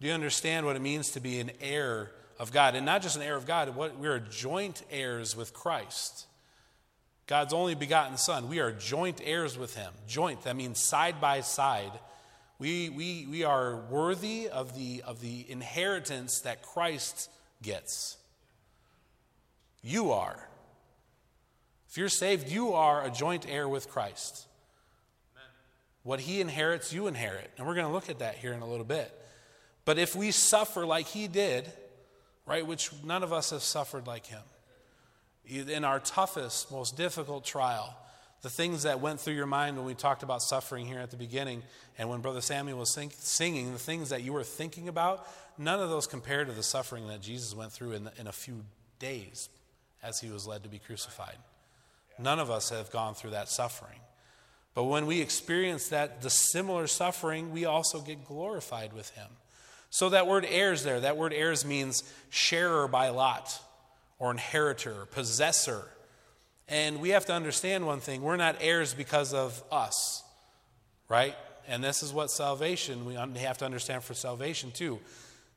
Do 0.00 0.06
you 0.06 0.14
understand 0.14 0.64
what 0.64 0.76
it 0.76 0.82
means 0.82 1.10
to 1.10 1.20
be 1.20 1.40
an 1.40 1.50
heir 1.60 2.10
of 2.38 2.52
God? 2.52 2.74
And 2.74 2.86
not 2.86 3.02
just 3.02 3.16
an 3.16 3.22
heir 3.22 3.36
of 3.36 3.46
God, 3.46 3.76
what, 3.76 3.98
we 3.98 4.08
are 4.08 4.18
joint 4.18 4.82
heirs 4.90 5.36
with 5.36 5.52
Christ. 5.52 6.26
God's 7.26 7.52
only 7.52 7.74
begotten 7.74 8.16
Son. 8.16 8.48
We 8.48 8.60
are 8.60 8.72
joint 8.72 9.20
heirs 9.22 9.58
with 9.58 9.76
Him. 9.76 9.92
Joint, 10.08 10.42
that 10.42 10.56
means 10.56 10.80
side 10.80 11.20
by 11.20 11.42
side. 11.42 11.92
We, 12.58 12.88
we, 12.88 13.26
we 13.30 13.44
are 13.44 13.76
worthy 13.90 14.48
of 14.48 14.74
the, 14.74 15.02
of 15.06 15.20
the 15.20 15.44
inheritance 15.50 16.40
that 16.40 16.62
Christ 16.62 17.30
gets. 17.62 18.16
You 19.82 20.12
are. 20.12 20.48
If 21.90 21.98
you're 21.98 22.08
saved, 22.08 22.48
you 22.48 22.72
are 22.72 23.04
a 23.04 23.10
joint 23.10 23.46
heir 23.48 23.68
with 23.68 23.88
Christ. 23.88 24.46
What 26.02 26.20
he 26.20 26.40
inherits, 26.40 26.92
you 26.92 27.06
inherit. 27.06 27.50
And 27.58 27.66
we're 27.66 27.74
going 27.74 27.86
to 27.86 27.92
look 27.92 28.08
at 28.08 28.20
that 28.20 28.36
here 28.36 28.52
in 28.52 28.62
a 28.62 28.66
little 28.66 28.84
bit. 28.84 29.14
But 29.84 29.98
if 29.98 30.14
we 30.14 30.30
suffer 30.30 30.84
like 30.86 31.06
he 31.06 31.28
did, 31.28 31.70
right, 32.46 32.66
which 32.66 32.90
none 33.04 33.22
of 33.22 33.32
us 33.32 33.50
have 33.50 33.62
suffered 33.62 34.06
like 34.06 34.26
him, 34.26 34.42
in 35.44 35.84
our 35.84 35.98
toughest, 36.00 36.70
most 36.70 36.96
difficult 36.96 37.44
trial, 37.44 37.96
the 38.42 38.50
things 38.50 38.84
that 38.84 39.00
went 39.00 39.20
through 39.20 39.34
your 39.34 39.46
mind 39.46 39.76
when 39.76 39.84
we 39.84 39.94
talked 39.94 40.22
about 40.22 40.42
suffering 40.42 40.86
here 40.86 41.00
at 41.00 41.10
the 41.10 41.16
beginning, 41.16 41.62
and 41.98 42.08
when 42.08 42.20
Brother 42.20 42.40
Samuel 42.40 42.78
was 42.78 42.94
sing, 42.94 43.10
singing, 43.18 43.72
the 43.72 43.78
things 43.78 44.10
that 44.10 44.22
you 44.22 44.32
were 44.32 44.44
thinking 44.44 44.88
about, 44.88 45.26
none 45.58 45.80
of 45.80 45.90
those 45.90 46.06
compare 46.06 46.44
to 46.44 46.52
the 46.52 46.62
suffering 46.62 47.06
that 47.08 47.20
Jesus 47.20 47.54
went 47.54 47.72
through 47.72 47.92
in, 47.92 48.08
in 48.18 48.26
a 48.26 48.32
few 48.32 48.64
days 48.98 49.48
as 50.02 50.20
he 50.20 50.30
was 50.30 50.46
led 50.46 50.62
to 50.62 50.68
be 50.68 50.78
crucified. 50.78 51.36
None 52.18 52.38
of 52.38 52.50
us 52.50 52.70
have 52.70 52.90
gone 52.90 53.14
through 53.14 53.30
that 53.30 53.48
suffering. 53.48 54.00
But 54.74 54.84
when 54.84 55.06
we 55.06 55.20
experience 55.20 55.88
that, 55.88 56.22
the 56.22 56.30
similar 56.30 56.86
suffering, 56.86 57.50
we 57.50 57.64
also 57.64 58.00
get 58.00 58.24
glorified 58.24 58.92
with 58.92 59.10
him. 59.10 59.28
So 59.90 60.08
that 60.10 60.26
word 60.26 60.46
heirs 60.48 60.84
there, 60.84 61.00
that 61.00 61.16
word 61.16 61.32
heirs 61.32 61.64
means 61.64 62.04
sharer 62.30 62.86
by 62.86 63.08
lot, 63.08 63.60
or 64.18 64.30
inheritor, 64.30 65.06
possessor. 65.10 65.82
And 66.68 67.00
we 67.00 67.10
have 67.10 67.26
to 67.26 67.32
understand 67.32 67.84
one 67.84 67.98
thing 67.98 68.22
we're 68.22 68.36
not 68.36 68.56
heirs 68.60 68.94
because 68.94 69.34
of 69.34 69.62
us, 69.72 70.22
right? 71.08 71.34
And 71.66 71.82
this 71.82 72.02
is 72.02 72.12
what 72.12 72.30
salvation, 72.30 73.04
we 73.04 73.14
have 73.14 73.58
to 73.58 73.64
understand 73.64 74.04
for 74.04 74.14
salvation 74.14 74.70
too. 74.70 75.00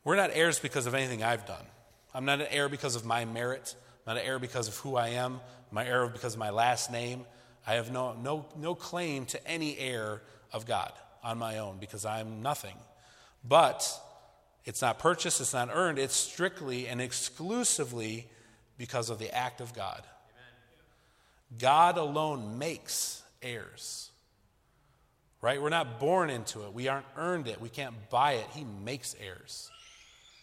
We're 0.04 0.16
not 0.16 0.32
heirs 0.34 0.60
because 0.60 0.88
of 0.88 0.96
anything 0.96 1.24
I've 1.24 1.46
done. 1.46 1.66
I'm 2.14 2.26
not 2.26 2.42
an 2.42 2.48
heir 2.50 2.70
because 2.70 2.96
of 2.96 3.06
my 3.06 3.26
merit. 3.26 3.76
I'm 4.06 4.16
not 4.16 4.22
an 4.22 4.28
heir 4.28 4.40
because 4.40 4.68
of 4.68 4.76
who 4.78 4.96
I 4.96 5.10
am. 5.10 5.40
I'm 5.72 5.78
an 5.78 5.88
heir 5.88 6.08
because 6.08 6.34
of 6.34 6.40
my 6.40 6.50
last 6.50 6.92
name. 6.92 7.26
I 7.66 7.76
have 7.76 7.92
no, 7.92 8.14
no, 8.14 8.46
no 8.58 8.76
claim 8.76 9.26
to 9.28 9.48
any 9.48 9.78
heir 9.78 10.22
of 10.52 10.66
God 10.66 10.92
on 11.24 11.38
my 11.38 11.60
own 11.60 11.78
because 11.80 12.06
I'm 12.06 12.42
nothing. 12.42 12.76
But 13.44 13.88
it's 14.66 14.82
not 14.82 15.00
purchased, 15.00 15.42
it's 15.42 15.54
not 15.54 15.70
earned, 15.74 16.00
it's 16.00 16.16
strictly 16.16 16.88
and 16.88 17.02
exclusively 17.02 18.28
because 18.78 19.10
of 19.10 19.20
the 19.20 19.34
act 19.36 19.62
of 19.62 19.74
God. 19.74 20.02
Amen. 20.02 21.60
God 21.60 21.98
alone 21.98 22.58
makes 22.58 23.24
heirs. 23.42 24.10
Right? 25.42 25.62
We're 25.62 25.70
not 25.70 26.00
born 26.00 26.30
into 26.30 26.64
it. 26.64 26.74
We 26.74 26.88
aren't 26.88 27.06
earned 27.18 27.48
it. 27.48 27.60
We 27.60 27.68
can't 27.68 28.10
buy 28.10 28.34
it. 28.34 28.48
He 28.54 28.64
makes 28.64 29.14
heirs. 29.22 29.70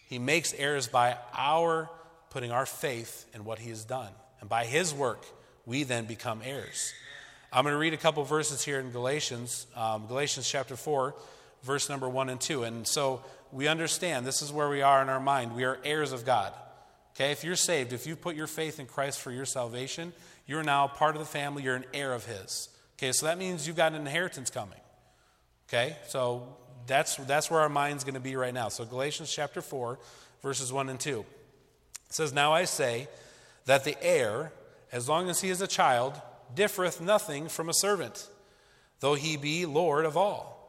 He 0.07 0.19
makes 0.19 0.53
heirs 0.53 0.87
by 0.87 1.17
our 1.33 1.89
putting 2.29 2.51
our 2.51 2.67
faith 2.67 3.25
in 3.33 3.43
what 3.43 3.57
He 3.57 3.69
has 3.69 3.83
done. 3.83 4.11
And 4.39 4.49
by 4.49 4.65
His 4.65 4.93
work, 4.93 5.25
we 5.65 5.83
then 5.83 6.05
become 6.05 6.41
heirs. 6.43 6.93
I'm 7.51 7.63
going 7.63 7.73
to 7.73 7.79
read 7.79 7.93
a 7.93 7.97
couple 7.97 8.23
verses 8.23 8.63
here 8.63 8.79
in 8.79 8.91
Galatians, 8.91 9.67
um, 9.75 10.07
Galatians 10.07 10.47
chapter 10.47 10.75
4, 10.75 11.15
verse 11.63 11.89
number 11.89 12.07
1 12.07 12.29
and 12.29 12.39
2. 12.39 12.63
And 12.63 12.87
so 12.87 13.23
we 13.51 13.67
understand 13.67 14.25
this 14.25 14.41
is 14.41 14.51
where 14.51 14.69
we 14.69 14.81
are 14.81 15.01
in 15.01 15.09
our 15.09 15.19
mind. 15.19 15.55
We 15.55 15.63
are 15.63 15.79
heirs 15.83 16.11
of 16.11 16.25
God. 16.25 16.53
Okay, 17.15 17.31
if 17.31 17.43
you're 17.43 17.55
saved, 17.55 17.93
if 17.93 18.07
you 18.07 18.15
put 18.15 18.35
your 18.35 18.47
faith 18.47 18.79
in 18.79 18.85
Christ 18.85 19.19
for 19.19 19.31
your 19.31 19.45
salvation, 19.45 20.13
you're 20.47 20.63
now 20.63 20.87
part 20.87 21.15
of 21.15 21.19
the 21.19 21.27
family, 21.27 21.63
you're 21.63 21.75
an 21.75 21.85
heir 21.93 22.13
of 22.13 22.25
His. 22.25 22.69
Okay, 22.97 23.11
so 23.11 23.25
that 23.25 23.37
means 23.37 23.67
you've 23.67 23.75
got 23.75 23.93
an 23.93 23.99
inheritance 23.99 24.49
coming. 24.49 24.79
Okay, 25.67 25.97
so 26.07 26.55
that's, 26.87 27.15
that's 27.17 27.51
where 27.51 27.61
our 27.61 27.69
mind's 27.69 28.03
going 28.03 28.15
to 28.15 28.19
be 28.19 28.35
right 28.35 28.53
now. 28.53 28.69
So, 28.69 28.85
Galatians 28.85 29.31
chapter 29.31 29.61
4, 29.61 29.99
verses 30.41 30.71
1 30.71 30.89
and 30.89 30.99
2. 30.99 31.19
It 31.19 31.25
says, 32.09 32.33
Now 32.33 32.53
I 32.53 32.65
say 32.65 33.07
that 33.65 33.83
the 33.83 34.01
heir, 34.03 34.51
as 34.91 35.07
long 35.07 35.29
as 35.29 35.41
he 35.41 35.49
is 35.49 35.61
a 35.61 35.67
child, 35.67 36.19
differeth 36.53 36.99
nothing 36.99 37.47
from 37.47 37.69
a 37.69 37.73
servant, 37.73 38.29
though 38.99 39.15
he 39.15 39.37
be 39.37 39.65
Lord 39.65 40.05
of 40.05 40.17
all, 40.17 40.60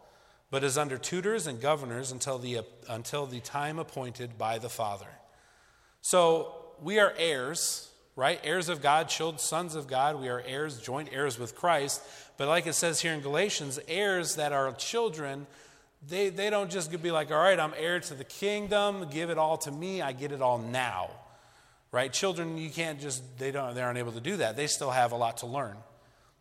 but 0.52 0.62
is 0.62 0.76
under 0.76 0.98
tutors 0.98 1.46
and 1.46 1.60
governors 1.60 2.12
until 2.12 2.38
the, 2.38 2.60
until 2.86 3.24
the 3.24 3.40
time 3.40 3.78
appointed 3.78 4.36
by 4.36 4.58
the 4.58 4.68
Father. 4.68 5.08
So 6.02 6.54
we 6.80 7.00
are 7.00 7.14
heirs, 7.16 7.90
right? 8.16 8.38
Heirs 8.44 8.68
of 8.68 8.82
God, 8.82 9.08
children, 9.08 9.38
sons 9.38 9.74
of 9.74 9.88
God. 9.88 10.20
We 10.20 10.28
are 10.28 10.42
heirs, 10.46 10.78
joint 10.78 11.08
heirs 11.10 11.38
with 11.38 11.56
Christ. 11.56 12.02
But 12.36 12.48
like 12.48 12.66
it 12.66 12.74
says 12.74 13.00
here 13.00 13.14
in 13.14 13.20
Galatians, 13.20 13.80
heirs 13.88 14.36
that 14.36 14.52
are 14.52 14.70
children, 14.74 15.46
they, 16.06 16.28
they 16.28 16.50
don't 16.50 16.70
just 16.70 16.92
be 17.02 17.10
like, 17.10 17.30
all 17.30 17.38
right, 17.38 17.58
I'm 17.58 17.72
heir 17.76 17.98
to 17.98 18.14
the 18.14 18.24
kingdom, 18.24 19.08
give 19.10 19.30
it 19.30 19.38
all 19.38 19.56
to 19.56 19.72
me, 19.72 20.02
I 20.02 20.12
get 20.12 20.32
it 20.32 20.42
all 20.42 20.58
now 20.58 21.08
right? 21.92 22.10
Children, 22.10 22.56
you 22.56 22.70
can't 22.70 22.98
just, 22.98 23.38
they, 23.38 23.50
don't, 23.50 23.74
they 23.74 23.82
aren't 23.82 23.98
able 23.98 24.12
to 24.12 24.20
do 24.20 24.38
that. 24.38 24.56
They 24.56 24.66
still 24.66 24.90
have 24.90 25.12
a 25.12 25.16
lot 25.16 25.36
to 25.38 25.46
learn. 25.46 25.76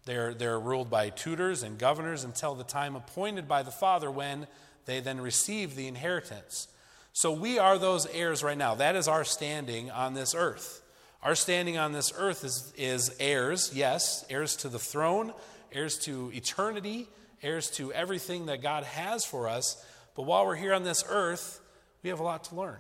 They're, 0.05 0.33
they're 0.33 0.59
ruled 0.59 0.89
by 0.89 1.09
tutors 1.09 1.63
and 1.63 1.77
governors 1.77 2.23
until 2.23 2.55
the 2.55 2.63
time 2.63 2.95
appointed 2.95 3.47
by 3.47 3.63
the 3.63 3.71
father 3.71 4.09
when 4.09 4.47
they 4.85 4.99
then 4.99 5.21
receive 5.21 5.75
the 5.75 5.87
inheritance. 5.87 6.67
So 7.13 7.31
we 7.31 7.59
are 7.59 7.77
those 7.77 8.05
heirs 8.07 8.43
right 8.43 8.57
now. 8.57 8.75
That 8.75 8.95
is 8.95 9.07
our 9.07 9.23
standing 9.23 9.91
on 9.91 10.13
this 10.13 10.33
earth. 10.33 10.81
Our 11.21 11.35
standing 11.35 11.77
on 11.77 11.91
this 11.91 12.11
earth 12.17 12.43
is, 12.43 12.73
is 12.77 13.15
heirs, 13.19 13.71
yes, 13.75 14.25
heirs 14.29 14.55
to 14.57 14.69
the 14.69 14.79
throne, 14.79 15.33
heirs 15.71 15.99
to 15.99 16.31
eternity, 16.33 17.07
heirs 17.43 17.69
to 17.71 17.93
everything 17.93 18.47
that 18.47 18.63
God 18.63 18.85
has 18.85 19.23
for 19.23 19.47
us. 19.47 19.85
But 20.15 20.23
while 20.23 20.45
we're 20.45 20.55
here 20.55 20.73
on 20.73 20.83
this 20.83 21.03
earth, 21.07 21.61
we 22.01 22.09
have 22.09 22.19
a 22.19 22.23
lot 22.23 22.45
to 22.45 22.55
learn. 22.55 22.79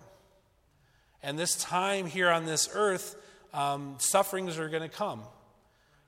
And 1.21 1.37
this 1.37 1.55
time 1.55 2.07
here 2.07 2.29
on 2.29 2.45
this 2.45 2.67
earth, 2.73 3.15
um, 3.53 3.95
sufferings 3.99 4.57
are 4.57 4.69
going 4.69 4.81
to 4.81 4.89
come. 4.89 5.21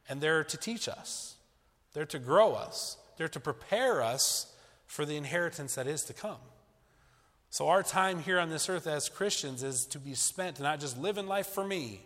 And 0.09 0.21
they're 0.21 0.43
to 0.43 0.57
teach 0.57 0.87
us, 0.87 1.35
they're 1.93 2.05
to 2.07 2.19
grow 2.19 2.53
us, 2.53 2.97
they're 3.17 3.27
to 3.29 3.39
prepare 3.39 4.01
us 4.01 4.53
for 4.85 5.05
the 5.05 5.15
inheritance 5.15 5.75
that 5.75 5.87
is 5.87 6.03
to 6.03 6.13
come. 6.13 6.37
So, 7.49 7.67
our 7.67 7.83
time 7.83 8.19
here 8.19 8.39
on 8.39 8.49
this 8.49 8.67
earth 8.67 8.87
as 8.87 9.09
Christians 9.09 9.61
is 9.61 9.85
to 9.87 9.99
be 9.99 10.15
spent 10.15 10.59
not 10.59 10.79
just 10.79 10.97
living 10.97 11.27
life 11.27 11.47
for 11.47 11.63
me, 11.63 12.01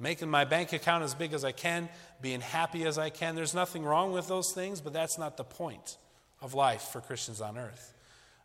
making 0.00 0.28
my 0.28 0.44
bank 0.44 0.72
account 0.72 1.04
as 1.04 1.14
big 1.14 1.32
as 1.32 1.44
I 1.44 1.52
can, 1.52 1.88
being 2.20 2.40
happy 2.40 2.84
as 2.84 2.98
I 2.98 3.10
can. 3.10 3.36
There's 3.36 3.54
nothing 3.54 3.84
wrong 3.84 4.12
with 4.12 4.26
those 4.26 4.52
things, 4.52 4.80
but 4.80 4.92
that's 4.92 5.16
not 5.16 5.36
the 5.36 5.44
point 5.44 5.96
of 6.40 6.54
life 6.54 6.82
for 6.82 7.00
Christians 7.00 7.40
on 7.40 7.56
earth. 7.56 7.94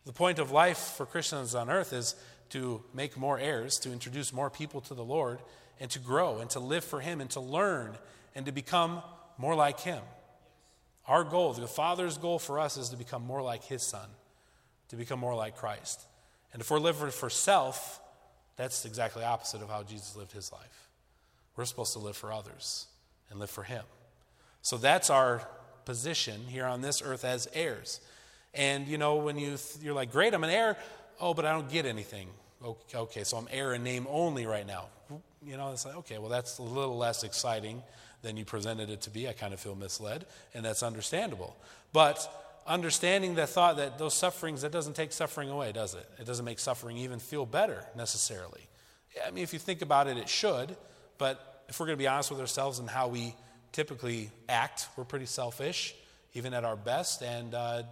The 0.04 0.12
point 0.12 0.38
of 0.38 0.52
life 0.52 0.78
for 0.78 1.04
Christians 1.04 1.54
on 1.54 1.68
earth 1.68 1.92
is 1.92 2.14
to 2.50 2.82
make 2.94 3.16
more 3.16 3.40
heirs, 3.40 3.74
to 3.78 3.92
introduce 3.92 4.32
more 4.32 4.50
people 4.50 4.80
to 4.82 4.94
the 4.94 5.04
Lord, 5.04 5.40
and 5.80 5.90
to 5.90 5.98
grow 5.98 6.38
and 6.38 6.48
to 6.50 6.60
live 6.60 6.84
for 6.84 7.00
Him 7.00 7.20
and 7.20 7.28
to 7.30 7.40
learn 7.40 7.96
and 8.36 8.44
to 8.46 8.52
become 8.52 9.02
more 9.38 9.56
like 9.56 9.80
Him. 9.80 10.02
Our 11.08 11.24
goal, 11.24 11.54
the 11.54 11.66
Father's 11.66 12.18
goal 12.18 12.38
for 12.38 12.60
us, 12.60 12.76
is 12.76 12.90
to 12.90 12.96
become 12.96 13.24
more 13.26 13.42
like 13.42 13.64
His 13.64 13.82
Son, 13.82 14.08
to 14.90 14.96
become 14.96 15.18
more 15.18 15.34
like 15.34 15.56
Christ. 15.56 16.02
And 16.52 16.60
if 16.60 16.70
we're 16.70 16.78
living 16.78 17.10
for 17.10 17.30
self, 17.30 18.00
that's 18.56 18.84
exactly 18.84 19.24
opposite 19.24 19.62
of 19.62 19.70
how 19.70 19.82
Jesus 19.82 20.14
lived 20.14 20.32
His 20.32 20.52
life. 20.52 20.88
We're 21.56 21.64
supposed 21.64 21.94
to 21.94 21.98
live 21.98 22.16
for 22.16 22.32
others 22.32 22.86
and 23.30 23.40
live 23.40 23.50
for 23.50 23.62
Him. 23.62 23.84
So 24.60 24.76
that's 24.76 25.08
our 25.08 25.48
position 25.86 26.42
here 26.48 26.66
on 26.66 26.82
this 26.82 27.00
earth 27.02 27.24
as 27.24 27.48
heirs. 27.54 28.00
And 28.52 28.86
you 28.86 28.98
know, 28.98 29.16
when 29.16 29.38
you 29.38 29.56
you're 29.80 29.94
like, 29.94 30.12
great, 30.12 30.34
I'm 30.34 30.44
an 30.44 30.50
heir. 30.50 30.76
Oh, 31.20 31.32
but 31.32 31.46
I 31.46 31.52
don't 31.52 31.70
get 31.70 31.86
anything. 31.86 32.28
Okay, 32.62 32.98
okay, 32.98 33.24
so 33.24 33.38
I'm 33.38 33.48
heir 33.50 33.72
in 33.72 33.82
name 33.82 34.06
only 34.10 34.44
right 34.44 34.66
now. 34.66 34.88
You 35.42 35.56
know, 35.56 35.72
it's 35.72 35.86
like, 35.86 35.96
okay, 35.96 36.18
well, 36.18 36.28
that's 36.28 36.58
a 36.58 36.62
little 36.62 36.98
less 36.98 37.22
exciting 37.22 37.82
than 38.26 38.36
you 38.36 38.44
presented 38.44 38.90
it 38.90 39.02
to 39.02 39.10
be. 39.10 39.28
I 39.28 39.32
kind 39.32 39.54
of 39.54 39.60
feel 39.60 39.76
misled, 39.76 40.26
and 40.52 40.64
that's 40.64 40.82
understandable. 40.82 41.56
But 41.92 42.18
understanding 42.66 43.36
the 43.36 43.46
thought 43.46 43.76
that 43.76 43.98
those 43.98 44.14
sufferings, 44.14 44.62
that 44.62 44.72
doesn't 44.72 44.94
take 44.94 45.12
suffering 45.12 45.48
away, 45.48 45.70
does 45.70 45.94
it? 45.94 46.10
It 46.18 46.26
doesn't 46.26 46.44
make 46.44 46.58
suffering 46.58 46.96
even 46.98 47.20
feel 47.20 47.46
better 47.46 47.84
necessarily. 47.96 48.62
I 49.24 49.30
mean, 49.30 49.44
if 49.44 49.52
you 49.52 49.60
think 49.60 49.80
about 49.80 50.08
it, 50.08 50.18
it 50.18 50.28
should. 50.28 50.76
But 51.18 51.64
if 51.68 51.78
we're 51.78 51.86
going 51.86 51.96
to 51.96 52.02
be 52.02 52.08
honest 52.08 52.32
with 52.32 52.40
ourselves 52.40 52.80
and 52.80 52.90
how 52.90 53.06
we 53.06 53.32
typically 53.70 54.30
act, 54.48 54.88
we're 54.96 55.04
pretty 55.04 55.26
selfish, 55.26 55.94
even 56.34 56.52
at 56.52 56.64
our 56.64 56.76
best. 56.76 57.22
And 57.22 57.54
uh, 57.54 57.84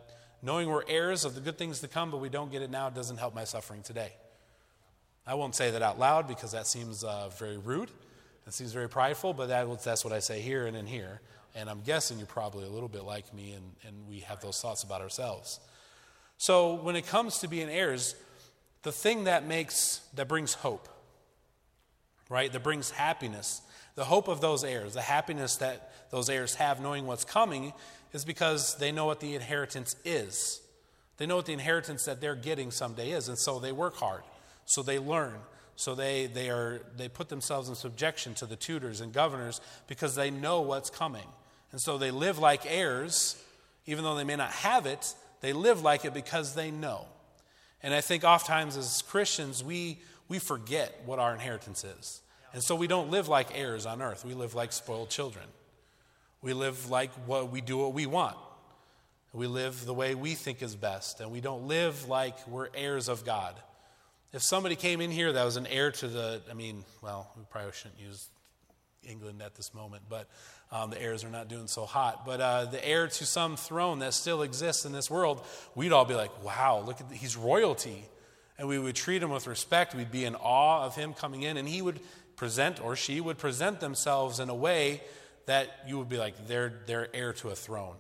knowing 0.43 0.69
we're 0.69 0.83
heirs 0.89 1.25
of 1.25 1.37
the 1.37 1.41
good 1.41 1.59
things 1.59 1.79
to 1.81 1.89
come, 1.89 2.11
but 2.11 2.19
we 2.19 2.29
don't 2.29 2.51
get 2.51 2.61
it 2.61 2.71
now, 2.71 2.91
doesn't 2.91 3.19
help 3.19 3.37
my 3.37 3.45
suffering 3.45 3.83
today. 3.83 4.13
I 5.27 5.35
won't 5.35 5.55
say 5.55 5.71
that 5.71 5.81
out 5.81 5.99
loud 5.99 6.27
because 6.27 6.51
that 6.53 6.67
seems 6.67 7.05
uh, 7.05 7.29
very 7.39 7.57
rude. 7.57 7.91
It 8.47 8.53
seems 8.53 8.73
very 8.73 8.89
prideful, 8.89 9.33
but 9.33 9.49
that, 9.49 9.83
that's 9.83 10.05
what 10.05 10.13
I 10.13 10.19
say 10.19 10.41
here 10.41 10.67
and 10.67 10.77
in 10.77 10.87
here. 10.87 11.21
And 11.55 11.71
I'm 11.71 11.81
guessing 11.81 12.19
you're 12.19 12.27
probably 12.27 12.67
a 12.67 12.71
little 12.71 12.89
bit 12.89 13.05
like 13.05 13.33
me, 13.33 13.53
and, 13.53 13.65
and 13.87 14.09
we 14.09 14.21
have 14.21 14.41
those 14.41 14.61
thoughts 14.61 14.83
about 14.83 15.01
ourselves. 15.01 15.61
So 16.37 16.75
when 16.75 16.97
it 16.97 17.07
comes 17.07 17.39
to 17.39 17.49
being 17.49 17.69
heirs, 17.71 18.15
the 18.83 18.93
thing 18.93 19.25
that 19.25 19.47
makes 19.47 20.01
that 20.15 20.29
brings 20.29 20.55
hope, 20.55 20.89
right? 22.29 22.53
That 22.53 22.63
brings 22.63 22.91
happiness. 22.91 23.63
The 23.95 24.05
hope 24.05 24.29
of 24.29 24.41
those 24.41 24.65
heirs, 24.65 24.95
the 24.95 25.01
happiness 25.01 25.57
that 25.57 25.93
those 26.11 26.29
heirs 26.29 26.57
have 26.57 26.81
knowing 26.81 27.07
what's 27.07 27.25
coming, 27.25 27.73
is 28.13 28.25
because 28.25 28.77
they 28.77 28.93
know 28.93 29.07
what 29.07 29.21
the 29.21 29.35
inheritance 29.35 29.97
is. 30.05 30.61
They 31.17 31.27
know 31.27 31.37
what 31.37 31.47
the 31.47 31.53
inheritance 31.53 32.05
that 32.05 32.21
they're 32.21 32.35
getting 32.35 32.71
someday 32.71 33.13
is, 33.13 33.29
and 33.29 33.39
so 33.39 33.59
they 33.59 33.73
work 33.73 33.97
hard. 33.97 34.23
So 34.67 34.83
they 34.83 34.99
learn. 34.99 35.35
So 35.77 35.95
they, 35.95 36.27
they, 36.27 36.51
are, 36.51 36.83
they 36.97 37.09
put 37.09 37.29
themselves 37.29 37.69
in 37.69 37.75
subjection 37.75 38.35
to 38.35 38.47
the 38.47 38.57
tutors 38.57 39.01
and 39.01 39.13
governors 39.13 39.61
because 39.87 40.15
they 40.15 40.31
know 40.31 40.61
what's 40.61 40.91
coming. 40.91 41.27
And 41.73 41.81
so 41.81 41.99
they 41.99 42.11
live 42.11 42.39
like 42.39 42.63
heirs, 42.67 43.43
even 43.87 44.05
though 44.05 44.15
they 44.15 44.25
may 44.25 44.37
not 44.37 44.53
have 44.53 44.87
it, 44.87 45.15
they 45.41 45.53
live 45.53 45.83
like 45.83 46.05
it 46.05 46.15
because 46.15 46.55
they 46.55 46.71
know. 46.71 47.07
And 47.83 47.93
I 47.93 48.01
think 48.01 48.25
oftentimes 48.25 48.77
as 48.77 49.03
Christians, 49.03 49.63
we, 49.63 49.99
we 50.29 50.39
forget 50.39 51.03
what 51.05 51.19
our 51.19 51.35
inheritance 51.35 51.85
is. 51.85 52.23
And 52.53 52.63
so 52.63 52.77
we 52.77 52.87
don't 52.87 53.11
live 53.11 53.27
like 53.27 53.49
heirs 53.59 53.85
on 53.85 54.01
earth, 54.01 54.25
we 54.25 54.35
live 54.35 54.55
like 54.55 54.73
spoiled 54.73 55.11
children. 55.11 55.45
We 56.41 56.53
live 56.53 56.91
like 56.91 57.11
what 57.27 57.51
we 57.51 57.63
do 57.63 57.79
what 57.79 57.95
we 57.95 58.07
want. 58.07 58.37
We 59.33 59.49
live 59.49 59.85
the 59.85 59.95
way 59.95 60.15
we 60.15 60.35
think 60.35 60.63
is 60.63 60.77
best, 60.77 61.21
and 61.21 61.33
we 61.33 61.41
don't 61.41 61.67
live 61.67 62.09
like 62.09 62.47
we're 62.47 62.69
heirs 62.75 63.09
of 63.09 63.25
God. 63.25 63.57
If 64.35 64.43
somebody 64.43 64.75
came 64.75 65.01
in 65.01 65.13
here 65.13 65.33
that 65.33 65.45
was 65.45 65.57
an 65.57 65.69
heir 65.69 65.93
to 65.93 66.09
the, 66.09 66.43
I 66.51 66.55
mean, 66.55 66.85
well, 67.01 67.31
we 67.37 67.45
probably 67.49 67.71
shouldn't 67.71 68.01
use 68.01 68.29
England 69.09 69.41
at 69.41 69.55
this 69.55 69.73
moment, 69.73 70.03
but 70.09 70.29
um, 70.73 70.91
the 70.91 71.01
heirs 71.01 71.23
are 71.23 71.31
not 71.31 71.47
doing 71.47 71.69
so 71.69 71.87
hot. 71.87 72.27
But 72.27 72.41
uh, 72.41 72.65
the 72.65 72.85
heir 72.85 73.07
to 73.07 73.27
some 73.27 73.57
throne 73.57 74.01
that 74.01 74.13
still 74.13 74.43
exists 74.43 74.85
in 74.85 74.91
this 74.91 75.09
world, 75.09 75.41
we'd 75.77 75.93
all 75.93 76.05
be 76.05 76.15
like, 76.15 76.45
wow, 76.45 76.83
look 76.85 77.01
at, 77.01 77.09
the, 77.09 77.15
he's 77.15 77.37
royalty. 77.37 78.05
And 78.59 78.67
we 78.67 78.77
would 78.77 78.97
treat 78.97 79.23
him 79.23 79.31
with 79.31 79.47
respect. 79.47 79.95
We'd 79.95 80.11
be 80.11 80.25
in 80.25 80.35
awe 80.35 80.85
of 80.85 80.97
him 80.97 81.15
coming 81.15 81.43
in, 81.43 81.57
and 81.57 81.69
he 81.69 81.81
would 81.81 82.01
present, 82.35 82.83
or 82.85 82.97
she 82.97 83.21
would 83.21 83.39
present 83.39 83.79
themselves 83.79 84.41
in 84.41 84.49
a 84.49 84.55
way 84.55 85.01
that 85.47 85.69
you 85.87 85.97
would 85.97 86.09
be 86.09 86.19
like, 86.19 86.49
they're, 86.49 86.73
they're 86.87 87.09
heir 87.15 87.35
to 87.35 87.51
a 87.51 87.55
throne. 87.55 87.99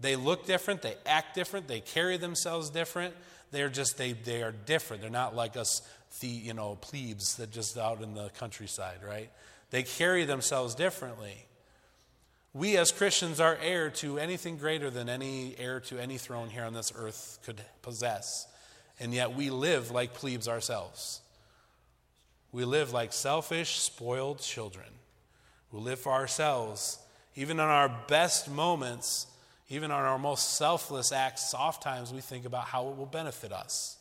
They 0.00 0.16
look 0.16 0.46
different, 0.46 0.82
they 0.82 0.96
act 1.06 1.36
different, 1.36 1.68
they 1.68 1.78
carry 1.78 2.16
themselves 2.16 2.70
different. 2.70 3.14
They're 3.54 3.68
just, 3.68 3.96
they, 3.96 4.12
they 4.12 4.42
are 4.42 4.52
different. 4.52 5.00
They're 5.00 5.10
not 5.10 5.34
like 5.34 5.56
us, 5.56 5.80
the, 6.20 6.26
you 6.26 6.54
know, 6.54 6.74
plebes 6.74 7.36
that 7.36 7.50
just 7.50 7.78
out 7.78 8.02
in 8.02 8.14
the 8.14 8.30
countryside, 8.38 8.98
right? 9.06 9.30
They 9.70 9.84
carry 9.84 10.24
themselves 10.24 10.74
differently. 10.74 11.46
We 12.52 12.76
as 12.76 12.92
Christians 12.92 13.40
are 13.40 13.56
heir 13.62 13.90
to 13.90 14.18
anything 14.18 14.56
greater 14.56 14.90
than 14.90 15.08
any 15.08 15.54
heir 15.58 15.80
to 15.80 15.98
any 15.98 16.18
throne 16.18 16.50
here 16.50 16.64
on 16.64 16.74
this 16.74 16.92
earth 16.94 17.38
could 17.44 17.60
possess. 17.82 18.46
And 19.00 19.14
yet 19.14 19.34
we 19.34 19.50
live 19.50 19.90
like 19.90 20.14
plebes 20.14 20.48
ourselves. 20.48 21.20
We 22.52 22.64
live 22.64 22.92
like 22.92 23.12
selfish, 23.12 23.80
spoiled 23.80 24.40
children 24.40 24.86
who 25.70 25.78
live 25.78 25.98
for 25.98 26.12
ourselves. 26.12 26.98
Even 27.34 27.58
in 27.58 27.66
our 27.66 27.88
best 28.06 28.48
moments, 28.48 29.26
even 29.68 29.90
on 29.90 30.02
our 30.02 30.18
most 30.18 30.56
selfless 30.56 31.12
acts, 31.12 31.54
oftentimes 31.54 32.12
we 32.12 32.20
think 32.20 32.44
about 32.44 32.64
how 32.64 32.88
it 32.88 32.96
will 32.96 33.06
benefit 33.06 33.52
us. 33.52 33.96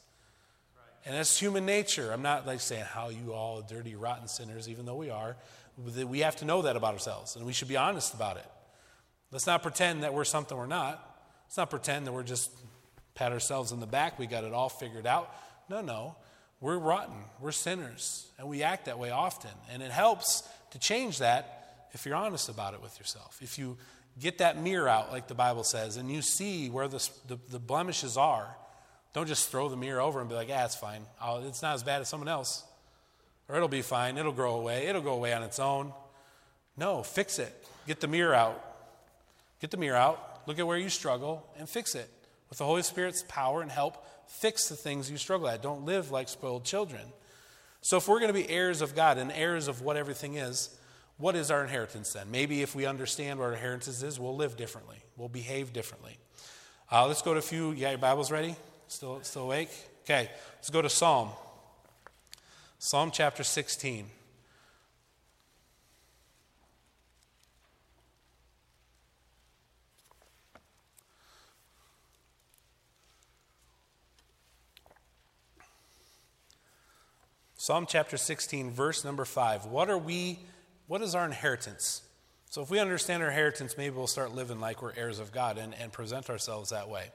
And 1.05 1.15
that's 1.15 1.37
human 1.37 1.65
nature. 1.65 2.11
I'm 2.11 2.21
not 2.21 2.47
like 2.47 2.61
saying 2.61 2.85
how 2.85 3.09
you 3.09 3.33
all 3.33 3.61
dirty, 3.61 3.95
rotten 3.95 4.27
sinners, 4.27 4.69
even 4.69 4.85
though 4.85 4.95
we 4.95 5.09
are. 5.09 5.35
We 6.05 6.19
have 6.19 6.35
to 6.37 6.45
know 6.45 6.61
that 6.61 6.75
about 6.75 6.93
ourselves, 6.93 7.35
and 7.35 7.45
we 7.45 7.53
should 7.53 7.67
be 7.67 7.77
honest 7.77 8.13
about 8.13 8.37
it. 8.37 8.45
Let's 9.31 9.47
not 9.47 9.63
pretend 9.63 10.03
that 10.03 10.13
we're 10.13 10.23
something 10.23 10.57
we're 10.57 10.67
not. 10.67 11.03
Let's 11.45 11.57
not 11.57 11.69
pretend 11.69 12.07
that 12.07 12.11
we're 12.11 12.23
just 12.23 12.51
pat 13.15 13.31
ourselves 13.31 13.71
in 13.71 13.79
the 13.79 13.87
back, 13.87 14.17
we 14.17 14.27
got 14.27 14.43
it 14.43 14.53
all 14.53 14.69
figured 14.69 15.05
out. 15.05 15.33
No, 15.69 15.81
no. 15.81 16.15
We're 16.61 16.77
rotten. 16.77 17.15
We're 17.41 17.51
sinners, 17.51 18.27
and 18.37 18.47
we 18.47 18.63
act 18.63 18.85
that 18.85 18.97
way 18.97 19.11
often. 19.11 19.51
And 19.71 19.83
it 19.83 19.91
helps 19.91 20.47
to 20.71 20.79
change 20.79 21.19
that 21.19 21.87
if 21.91 22.05
you're 22.05 22.15
honest 22.15 22.49
about 22.49 22.73
it 22.73 22.81
with 22.81 22.97
yourself, 22.97 23.37
if 23.41 23.59
you 23.59 23.77
get 24.19 24.37
that 24.39 24.61
mirror 24.61 24.87
out, 24.87 25.11
like 25.11 25.27
the 25.27 25.35
Bible 25.35 25.63
says, 25.63 25.97
and 25.97 26.11
you 26.11 26.21
see 26.21 26.69
where 26.69 26.87
the, 26.87 27.07
the, 27.27 27.37
the 27.49 27.59
blemishes 27.59 28.17
are, 28.17 28.55
don't 29.13 29.27
just 29.27 29.49
throw 29.49 29.69
the 29.69 29.77
mirror 29.77 30.01
over 30.01 30.19
and 30.19 30.29
be 30.29 30.35
like, 30.35 30.49
ah, 30.51 30.65
it's 30.65 30.75
fine. 30.75 31.05
I'll, 31.21 31.45
it's 31.45 31.61
not 31.61 31.75
as 31.75 31.83
bad 31.83 32.01
as 32.01 32.09
someone 32.09 32.27
else. 32.27 32.63
Or 33.47 33.55
it'll 33.55 33.67
be 33.67 33.81
fine. 33.81 34.17
It'll 34.17 34.31
grow 34.31 34.55
away. 34.55 34.87
It'll 34.87 35.01
go 35.01 35.13
away 35.13 35.33
on 35.33 35.43
its 35.43 35.59
own. 35.59 35.93
No, 36.77 37.03
fix 37.03 37.37
it. 37.37 37.53
Get 37.85 37.99
the 37.99 38.07
mirror 38.07 38.33
out. 38.33 38.63
Get 39.59 39.69
the 39.69 39.77
mirror 39.77 39.97
out. 39.97 40.41
Look 40.47 40.57
at 40.57 40.65
where 40.65 40.77
you 40.77 40.89
struggle 40.89 41.47
and 41.57 41.69
fix 41.69 41.93
it. 41.95 42.09
With 42.49 42.57
the 42.57 42.65
Holy 42.65 42.81
Spirit's 42.81 43.23
power 43.27 43.61
and 43.61 43.71
help, 43.71 44.05
fix 44.27 44.67
the 44.69 44.75
things 44.75 45.09
you 45.11 45.17
struggle 45.17 45.47
at. 45.47 45.61
Don't 45.61 45.85
live 45.85 46.11
like 46.11 46.27
spoiled 46.27 46.65
children. 46.65 47.01
So, 47.81 47.97
if 47.97 48.07
we're 48.07 48.19
going 48.19 48.33
to 48.33 48.39
be 48.39 48.49
heirs 48.49 48.81
of 48.81 48.95
God 48.95 49.17
and 49.17 49.31
heirs 49.31 49.67
of 49.67 49.81
what 49.81 49.97
everything 49.97 50.35
is, 50.35 50.69
what 51.23 51.37
is 51.37 51.49
our 51.49 51.63
inheritance 51.63 52.11
then? 52.11 52.29
Maybe 52.29 52.63
if 52.63 52.75
we 52.75 52.85
understand 52.85 53.39
what 53.39 53.45
our 53.45 53.53
inheritance 53.53 54.03
is, 54.03 54.19
we'll 54.19 54.35
live 54.35 54.57
differently. 54.57 54.97
We'll 55.15 55.29
behave 55.29 55.71
differently. 55.71 56.17
Uh, 56.91 57.07
let's 57.07 57.21
go 57.21 57.31
to 57.31 57.39
a 57.39 57.41
few. 57.41 57.71
Yeah, 57.71 57.91
your 57.91 57.97
Bible's 57.97 58.29
ready? 58.29 58.57
Still, 58.89 59.21
still 59.23 59.43
awake? 59.43 59.69
Okay, 60.03 60.29
let's 60.57 60.69
go 60.69 60.81
to 60.81 60.89
Psalm. 60.89 61.29
Psalm 62.77 63.09
chapter 63.09 63.41
16. 63.41 64.05
Psalm 77.55 77.85
chapter 77.87 78.17
16, 78.17 78.71
verse 78.71 79.05
number 79.05 79.23
5. 79.23 79.67
What 79.67 79.89
are 79.89 79.97
we, 79.97 80.37
what 80.93 81.01
is 81.01 81.15
our 81.15 81.25
inheritance? 81.25 82.03
So 82.51 82.61
if 82.61 82.69
we 82.69 82.77
understand 82.77 83.23
our 83.23 83.29
inheritance, 83.29 83.79
maybe 83.79 83.95
we'll 83.95 84.05
start 84.05 84.35
living 84.35 84.59
like 84.59 84.83
we're 84.83 84.93
heirs 84.95 85.17
of 85.17 85.31
God 85.31 85.57
and, 85.57 85.73
and 85.73 85.91
present 85.91 86.29
ourselves 86.29 86.69
that 86.69 86.87
way. 86.87 87.05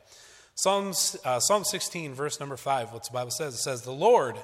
Psalms, 0.57 1.17
uh, 1.25 1.39
Psalm 1.39 1.63
16, 1.63 2.13
verse 2.13 2.41
number 2.41 2.57
5, 2.57 2.93
what 2.93 3.05
the 3.05 3.13
Bible 3.13 3.31
says, 3.31 3.55
it 3.55 3.59
says, 3.59 3.83
The 3.83 3.93
Lord 3.93 4.35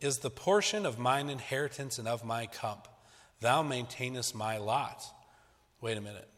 is 0.00 0.18
the 0.18 0.30
portion 0.30 0.86
of 0.86 0.96
mine 0.96 1.28
inheritance 1.28 1.98
and 1.98 2.06
of 2.06 2.24
my 2.24 2.46
cup. 2.46 3.02
Thou 3.40 3.64
maintainest 3.64 4.32
my 4.32 4.58
lot. 4.58 5.02
Wait 5.80 5.98
a 5.98 6.00
minute. 6.00 6.28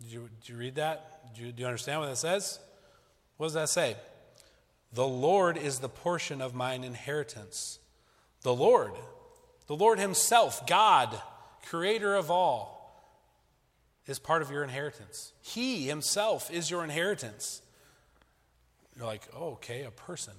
Did 0.00 0.12
you, 0.12 0.28
did 0.40 0.48
you 0.48 0.56
read 0.56 0.76
that? 0.76 1.22
You, 1.34 1.50
do 1.50 1.62
you 1.62 1.66
understand 1.66 1.98
what 1.98 2.06
that 2.06 2.18
says? 2.18 2.60
What 3.36 3.46
does 3.46 3.54
that 3.54 3.68
say? 3.68 3.96
The 4.92 5.08
Lord 5.08 5.56
is 5.56 5.80
the 5.80 5.88
portion 5.88 6.40
of 6.40 6.54
mine 6.54 6.84
inheritance. 6.84 7.80
The 8.42 8.54
Lord, 8.54 8.92
the 9.66 9.74
Lord 9.74 9.98
Himself, 9.98 10.64
God, 10.68 11.20
creator 11.66 12.14
of 12.14 12.30
all, 12.30 12.78
is 14.06 14.18
part 14.18 14.42
of 14.42 14.50
your 14.50 14.64
inheritance. 14.64 15.32
He 15.42 15.86
Himself 15.86 16.50
is 16.50 16.70
your 16.70 16.82
inheritance. 16.82 17.60
You're 18.96 19.06
like, 19.06 19.22
oh, 19.36 19.50
okay, 19.52 19.84
a 19.84 19.90
person. 19.90 20.34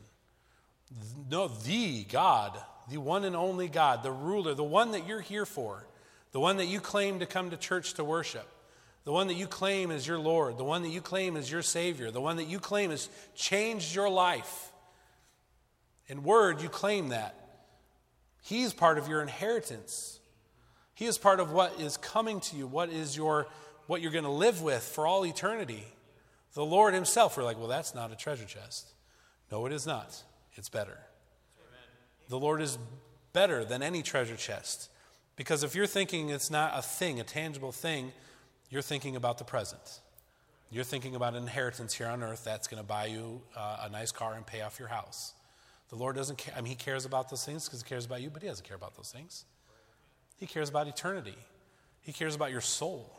No, 1.30 1.48
the 1.48 2.04
God, 2.06 2.60
the 2.90 2.98
one 2.98 3.24
and 3.24 3.36
only 3.36 3.68
God, 3.68 4.04
the 4.04 4.12
ruler, 4.12 4.54
the 4.54 4.64
one 4.64 4.92
that 4.92 5.08
you're 5.08 5.22
here 5.22 5.46
for, 5.46 5.86
the 6.32 6.40
one 6.40 6.58
that 6.58 6.66
you 6.66 6.80
claim 6.80 7.20
to 7.20 7.26
come 7.26 7.52
to 7.52 7.58
church 7.58 7.94
to 7.96 8.04
worship, 8.04 8.48
the 9.06 9.12
one 9.12 9.28
that 9.28 9.36
you 9.36 9.48
claim 9.48 9.92
is 9.92 10.06
your 10.06 10.20
Lord, 10.20 10.58
the 10.58 10.64
one 10.64 10.82
that 10.82 10.90
you 10.90 11.02
claim 11.02 11.38
is 11.38 11.52
your 11.52 11.62
Savior, 11.62 12.12
the 12.12 12.22
one 12.22 12.38
that 12.38 12.48
you 12.48 12.60
claim 12.60 12.90
has 12.90 13.08
changed 13.36 13.96
your 13.96 14.10
life. 14.10 14.72
In 16.08 16.24
word, 16.24 16.62
you 16.62 16.70
claim 16.70 17.10
that. 17.10 17.36
He's 18.42 18.74
part 18.74 18.98
of 18.98 19.08
your 19.08 19.22
inheritance. 19.22 20.19
He 21.00 21.06
is 21.06 21.18
part 21.18 21.40
of 21.40 21.54
what 21.54 21.80
is 21.80 21.96
coming 21.96 22.42
to 22.42 22.58
you, 22.58 22.68
what 22.68 22.90
is 22.90 23.16
your 23.16 23.48
what 23.88 24.02
you're 24.02 24.12
going 24.12 24.26
to 24.26 24.30
live 24.30 24.62
with 24.62 24.84
for 24.84 25.08
all 25.08 25.26
eternity. 25.26 25.86
The 26.56 26.66
Lord 26.66 26.94
Himself. 26.94 27.38
We're 27.38 27.46
like, 27.46 27.58
well, 27.58 27.70
that's 27.70 27.96
not 27.96 28.12
a 28.12 28.18
treasure 28.18 28.44
chest. 28.44 28.92
No, 29.50 29.66
it 29.66 29.72
is 29.72 29.88
not. 29.88 30.22
It's 30.56 30.68
better. 30.68 30.92
Amen. 30.92 31.80
The 32.28 32.38
Lord 32.38 32.62
is 32.62 32.78
better 33.32 33.64
than 33.64 33.82
any 33.82 34.02
treasure 34.02 34.36
chest. 34.36 34.90
Because 35.38 35.64
if 35.64 35.74
you're 35.74 35.88
thinking 35.88 36.32
it's 36.32 36.52
not 36.52 36.74
a 36.76 36.82
thing, 36.82 37.22
a 37.22 37.24
tangible 37.24 37.72
thing, 37.72 38.12
you're 38.70 38.82
thinking 38.82 39.16
about 39.16 39.38
the 39.38 39.46
present. 39.46 40.02
You're 40.70 40.84
thinking 40.84 41.16
about 41.16 41.34
an 41.34 41.44
inheritance 41.44 41.94
here 41.94 42.08
on 42.08 42.24
earth 42.24 42.44
that's 42.44 42.68
going 42.68 42.84
to 42.84 42.86
buy 42.86 43.06
you 43.06 43.42
uh, 43.56 43.86
a 43.86 43.90
nice 43.90 44.12
car 44.12 44.34
and 44.34 44.46
pay 44.46 44.64
off 44.64 44.78
your 44.78 44.90
house. 44.90 45.34
The 45.92 45.96
Lord 45.96 46.18
doesn't 46.18 46.40
care. 46.40 46.54
I 46.58 46.60
mean, 46.60 46.72
He 46.72 46.76
cares 46.76 47.06
about 47.06 47.30
those 47.30 47.46
things 47.46 47.70
because 47.70 47.84
He 47.84 47.88
cares 47.88 48.06
about 48.06 48.22
you, 48.22 48.30
but 48.30 48.42
He 48.42 48.50
doesn't 48.50 48.68
care 48.68 48.76
about 48.76 48.98
those 48.98 49.14
things. 49.14 49.46
He 50.40 50.48
cares 50.48 50.70
about 50.70 50.88
eternity, 50.88 51.36
He 52.02 52.14
cares 52.14 52.34
about 52.34 52.52
your 52.52 52.62
soul. 52.62 53.14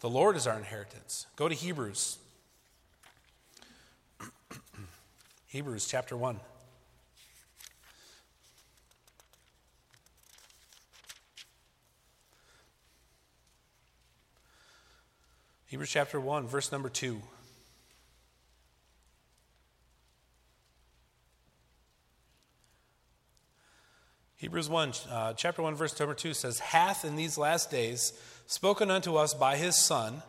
The 0.00 0.10
Lord 0.10 0.36
is 0.36 0.46
our 0.46 0.56
inheritance. 0.56 1.26
Go 1.36 1.48
to 1.48 1.54
Hebrews. 1.54 2.18
Hebrews 5.46 5.86
chapter 5.88 6.16
1. 6.16 6.38
Hebrews 15.68 15.90
chapter 15.90 16.20
1, 16.20 16.46
verse 16.46 16.70
number 16.70 16.88
2. 16.88 17.20
Hebrews 24.38 24.68
1, 24.68 24.92
uh, 25.10 25.32
chapter 25.32 25.62
1, 25.62 25.76
verse 25.76 25.98
number 25.98 26.14
2 26.14 26.34
says, 26.34 26.58
Hath 26.58 27.06
in 27.06 27.16
these 27.16 27.38
last 27.38 27.70
days 27.70 28.12
spoken 28.46 28.90
unto 28.90 29.16
us 29.16 29.32
by 29.32 29.56
his 29.56 29.76
Son, 29.76 30.22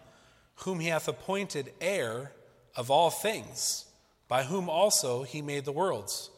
whom 0.62 0.80
he 0.80 0.88
hath 0.88 1.10
appointed 1.10 1.74
heir 1.82 2.32
of 2.76 2.90
all 2.90 3.10
things, 3.10 3.86
by 4.30 4.44
whom 4.44 4.70
also 4.70 5.24
he 5.24 5.42
made 5.42 5.66
the 5.66 5.74
worlds. 5.74 6.30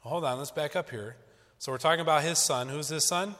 Hold 0.00 0.24
on, 0.24 0.38
let's 0.38 0.50
back 0.50 0.74
up 0.74 0.88
here. 0.88 1.16
So 1.58 1.70
we're 1.70 1.78
talking 1.78 2.00
about 2.00 2.22
his 2.22 2.38
Son. 2.38 2.68
Who's 2.68 2.88
his 2.88 3.06
Son? 3.06 3.34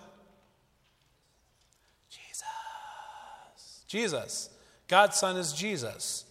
Jesus. 2.11 3.85
Jesus. 3.88 4.50
God's 4.87 5.16
Son 5.16 5.37
is 5.38 5.50
Jesus. 5.54 6.26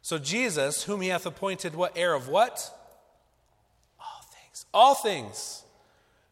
So 0.00 0.16
Jesus, 0.16 0.84
whom 0.84 1.02
he 1.02 1.08
hath 1.08 1.26
appointed 1.26 1.74
what 1.74 1.92
heir 1.98 2.14
of 2.14 2.28
what? 2.28 2.74
All 4.00 4.22
things. 4.32 4.64
All 4.72 4.94
things. 4.94 5.64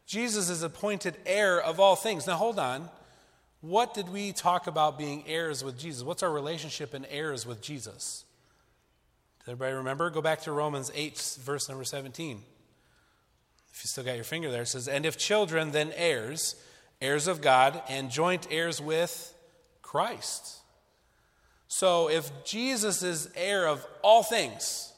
Jesus 0.07 0.49
is 0.49 0.63
appointed 0.63 1.17
heir 1.25 1.61
of 1.61 1.79
all 1.79 1.97
things. 1.97 2.25
Now 2.25 2.37
hold 2.37 2.57
on. 2.57 2.89
What 3.59 3.93
did 3.93 4.09
we 4.09 4.31
talk 4.31 4.67
about 4.67 4.97
being 4.97 5.23
heirs 5.27 5.63
with 5.63 5.77
Jesus? 5.77 6.03
What's 6.03 6.23
our 6.23 6.31
relationship 6.31 6.95
in 6.95 7.05
heirs 7.05 7.45
with 7.45 7.61
Jesus? 7.61 8.23
Does 9.39 9.49
everybody 9.49 9.73
remember? 9.73 10.09
Go 10.09 10.21
back 10.21 10.41
to 10.43 10.51
Romans 10.53 10.91
8, 10.95 11.39
verse 11.41 11.67
number 11.67 11.83
17. 11.83 12.41
If 13.73 13.83
you 13.83 13.87
still 13.87 14.05
got 14.05 14.15
your 14.15 14.23
finger 14.23 14.49
there, 14.49 14.61
it 14.61 14.67
says, 14.67 14.87
And 14.87 15.05
if 15.05 15.17
children, 15.17 15.71
then 15.71 15.91
heirs, 15.95 16.55
heirs 17.01 17.27
of 17.27 17.41
God, 17.41 17.81
and 17.89 18.09
joint 18.09 18.47
heirs 18.49 18.81
with 18.81 19.33
Christ. 19.81 20.57
So 21.67 22.09
if 22.09 22.31
Jesus 22.45 23.03
is 23.03 23.29
heir 23.35 23.67
of 23.67 23.85
all 24.01 24.23
things, 24.23 24.93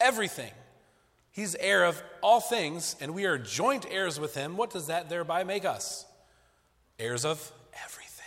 everything, 0.00 0.50
he's 1.38 1.54
heir 1.54 1.84
of 1.84 2.02
all 2.20 2.40
things, 2.40 2.96
and 3.00 3.14
we 3.14 3.24
are 3.24 3.38
joint 3.38 3.86
heirs 3.88 4.18
with 4.18 4.34
him, 4.34 4.56
what 4.56 4.70
does 4.70 4.88
that 4.88 5.08
thereby 5.08 5.44
make 5.44 5.64
us? 5.64 6.04
Heirs 6.98 7.24
of 7.24 7.52
everything. 7.84 8.24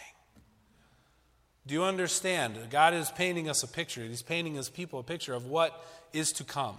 Do 1.68 1.74
you 1.74 1.84
understand? 1.84 2.58
God 2.70 2.94
is 2.94 3.12
painting 3.12 3.50
us 3.50 3.64
a 3.64 3.68
picture. 3.68 4.02
He's 4.02 4.22
painting 4.22 4.56
his 4.56 4.70
people 4.70 4.98
a 4.98 5.04
picture 5.04 5.34
of 5.34 5.46
what 5.46 5.86
is 6.14 6.32
to 6.34 6.46
come. 6.46 6.78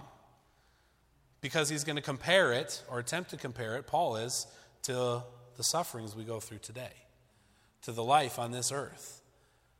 Because 1.39 1.69
he's 1.69 1.83
going 1.83 1.97
to 1.97 2.01
compare 2.01 2.51
it, 2.51 2.81
or 2.89 2.97
attempt 2.97 3.29
to 3.29 3.37
compare 3.37 3.77
it, 3.77 3.85
Paul 3.85 4.15
is, 4.15 4.47
to 4.83 5.21
the 5.55 5.63
sufferings 5.63 6.15
we 6.15 6.23
go 6.23 6.39
through 6.39 6.59
today, 6.59 6.93
to 7.83 7.91
the 7.91 8.03
life 8.03 8.39
on 8.39 8.51
this 8.51 8.71
earth. 8.71 9.21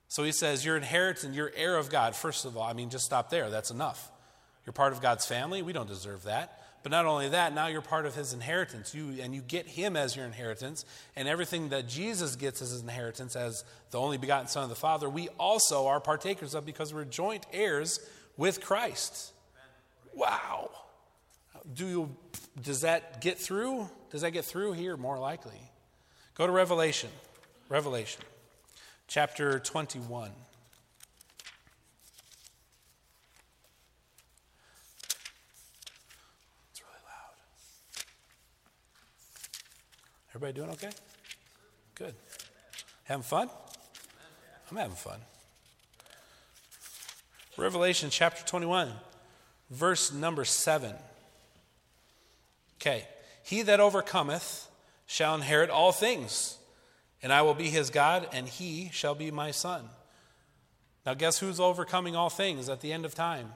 So 0.07 0.23
he 0.23 0.31
says, 0.31 0.63
You're 0.63 0.77
inheritance, 0.77 1.35
you're 1.35 1.51
heir 1.55 1.77
of 1.77 1.89
God. 1.89 2.15
First 2.15 2.45
of 2.45 2.55
all, 2.57 2.63
I 2.63 2.73
mean, 2.73 2.91
just 2.91 3.05
stop 3.05 3.31
there. 3.31 3.49
That's 3.49 3.71
enough. 3.71 4.11
You're 4.65 4.73
part 4.73 4.93
of 4.93 5.02
God's 5.02 5.26
family. 5.26 5.62
We 5.62 5.73
don't 5.73 5.88
deserve 5.88 6.23
that. 6.23 6.60
But 6.84 6.91
not 6.91 7.06
only 7.06 7.30
that, 7.30 7.54
now 7.54 7.67
you're 7.67 7.82
part 7.82 8.06
of 8.06 8.13
his 8.13 8.34
inheritance. 8.34 8.93
You, 8.93 9.21
and 9.21 9.34
you 9.34 9.41
get 9.41 9.67
him 9.67 9.95
as 9.95 10.15
your 10.15 10.26
inheritance. 10.26 10.86
And 11.15 11.28
everything 11.28 11.69
that 11.69 11.88
Jesus 11.88 12.36
gets 12.36 12.62
as 12.62 12.71
his 12.71 12.82
inheritance 12.82 13.36
as 13.36 13.63
the 13.91 13.99
only 13.99 14.17
begotten 14.17 14.47
Son 14.47 14.63
of 14.63 14.69
the 14.69 14.76
Father, 14.76 15.10
we 15.10 15.30
also 15.39 15.88
are 15.88 16.02
partakers 16.02 16.54
of 16.54 16.65
because 16.65 16.93
we're 16.93 17.06
joint 17.06 17.45
heirs 17.54 17.99
with 18.36 18.62
Christ. 18.62 19.32
Wow. 20.13 20.69
Do 21.73 21.88
you, 21.88 22.15
does 22.62 22.82
that 22.82 23.21
get 23.21 23.38
through? 23.38 23.89
Does 24.12 24.21
that 24.21 24.32
get 24.32 24.43
through 24.43 24.73
here? 24.73 24.97
More 24.97 25.17
likely. 25.17 25.60
Go 26.36 26.45
to 26.45 26.52
Revelation. 26.52 27.10
Revelation 27.69 28.23
chapter 29.08 29.60
21. 29.60 30.32
It's 36.71 36.82
really 36.82 36.93
loud. 37.06 37.36
Everybody 40.35 40.53
doing 40.53 40.69
okay? 40.71 40.89
Good. 41.95 42.15
Having 43.03 43.23
fun? 43.23 43.49
I'm 44.69 44.77
having 44.77 44.95
fun. 44.95 45.19
Revelation 47.55 48.09
chapter 48.09 48.43
21, 48.45 48.91
verse 49.69 50.11
number 50.11 50.43
7. 50.43 50.93
Okay. 52.77 53.07
He 53.43 53.61
that 53.61 53.79
overcometh 53.79 54.67
shall 55.05 55.35
inherit 55.35 55.69
all 55.69 55.91
things 55.91 56.57
and 57.23 57.31
I 57.31 57.41
will 57.41 57.53
be 57.53 57.69
his 57.69 57.89
God, 57.89 58.27
and 58.33 58.47
he 58.47 58.89
shall 58.91 59.15
be 59.15 59.31
my 59.31 59.51
son. 59.51 59.87
Now, 61.05 61.13
guess 61.13 61.39
who's 61.39 61.59
overcoming 61.59 62.17
all 62.17 62.29
things 62.29 62.67
at 62.67 62.81
the 62.81 62.91
end 62.91 63.05
of 63.05 63.15
time? 63.15 63.53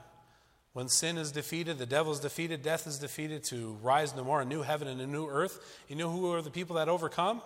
When 0.72 0.88
sin 0.88 1.18
is 1.18 1.32
defeated, 1.32 1.78
the 1.78 1.86
devil 1.86 2.12
is 2.12 2.20
defeated, 2.20 2.62
death 2.62 2.86
is 2.86 2.98
defeated, 2.98 3.42
to 3.44 3.76
rise 3.82 4.14
no 4.14 4.22
more, 4.22 4.42
a 4.42 4.44
new 4.44 4.62
heaven 4.62 4.86
and 4.86 5.00
a 5.00 5.06
new 5.06 5.26
earth. 5.28 5.58
You 5.88 5.96
know 5.96 6.10
who 6.10 6.32
are 6.32 6.42
the 6.42 6.50
people 6.50 6.76
that 6.76 6.88
overcome? 6.88 7.42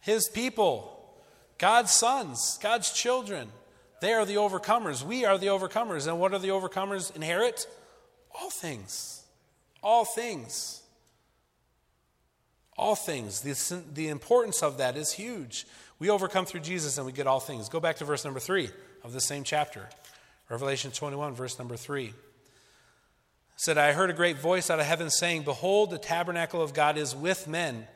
His 0.00 0.28
people, 0.28 1.04
God's 1.58 1.90
sons, 1.90 2.58
God's 2.62 2.92
children. 2.92 3.48
They 4.00 4.12
are 4.12 4.24
the 4.24 4.36
overcomers. 4.36 5.02
We 5.02 5.24
are 5.24 5.38
the 5.38 5.46
overcomers. 5.46 6.06
And 6.06 6.20
what 6.20 6.32
are 6.32 6.38
the 6.38 6.48
overcomers 6.48 7.14
inherit? 7.16 7.66
All 8.40 8.50
things. 8.50 9.24
All 9.82 10.04
things. 10.04 10.82
All 12.76 12.94
things. 12.94 13.40
The, 13.40 13.82
the 13.92 14.08
importance 14.08 14.62
of 14.62 14.78
that 14.78 14.96
is 14.96 15.12
huge. 15.12 15.66
We 15.98 16.10
overcome 16.10 16.46
through 16.46 16.60
Jesus 16.60 16.96
and 16.96 17.06
we 17.06 17.12
get 17.12 17.26
all 17.26 17.40
things. 17.40 17.68
Go 17.68 17.80
back 17.80 17.96
to 17.96 18.04
verse 18.04 18.24
number 18.24 18.38
3 18.38 18.70
of 19.02 19.12
the 19.12 19.20
same 19.20 19.42
chapter. 19.42 19.88
Revelation 20.48 20.90
21, 20.90 21.34
verse 21.34 21.58
number 21.58 21.76
3. 21.76 22.12
said, 23.56 23.76
I 23.76 23.92
heard 23.92 24.08
a 24.08 24.14
great 24.14 24.38
voice 24.38 24.70
out 24.70 24.80
of 24.80 24.86
heaven 24.86 25.10
saying, 25.10 25.42
Behold, 25.42 25.90
the 25.90 25.98
tabernacle 25.98 26.62
of 26.62 26.72
God 26.72 26.96
is 26.96 27.14
with 27.14 27.46
men, 27.46 27.86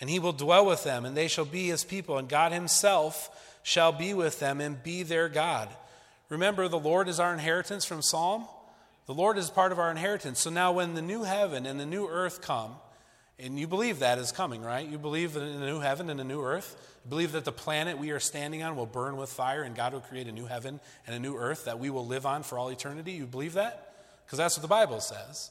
and 0.00 0.08
he 0.08 0.20
will 0.20 0.32
dwell 0.32 0.64
with 0.64 0.84
them, 0.84 1.04
and 1.04 1.16
they 1.16 1.26
shall 1.26 1.44
be 1.44 1.66
his 1.66 1.82
people, 1.82 2.16
and 2.16 2.28
God 2.28 2.52
himself 2.52 3.58
shall 3.64 3.90
be 3.90 4.14
with 4.14 4.38
them 4.38 4.60
and 4.60 4.82
be 4.82 5.02
their 5.02 5.28
God. 5.28 5.68
Remember, 6.28 6.68
the 6.68 6.78
Lord 6.78 7.08
is 7.08 7.18
our 7.18 7.32
inheritance 7.32 7.84
from 7.84 8.02
Psalm. 8.02 8.46
The 9.06 9.14
Lord 9.14 9.36
is 9.38 9.50
part 9.50 9.72
of 9.72 9.78
our 9.80 9.90
inheritance. 9.90 10.40
So 10.40 10.50
now, 10.50 10.72
when 10.72 10.94
the 10.94 11.02
new 11.02 11.24
heaven 11.24 11.66
and 11.66 11.78
the 11.78 11.86
new 11.86 12.08
earth 12.08 12.40
come, 12.40 12.76
and 13.38 13.58
you 13.58 13.66
believe 13.66 13.98
that 13.98 14.18
is 14.18 14.32
coming, 14.32 14.62
right? 14.62 14.88
You 14.88 14.98
believe 14.98 15.36
in 15.36 15.42
a 15.42 15.66
new 15.66 15.80
heaven 15.80 16.08
and 16.08 16.20
a 16.20 16.24
new 16.24 16.42
earth. 16.42 16.76
You 17.04 17.10
believe 17.10 17.32
that 17.32 17.44
the 17.44 17.52
planet 17.52 17.98
we 17.98 18.10
are 18.10 18.20
standing 18.20 18.62
on 18.62 18.76
will 18.76 18.86
burn 18.86 19.16
with 19.16 19.30
fire 19.30 19.62
and 19.62 19.76
God 19.76 19.92
will 19.92 20.00
create 20.00 20.26
a 20.26 20.32
new 20.32 20.46
heaven 20.46 20.80
and 21.06 21.14
a 21.14 21.18
new 21.18 21.36
earth 21.36 21.66
that 21.66 21.78
we 21.78 21.90
will 21.90 22.06
live 22.06 22.24
on 22.24 22.42
for 22.42 22.58
all 22.58 22.68
eternity. 22.70 23.12
You 23.12 23.26
believe 23.26 23.54
that? 23.54 23.86
because 24.26 24.38
that's 24.38 24.56
what 24.56 24.62
the 24.62 24.68
Bible 24.68 25.00
says. 25.00 25.50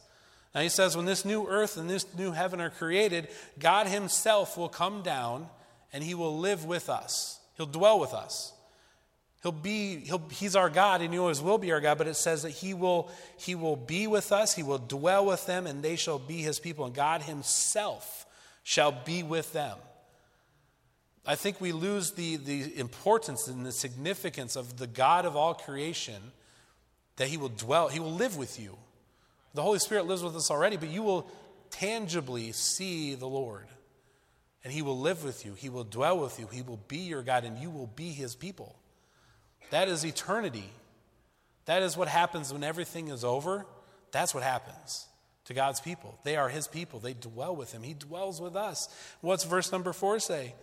Now 0.53 0.61
he 0.61 0.69
says, 0.69 0.95
when 0.95 1.05
this 1.05 1.25
new 1.25 1.47
earth 1.47 1.77
and 1.77 1.89
this 1.89 2.05
new 2.17 2.31
heaven 2.31 2.61
are 2.61 2.69
created, 2.69 3.29
God 3.59 3.87
himself 3.87 4.57
will 4.57 4.69
come 4.69 5.01
down 5.01 5.47
and 5.93 6.03
he 6.03 6.13
will 6.13 6.37
live 6.37 6.65
with 6.65 6.89
us. 6.89 7.39
He'll 7.55 7.65
dwell 7.65 7.99
with 7.99 8.13
us. 8.13 8.53
He'll 9.45 9.51
be, 9.51 9.97
he'll, 9.97 10.23
he's 10.31 10.55
our 10.55 10.71
God 10.71 11.03
and 11.03 11.13
he 11.13 11.19
always 11.19 11.39
will 11.39 11.59
be 11.59 11.71
our 11.71 11.79
God, 11.79 11.99
but 11.99 12.07
it 12.07 12.15
says 12.15 12.41
that 12.41 12.49
he 12.49 12.73
will, 12.73 13.11
he 13.37 13.53
will 13.53 13.75
be 13.75 14.07
with 14.07 14.31
us, 14.31 14.55
he 14.55 14.63
will 14.63 14.79
dwell 14.79 15.23
with 15.23 15.45
them, 15.45 15.67
and 15.67 15.83
they 15.83 15.97
shall 15.97 16.17
be 16.17 16.37
his 16.37 16.59
people, 16.59 16.83
and 16.83 16.95
God 16.95 17.21
himself 17.21 18.25
shall 18.63 18.91
be 18.91 19.21
with 19.21 19.53
them. 19.53 19.77
I 21.27 21.35
think 21.35 21.61
we 21.61 21.73
lose 21.73 22.13
the, 22.13 22.37
the 22.37 22.75
importance 22.79 23.47
and 23.47 23.63
the 23.63 23.71
significance 23.71 24.55
of 24.55 24.77
the 24.77 24.87
God 24.87 25.27
of 25.27 25.35
all 25.35 25.53
creation 25.53 26.31
that 27.17 27.27
He 27.27 27.37
will 27.37 27.49
dwell, 27.49 27.87
He 27.87 27.99
will 27.99 28.13
live 28.13 28.37
with 28.37 28.59
you. 28.59 28.75
The 29.53 29.61
Holy 29.61 29.77
Spirit 29.77 30.07
lives 30.07 30.23
with 30.23 30.35
us 30.35 30.49
already, 30.49 30.77
but 30.77 30.89
you 30.89 31.03
will 31.03 31.29
tangibly 31.69 32.51
see 32.51 33.13
the 33.13 33.27
Lord. 33.27 33.67
And 34.63 34.73
He 34.73 34.81
will 34.81 34.97
live 34.97 35.23
with 35.23 35.45
you, 35.45 35.53
He 35.53 35.69
will 35.69 35.83
dwell 35.83 36.17
with 36.17 36.39
you, 36.39 36.47
He 36.51 36.63
will 36.63 36.81
be 36.87 36.97
your 36.97 37.21
God, 37.21 37.43
and 37.43 37.59
you 37.59 37.69
will 37.69 37.91
be 37.95 38.09
His 38.09 38.33
people. 38.33 38.75
That 39.71 39.87
is 39.87 40.05
eternity. 40.05 40.69
That 41.65 41.83
is 41.83 41.97
what 41.97 42.07
happens 42.07 42.53
when 42.53 42.63
everything 42.63 43.07
is 43.09 43.23
over. 43.23 43.65
That's 44.11 44.33
what 44.33 44.43
happens 44.43 45.07
to 45.45 45.53
God's 45.53 45.79
people. 45.79 46.17
They 46.23 46.35
are 46.35 46.49
His 46.49 46.67
people, 46.67 46.99
they 46.99 47.13
dwell 47.13 47.55
with 47.55 47.71
Him, 47.71 47.83
He 47.83 47.93
dwells 47.93 48.41
with 48.41 48.55
us. 48.55 48.89
What's 49.21 49.43
verse 49.43 49.71
number 49.71 49.93
four 49.93 50.19
say? 50.19 50.53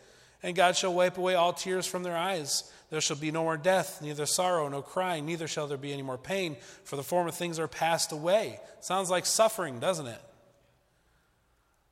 And 0.45 0.57
God 0.57 0.77
shall 0.77 0.93
wipe 0.93 1.19
away 1.19 1.37
all 1.37 1.53
tears 1.53 1.87
from 1.87 2.03
their 2.03 2.17
eyes. 2.17 2.71
There 2.91 3.01
shall 3.01 3.17
be 3.17 3.31
no 3.31 3.45
more 3.45 3.57
death, 3.57 4.03
neither 4.03 4.27
sorrow, 4.27 4.69
no 4.69 4.83
crying, 4.83 5.25
neither 5.25 5.47
shall 5.47 5.69
there 5.69 5.79
be 5.79 5.93
any 5.93 6.03
more 6.03 6.19
pain, 6.19 6.57
for 6.83 6.97
the 6.97 7.05
former 7.05 7.31
things 7.31 7.61
are 7.61 7.69
passed 7.69 8.11
away. 8.11 8.59
Sounds 8.81 9.09
like 9.09 9.25
suffering, 9.25 9.79
doesn't 9.79 10.09
it? 10.09 10.21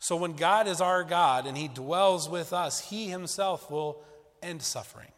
So 0.01 0.17
when 0.17 0.33
God 0.33 0.67
is 0.67 0.81
our 0.81 1.05
God 1.05 1.47
and 1.47 1.57
He 1.57 1.69
dwells 1.69 2.29
with 2.29 2.53
us, 2.53 2.81
He 2.81 3.09
Himself 3.09 3.71
will 3.71 4.03
end 4.43 4.63
suffering. 4.63 5.13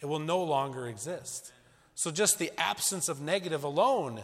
It 0.00 0.06
will 0.06 0.18
no 0.18 0.42
longer 0.42 0.86
exist. 0.86 1.52
So 1.94 2.10
just 2.10 2.38
the 2.38 2.50
absence 2.58 3.08
of 3.08 3.20
negative 3.20 3.64
alone 3.64 4.20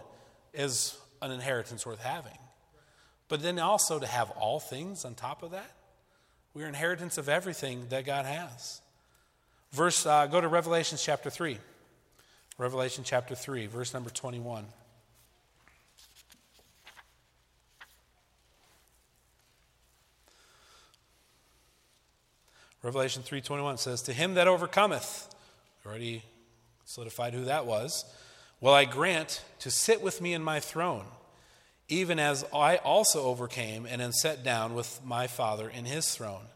is 0.55 0.97
an 1.21 1.31
inheritance 1.31 1.85
worth 1.85 2.01
having. 2.01 2.39
But 3.29 3.43
then 3.43 3.59
also 3.59 3.99
to 3.99 4.07
have 4.07 4.31
all 4.31 4.61
things 4.61 5.05
on 5.05 5.15
top 5.15 5.43
of 5.43 5.51
that, 5.51 5.71
we're 6.55 6.69
inheritance 6.69 7.19
of 7.19 7.29
everything 7.29 7.87
that 7.91 8.07
God 8.07 8.25
has. 8.25 8.81
Verse, 9.73 10.07
uh, 10.07 10.27
go 10.27 10.41
to 10.41 10.49
Revelation 10.49 10.97
chapter 11.01 11.29
3. 11.29 11.59
Revelation 12.57 13.05
chapter 13.05 13.35
3, 13.35 13.67
verse 13.67 13.93
number 13.93 14.09
21. 14.09 14.65
Revelation 22.83 23.23
3:21 23.25 23.79
says, 23.79 24.01
"To 24.03 24.13
him 24.13 24.35
that 24.35 24.47
overcometh, 24.47 25.29
already 25.87 26.23
solidified 26.85 27.35
who 27.35 27.45
that 27.45 27.67
was, 27.67 28.05
will 28.61 28.75
I 28.75 28.85
grant 28.85 29.43
to 29.61 29.71
sit 29.71 30.03
with 30.03 30.21
me 30.21 30.35
in 30.35 30.43
my 30.43 30.61
throne, 30.61 31.05
even 31.89 32.19
as 32.19 32.45
I 32.55 32.77
also 32.77 33.25
overcame 33.25 33.87
and 33.87 34.03
am 34.03 34.13
set 34.13 34.43
down 34.43 34.75
with 34.75 35.01
my 35.05 35.27
Father 35.27 35.69
in 35.69 35.85
his 35.85 36.15
throne. 36.15 36.47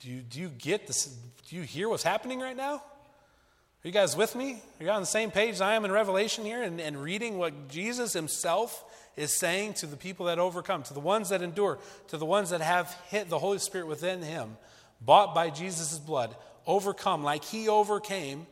Do 0.00 0.08
you, 0.08 0.20
do 0.20 0.40
you 0.40 0.48
get 0.48 0.86
this? 0.86 1.16
Do 1.48 1.56
you 1.56 1.62
hear 1.62 1.88
what's 1.88 2.02
happening 2.02 2.40
right 2.40 2.56
now? 2.56 2.74
Are 2.74 3.88
you 3.88 3.92
guys 3.92 4.16
with 4.16 4.34
me? 4.34 4.62
Are 4.80 4.84
you 4.84 4.90
on 4.90 5.02
the 5.02 5.06
same 5.06 5.30
page 5.30 5.54
as 5.54 5.60
I 5.60 5.74
am 5.74 5.84
in 5.84 5.90
Revelation 5.90 6.44
here 6.44 6.62
and, 6.62 6.80
and 6.80 7.02
reading 7.02 7.36
what 7.36 7.68
Jesus 7.68 8.12
himself 8.12 8.84
is 9.16 9.36
saying 9.36 9.74
to 9.74 9.86
the 9.86 9.96
people 9.96 10.26
that 10.26 10.38
overcome, 10.38 10.84
to 10.84 10.94
the 10.94 11.00
ones 11.00 11.28
that 11.28 11.42
endure, 11.42 11.78
to 12.08 12.16
the 12.16 12.24
ones 12.24 12.50
that 12.50 12.60
have 12.60 12.96
hit 13.08 13.28
the 13.28 13.38
Holy 13.38 13.58
Spirit 13.58 13.86
within 13.86 14.22
him, 14.22 14.56
bought 15.00 15.34
by 15.34 15.50
Jesus' 15.50 15.98
blood, 15.98 16.34
overcome 16.66 17.22
like 17.22 17.44
he 17.44 17.68
overcame? 17.68 18.46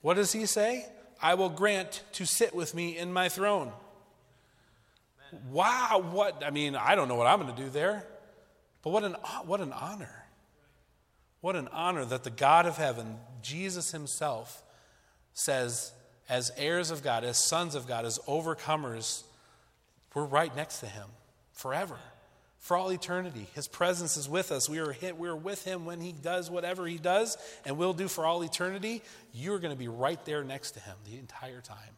What 0.00 0.14
does 0.14 0.32
he 0.32 0.46
say? 0.46 0.86
I 1.20 1.34
will 1.34 1.48
grant 1.48 2.02
to 2.12 2.26
sit 2.26 2.54
with 2.54 2.74
me 2.74 2.96
in 2.96 3.12
my 3.12 3.28
throne. 3.28 3.72
Wow, 5.50 6.04
what, 6.12 6.42
I 6.44 6.50
mean, 6.50 6.76
I 6.76 6.94
don't 6.94 7.08
know 7.08 7.14
what 7.14 7.26
I'm 7.26 7.40
going 7.40 7.54
to 7.54 7.62
do 7.62 7.68
there, 7.68 8.06
but 8.82 8.90
what 8.90 9.04
an, 9.04 9.12
what 9.44 9.60
an 9.60 9.72
honor. 9.72 10.24
What 11.40 11.56
an 11.56 11.68
honor 11.68 12.04
that 12.04 12.24
the 12.24 12.30
God 12.30 12.66
of 12.66 12.76
heaven, 12.76 13.18
Jesus 13.42 13.92
himself, 13.92 14.62
says, 15.34 15.92
as 16.28 16.50
heirs 16.56 16.90
of 16.90 17.02
God, 17.02 17.24
as 17.24 17.38
sons 17.38 17.74
of 17.74 17.86
God, 17.86 18.04
as 18.04 18.18
overcomers, 18.26 19.22
we're 20.14 20.24
right 20.24 20.54
next 20.56 20.80
to 20.80 20.86
him 20.86 21.08
forever, 21.52 21.98
for 22.66 22.76
all 22.76 22.90
eternity. 22.90 23.46
His 23.54 23.68
presence 23.68 24.16
is 24.16 24.28
with 24.28 24.50
us. 24.50 24.68
We 24.68 24.80
are, 24.80 24.90
hit, 24.90 25.16
we 25.16 25.28
are 25.28 25.36
with 25.36 25.64
him 25.64 25.84
when 25.84 26.00
he 26.00 26.10
does 26.10 26.50
whatever 26.50 26.84
he 26.84 26.98
does, 26.98 27.38
and 27.64 27.78
will 27.78 27.92
do 27.92 28.08
for 28.08 28.26
all 28.26 28.42
eternity. 28.42 29.02
You're 29.32 29.60
going 29.60 29.72
to 29.72 29.78
be 29.78 29.86
right 29.86 30.22
there 30.24 30.42
next 30.42 30.72
to 30.72 30.80
him 30.80 30.96
the 31.08 31.16
entire 31.16 31.60
time. 31.60 31.94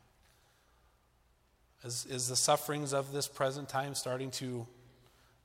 Is, 1.84 2.06
is 2.10 2.28
the 2.28 2.36
sufferings 2.36 2.92
of 2.92 3.14
this 3.14 3.26
present 3.26 3.70
time 3.70 3.94
starting 3.94 4.30
to 4.32 4.66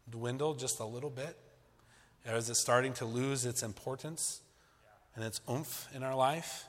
dwindle 0.10 0.56
just 0.56 0.82
a 0.82 0.86
little 0.86 1.10
bit? 1.10 1.38
Or 2.28 2.36
is 2.36 2.50
it 2.50 2.56
starting 2.56 2.92
to 2.96 3.06
lose 3.06 3.46
its 3.46 3.64
importance 3.64 4.42
and 5.16 5.24
its 5.24 5.40
oomph 5.50 5.88
in 5.96 6.04
our 6.04 6.16
life? 6.16 6.66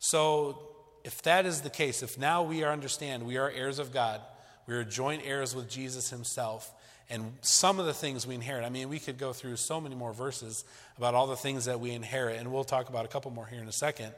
So, 0.00 0.68
if 1.02 1.22
that 1.22 1.46
is 1.46 1.62
the 1.62 1.70
case, 1.70 2.02
if 2.02 2.18
now 2.18 2.42
we 2.42 2.62
understand 2.62 3.22
we 3.24 3.38
are 3.38 3.50
heirs 3.50 3.78
of 3.78 3.90
God, 3.90 4.20
we 4.66 4.74
are 4.74 4.84
joint 4.84 5.22
heirs 5.24 5.56
with 5.56 5.70
Jesus 5.70 6.10
himself, 6.10 6.74
and 7.10 7.32
some 7.40 7.80
of 7.80 7.86
the 7.86 7.94
things 7.94 8.26
we 8.26 8.34
inherit, 8.34 8.64
I 8.64 8.68
mean, 8.68 8.88
we 8.88 8.98
could 8.98 9.16
go 9.16 9.32
through 9.32 9.56
so 9.56 9.80
many 9.80 9.94
more 9.94 10.12
verses 10.12 10.64
about 10.98 11.14
all 11.14 11.26
the 11.26 11.36
things 11.36 11.64
that 11.64 11.80
we 11.80 11.92
inherit, 11.92 12.38
and 12.38 12.52
we'll 12.52 12.64
talk 12.64 12.90
about 12.90 13.04
a 13.04 13.08
couple 13.08 13.30
more 13.30 13.46
here 13.46 13.62
in 13.62 13.68
a 13.68 13.72
second. 13.72 14.12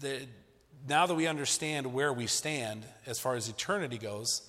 The, 0.00 0.26
now 0.88 1.06
that 1.06 1.14
we 1.14 1.28
understand 1.28 1.92
where 1.92 2.12
we 2.12 2.26
stand 2.26 2.84
as 3.06 3.20
far 3.20 3.36
as 3.36 3.48
eternity 3.48 3.98
goes, 3.98 4.42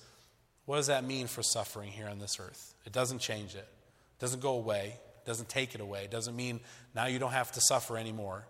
what 0.64 0.76
does 0.76 0.88
that 0.88 1.04
mean 1.04 1.28
for 1.28 1.42
suffering 1.42 1.92
here 1.92 2.08
on 2.08 2.18
this 2.18 2.40
earth? 2.40 2.74
It 2.84 2.92
doesn't 2.92 3.20
change 3.20 3.54
it, 3.54 3.58
it 3.58 4.20
doesn't 4.20 4.40
go 4.40 4.54
away, 4.54 4.96
it 5.22 5.26
doesn't 5.26 5.48
take 5.48 5.74
it 5.76 5.80
away. 5.80 6.04
It 6.04 6.10
doesn't 6.10 6.34
mean 6.34 6.60
now 6.94 7.06
you 7.06 7.20
don't 7.20 7.32
have 7.32 7.52
to 7.52 7.60
suffer 7.60 7.96
anymore. 7.96 8.44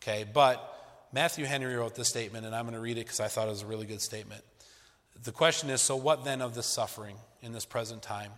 Okay, 0.00 0.24
but 0.32 1.08
Matthew 1.12 1.44
Henry 1.44 1.74
wrote 1.74 1.96
this 1.96 2.08
statement, 2.08 2.46
and 2.46 2.54
I'm 2.54 2.64
going 2.64 2.74
to 2.74 2.80
read 2.80 2.98
it 2.98 3.04
because 3.04 3.20
I 3.20 3.28
thought 3.28 3.48
it 3.48 3.50
was 3.50 3.62
a 3.62 3.66
really 3.66 3.86
good 3.86 4.00
statement. 4.00 4.42
The 5.24 5.32
question 5.32 5.70
is 5.70 5.82
so, 5.82 5.96
what 5.96 6.24
then 6.24 6.40
of 6.40 6.54
this 6.54 6.66
suffering 6.66 7.16
in 7.42 7.52
this 7.52 7.64
present 7.64 8.02
time? 8.02 8.32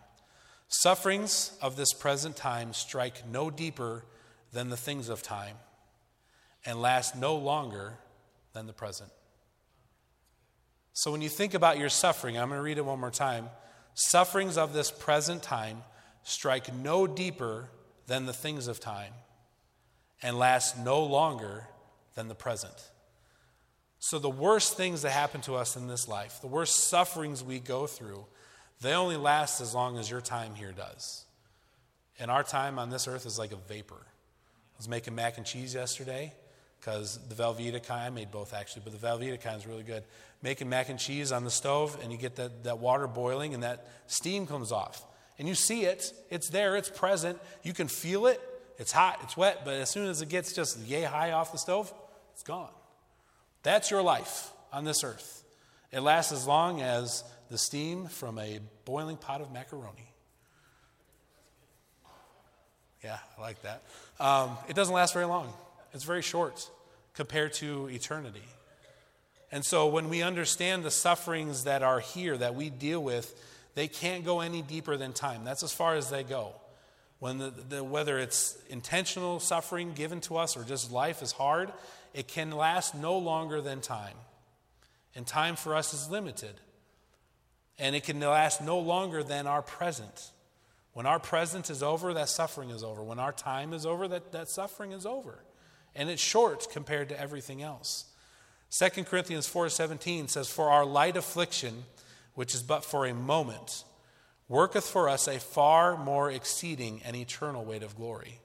Sufferings 0.69 1.57
of 1.63 1.77
this 1.77 1.93
present 1.93 2.37
time 2.37 2.73
strike 2.73 3.27
no 3.29 3.51
deeper 3.51 4.05
than 4.53 4.71
the 4.71 4.77
things 4.77 5.09
of 5.09 5.23
time 5.23 5.57
and 6.65 6.81
last 6.81 7.17
no 7.17 7.37
longer 7.37 7.99
than 8.55 8.67
the 8.67 8.73
present. 8.73 9.11
So 10.95 11.11
when 11.11 11.23
you 11.23 11.29
think 11.29 11.55
about 11.55 11.79
your 11.79 11.89
suffering, 11.89 12.39
I'm 12.39 12.49
going 12.49 12.59
to 12.59 12.63
read 12.63 12.79
it 12.79 12.85
one 12.85 13.01
more 13.01 13.11
time. 13.11 13.51
Sufferings 13.95 14.57
of 14.57 14.73
this 14.73 14.91
present 14.91 15.43
time 15.43 15.83
strike 16.23 16.75
no 16.75 17.07
deeper 17.07 17.69
than 18.07 18.27
the 18.27 18.33
things 18.33 18.69
of 18.69 18.81
time 18.81 19.13
and 20.23 20.39
last 20.39 20.79
no 20.79 21.03
longer 21.03 21.65
than 22.15 22.29
the 22.29 22.35
present. 22.35 22.91
So, 23.99 24.19
the 24.19 24.31
worst 24.31 24.77
things 24.77 25.03
that 25.03 25.11
happen 25.11 25.41
to 25.43 25.55
us 25.55 25.77
in 25.77 25.89
this 25.89 26.09
life, 26.09 26.41
the 26.41 26.47
worst 26.47 26.89
sufferings 26.89 27.43
we 27.43 27.59
go 27.59 27.87
through, 27.87 28.27
they 28.85 28.95
only 28.95 29.17
last 29.17 29.61
as 29.61 29.75
long 29.75 29.99
as 29.99 30.11
your 30.11 30.21
time 30.21 30.55
here 30.55 30.73
does. 30.73 31.25
And 32.19 32.31
our 32.31 32.43
time 32.43 32.79
on 32.79 32.91
this 32.91 33.09
earth 33.09 33.27
is 33.27 33.39
like 33.39 33.53
a 33.53 33.57
vapor. 33.57 33.97
I 33.97 34.77
was 34.77 34.89
making 34.89 35.15
mac 35.15 35.37
and 35.37 35.47
cheese 35.47 35.75
yesterday, 35.75 36.33
because 36.81 37.19
the 37.29 37.35
Velveeta 37.35 37.83
kind, 37.83 38.03
I 38.03 38.11
made 38.11 38.31
both 38.31 38.53
actually, 38.53 38.83
but 38.85 38.93
the 38.93 39.07
Velveeta 39.07 39.41
kind 39.41 39.57
is 39.57 39.67
really 39.67 39.83
good. 39.83 40.05
Making 40.43 40.69
mac 40.69 40.91
and 40.91 40.99
cheese 40.99 41.33
on 41.33 41.45
the 41.45 41.51
stove, 41.51 41.99
and 42.03 42.13
you 42.13 42.19
get 42.19 42.37
that, 42.37 42.65
that 42.65 42.79
water 42.79 43.07
boiling, 43.07 43.55
and 43.55 43.63
that 43.63 43.89
steam 44.07 44.47
comes 44.47 44.71
off. 44.71 45.03
And 45.39 45.49
you 45.49 45.55
see 45.55 45.85
it, 45.85 46.13
it's 46.31 46.51
there, 46.51 46.77
it's 46.77 46.91
present. 46.91 47.39
You 47.63 47.73
can 47.73 47.89
feel 47.89 48.27
it, 48.27 48.41
it's 48.79 48.93
hot, 48.93 49.19
it's 49.23 49.37
wet, 49.37 49.63
but 49.65 49.75
as 49.75 49.89
soon 49.89 50.09
as 50.09 50.21
it 50.21 50.29
gets 50.29 50.53
just 50.53 50.79
yay 50.81 51.03
high 51.03 51.33
off 51.33 51.53
the 51.53 51.59
stove, 51.59 51.93
it's 52.33 52.43
gone. 52.43 52.71
That's 53.63 53.91
your 53.91 54.03
life 54.03 54.51
on 54.73 54.85
this 54.85 55.03
earth. 55.03 55.43
It 55.91 56.01
lasts 56.01 56.33
as 56.33 56.47
long 56.47 56.83
as 56.83 57.25
the 57.55 57.59
steam 57.59 58.07
from 58.07 58.37
a 58.41 58.59
boiling 58.85 59.17
pot 59.17 59.41
of 59.41 59.53
macaroni. 59.53 60.09
Yeah, 63.05 63.17
I 63.39 63.41
like 63.41 63.63
that. 63.63 63.85
Um, 64.19 64.59
it 64.69 64.75
doesn't 64.75 64.93
last 64.93 65.15
very 65.15 65.27
long, 65.27 65.53
it's 65.93 66.03
very 66.03 66.21
short 66.21 66.69
compared 67.15 67.53
to 67.55 67.89
eternity. 67.91 68.43
And 69.53 69.65
so 69.65 69.87
when 69.87 70.09
we 70.09 70.21
understand 70.21 70.83
the 70.83 70.91
sufferings 70.91 71.63
that 71.63 71.85
are 71.85 72.01
here 72.01 72.37
that 72.37 72.57
we 72.57 72.71
deal 72.71 73.01
with, 73.01 73.33
they 73.77 73.87
can't 73.87 74.25
go 74.25 74.41
any 74.41 74.61
deeper 74.61 74.97
than 74.97 75.13
time. 75.13 75.45
That's 75.45 75.63
as 75.63 75.73
far 75.73 75.95
as 75.95 76.11
they 76.11 76.25
go. 76.25 76.55
When 77.21 77.39
the, 77.39 77.51
the, 77.69 77.85
whether 77.85 78.19
it's 78.19 78.59
intentional 78.69 79.39
suffering 79.39 79.93
given 79.93 80.21
to 80.23 80.39
us 80.39 80.57
or 80.57 80.65
just 80.65 80.91
life 80.91 81.23
is 81.23 81.31
hard, 81.31 81.73
it 82.15 82.27
can 82.27 82.51
last 82.51 82.97
no 82.97 83.17
longer 83.17 83.61
than 83.61 83.81
time. 83.81 84.17
And 85.15 85.25
time 85.25 85.55
for 85.55 85.77
us 85.77 85.95
is 85.95 86.11
limited. 86.11 86.59
And 87.79 87.97
it 87.97 88.05
can 88.05 88.21
last 88.21 88.63
no 88.63 88.79
longer 88.79 89.23
than 89.23 89.47
our 89.47 89.63
present. 89.63 90.31
When 90.93 91.07
our 91.07 91.19
present 91.19 91.71
is 91.71 91.83
over, 91.83 92.15
that 92.15 92.29
suffering 92.29 92.71
is 92.71 92.85
over. 92.85 93.03
When 93.03 93.19
our 93.19 93.33
time 93.33 93.73
is 93.73 93.85
over, 93.85 94.07
that, 94.09 94.33
that 94.33 94.49
suffering 94.49 94.93
is 94.93 95.05
over. 95.05 95.41
And 95.95 96.09
it's 96.09 96.23
short 96.23 96.69
compared 96.71 97.09
to 97.09 97.21
everything 97.21 97.63
else. 97.63 98.07
2 98.71 99.05
Corinthians 99.05 99.49
4:17 99.49 100.29
says 100.29 100.49
for 100.49 100.71
our 100.71 100.85
light 100.85 101.17
affliction 101.17 101.85
which 102.35 102.55
is 102.55 102.63
but 102.63 102.85
for 102.85 103.07
a 103.07 103.15
moment 103.15 103.85
worketh 104.49 104.87
for 104.87 105.09
us 105.09 105.29
a 105.29 105.39
far 105.39 105.97
more 105.97 106.31
exceeding 106.31 107.01
and 107.05 107.17
eternal 107.17 107.65
weight 107.65 107.83
of 107.83 107.97
glory. 107.97 108.41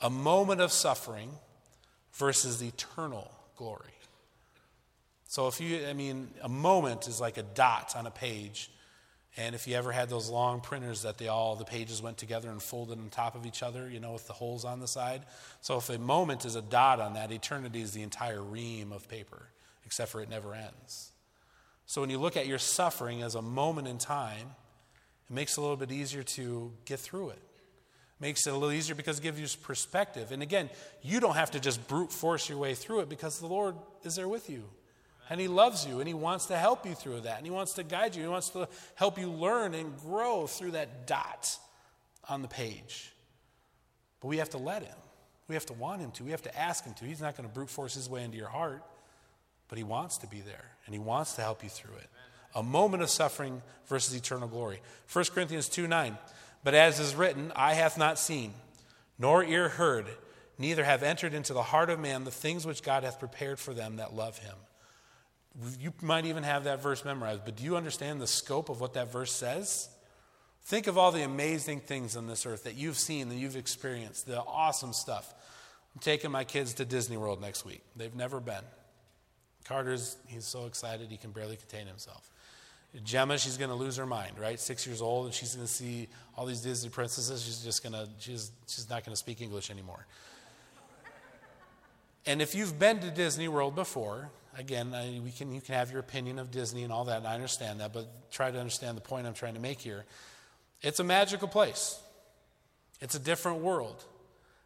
A 0.00 0.10
moment 0.10 0.60
of 0.60 0.72
suffering 0.72 1.30
versus 2.12 2.62
eternal 2.62 3.30
glory. 3.56 3.93
So 5.34 5.48
if 5.48 5.60
you 5.60 5.84
I 5.88 5.94
mean 5.94 6.28
a 6.42 6.48
moment 6.48 7.08
is 7.08 7.20
like 7.20 7.38
a 7.38 7.42
dot 7.42 7.94
on 7.96 8.06
a 8.06 8.10
page 8.12 8.70
and 9.36 9.56
if 9.56 9.66
you 9.66 9.74
ever 9.74 9.90
had 9.90 10.08
those 10.08 10.30
long 10.30 10.60
printers 10.60 11.02
that 11.02 11.18
they 11.18 11.26
all 11.26 11.56
the 11.56 11.64
pages 11.64 12.00
went 12.00 12.18
together 12.18 12.48
and 12.50 12.62
folded 12.62 13.00
on 13.00 13.08
top 13.08 13.34
of 13.34 13.44
each 13.44 13.60
other, 13.60 13.90
you 13.90 13.98
know, 13.98 14.12
with 14.12 14.28
the 14.28 14.32
holes 14.32 14.64
on 14.64 14.78
the 14.78 14.86
side. 14.86 15.22
So 15.60 15.76
if 15.76 15.90
a 15.90 15.98
moment 15.98 16.44
is 16.44 16.54
a 16.54 16.62
dot 16.62 17.00
on 17.00 17.14
that, 17.14 17.32
eternity 17.32 17.82
is 17.82 17.90
the 17.90 18.02
entire 18.02 18.40
ream 18.40 18.92
of 18.92 19.08
paper, 19.08 19.48
except 19.84 20.12
for 20.12 20.20
it 20.20 20.30
never 20.30 20.54
ends. 20.54 21.10
So 21.86 22.00
when 22.00 22.10
you 22.10 22.18
look 22.18 22.36
at 22.36 22.46
your 22.46 22.58
suffering 22.58 23.24
as 23.24 23.34
a 23.34 23.42
moment 23.42 23.88
in 23.88 23.98
time, 23.98 24.54
it 25.28 25.34
makes 25.34 25.54
it 25.54 25.58
a 25.58 25.62
little 25.62 25.76
bit 25.76 25.90
easier 25.90 26.22
to 26.22 26.70
get 26.84 27.00
through 27.00 27.30
it. 27.30 27.38
it 27.40 28.20
Makes 28.20 28.46
it 28.46 28.50
a 28.50 28.54
little 28.54 28.70
easier 28.70 28.94
because 28.94 29.18
it 29.18 29.22
gives 29.24 29.40
you 29.40 29.48
perspective. 29.64 30.30
And 30.30 30.44
again, 30.44 30.70
you 31.02 31.18
don't 31.18 31.34
have 31.34 31.50
to 31.50 31.58
just 31.58 31.88
brute 31.88 32.12
force 32.12 32.48
your 32.48 32.58
way 32.58 32.74
through 32.74 33.00
it 33.00 33.08
because 33.08 33.40
the 33.40 33.48
Lord 33.48 33.74
is 34.04 34.14
there 34.14 34.28
with 34.28 34.48
you. 34.48 34.62
And 35.30 35.40
He 35.40 35.48
loves 35.48 35.86
you 35.86 36.00
and 36.00 36.08
He 36.08 36.14
wants 36.14 36.46
to 36.46 36.56
help 36.56 36.86
you 36.86 36.94
through 36.94 37.20
that. 37.22 37.38
And 37.38 37.46
He 37.46 37.52
wants 37.52 37.74
to 37.74 37.82
guide 37.82 38.14
you. 38.14 38.22
He 38.22 38.28
wants 38.28 38.50
to 38.50 38.68
help 38.94 39.18
you 39.18 39.30
learn 39.30 39.74
and 39.74 39.96
grow 39.98 40.46
through 40.46 40.72
that 40.72 41.06
dot 41.06 41.56
on 42.28 42.42
the 42.42 42.48
page. 42.48 43.12
But 44.20 44.28
we 44.28 44.38
have 44.38 44.50
to 44.50 44.58
let 44.58 44.82
Him. 44.82 44.96
We 45.48 45.54
have 45.54 45.66
to 45.66 45.72
want 45.72 46.00
Him 46.00 46.10
to. 46.12 46.24
We 46.24 46.30
have 46.30 46.42
to 46.42 46.58
ask 46.58 46.84
Him 46.84 46.94
to. 46.94 47.04
He's 47.04 47.20
not 47.20 47.36
going 47.36 47.48
to 47.48 47.54
brute 47.54 47.70
force 47.70 47.94
His 47.94 48.08
way 48.08 48.22
into 48.22 48.36
your 48.36 48.48
heart, 48.48 48.82
but 49.68 49.78
He 49.78 49.84
wants 49.84 50.18
to 50.18 50.26
be 50.26 50.40
there 50.40 50.70
and 50.86 50.94
He 50.94 50.98
wants 50.98 51.34
to 51.34 51.42
help 51.42 51.62
you 51.62 51.68
through 51.68 51.96
it. 51.96 52.08
A 52.54 52.62
moment 52.62 53.02
of 53.02 53.10
suffering 53.10 53.62
versus 53.88 54.14
eternal 54.14 54.48
glory. 54.48 54.80
1 55.12 55.24
Corinthians 55.34 55.68
2 55.68 55.86
9. 55.86 56.16
But 56.62 56.74
as 56.74 56.98
is 56.98 57.14
written, 57.14 57.52
eye 57.54 57.74
hath 57.74 57.98
not 57.98 58.18
seen, 58.18 58.54
nor 59.18 59.44
ear 59.44 59.68
heard, 59.68 60.06
neither 60.56 60.84
have 60.84 61.02
entered 61.02 61.34
into 61.34 61.52
the 61.52 61.62
heart 61.62 61.90
of 61.90 62.00
man 62.00 62.24
the 62.24 62.30
things 62.30 62.66
which 62.66 62.82
God 62.82 63.04
hath 63.04 63.18
prepared 63.18 63.58
for 63.58 63.74
them 63.74 63.96
that 63.96 64.14
love 64.14 64.38
Him. 64.38 64.54
You 65.78 65.92
might 66.02 66.26
even 66.26 66.42
have 66.42 66.64
that 66.64 66.82
verse 66.82 67.04
memorized, 67.04 67.44
but 67.44 67.56
do 67.56 67.64
you 67.64 67.76
understand 67.76 68.20
the 68.20 68.26
scope 68.26 68.68
of 68.68 68.80
what 68.80 68.94
that 68.94 69.12
verse 69.12 69.32
says? 69.32 69.88
Think 70.64 70.86
of 70.86 70.98
all 70.98 71.12
the 71.12 71.22
amazing 71.22 71.80
things 71.80 72.16
on 72.16 72.26
this 72.26 72.46
earth 72.46 72.64
that 72.64 72.74
you've 72.74 72.98
seen, 72.98 73.28
that 73.28 73.36
you've 73.36 73.56
experienced, 73.56 74.26
the 74.26 74.40
awesome 74.40 74.92
stuff. 74.92 75.32
I'm 75.94 76.00
taking 76.00 76.30
my 76.30 76.44
kids 76.44 76.74
to 76.74 76.84
Disney 76.84 77.16
World 77.16 77.40
next 77.40 77.64
week. 77.64 77.82
They've 77.94 78.14
never 78.14 78.40
been. 78.40 78.64
Carter's, 79.64 80.16
he's 80.26 80.44
so 80.44 80.66
excited 80.66 81.10
he 81.10 81.16
can 81.16 81.30
barely 81.30 81.56
contain 81.56 81.86
himself. 81.86 82.30
Gemma, 83.04 83.38
she's 83.38 83.56
going 83.56 83.70
to 83.70 83.76
lose 83.76 83.96
her 83.96 84.06
mind, 84.06 84.38
right? 84.38 84.58
Six 84.58 84.86
years 84.86 85.02
old, 85.02 85.26
and 85.26 85.34
she's 85.34 85.54
going 85.54 85.66
to 85.66 85.72
see 85.72 86.08
all 86.36 86.46
these 86.46 86.60
Disney 86.60 86.90
princesses. 86.90 87.42
She's 87.42 87.62
just 87.62 87.82
going 87.82 87.92
to, 87.92 88.08
she's, 88.18 88.52
she's 88.66 88.88
not 88.88 89.04
going 89.04 89.12
to 89.12 89.16
speak 89.16 89.40
English 89.40 89.70
anymore. 89.70 90.06
And 92.26 92.40
if 92.40 92.54
you've 92.54 92.78
been 92.78 93.00
to 93.00 93.10
Disney 93.10 93.48
World 93.48 93.74
before, 93.74 94.30
again, 94.56 94.94
I, 94.94 95.20
we 95.22 95.30
can, 95.30 95.52
you 95.52 95.60
can 95.60 95.74
have 95.74 95.90
your 95.90 96.00
opinion 96.00 96.38
of 96.38 96.50
Disney 96.50 96.82
and 96.82 96.92
all 96.92 97.04
that, 97.06 97.18
and 97.18 97.26
I 97.26 97.34
understand 97.34 97.80
that, 97.80 97.92
but 97.92 98.30
try 98.30 98.50
to 98.50 98.58
understand 98.58 98.96
the 98.96 99.02
point 99.02 99.26
I'm 99.26 99.34
trying 99.34 99.54
to 99.54 99.60
make 99.60 99.80
here. 99.80 100.04
It's 100.82 101.00
a 101.00 101.04
magical 101.04 101.48
place, 101.48 101.98
it's 103.00 103.14
a 103.14 103.20
different 103.20 103.58
world. 103.58 104.04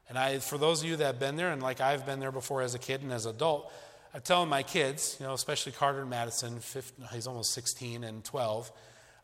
And 0.08 0.16
I, 0.16 0.38
for 0.38 0.56
those 0.56 0.82
of 0.82 0.88
you 0.88 0.96
that 0.96 1.04
have 1.04 1.18
been 1.18 1.36
there, 1.36 1.50
and 1.50 1.62
like 1.62 1.82
I've 1.82 2.06
been 2.06 2.18
there 2.18 2.32
before 2.32 2.62
as 2.62 2.74
a 2.74 2.78
kid 2.78 3.02
and 3.02 3.12
as 3.12 3.26
an 3.26 3.34
adult, 3.34 3.70
I 4.14 4.20
tell 4.20 4.46
my 4.46 4.62
kids, 4.62 5.18
you 5.20 5.26
know, 5.26 5.34
especially 5.34 5.72
Carter 5.72 6.00
and 6.00 6.10
Madison, 6.10 6.60
15, 6.60 7.06
he's 7.12 7.26
almost 7.26 7.52
16 7.52 8.04
and 8.04 8.24
12, 8.24 8.72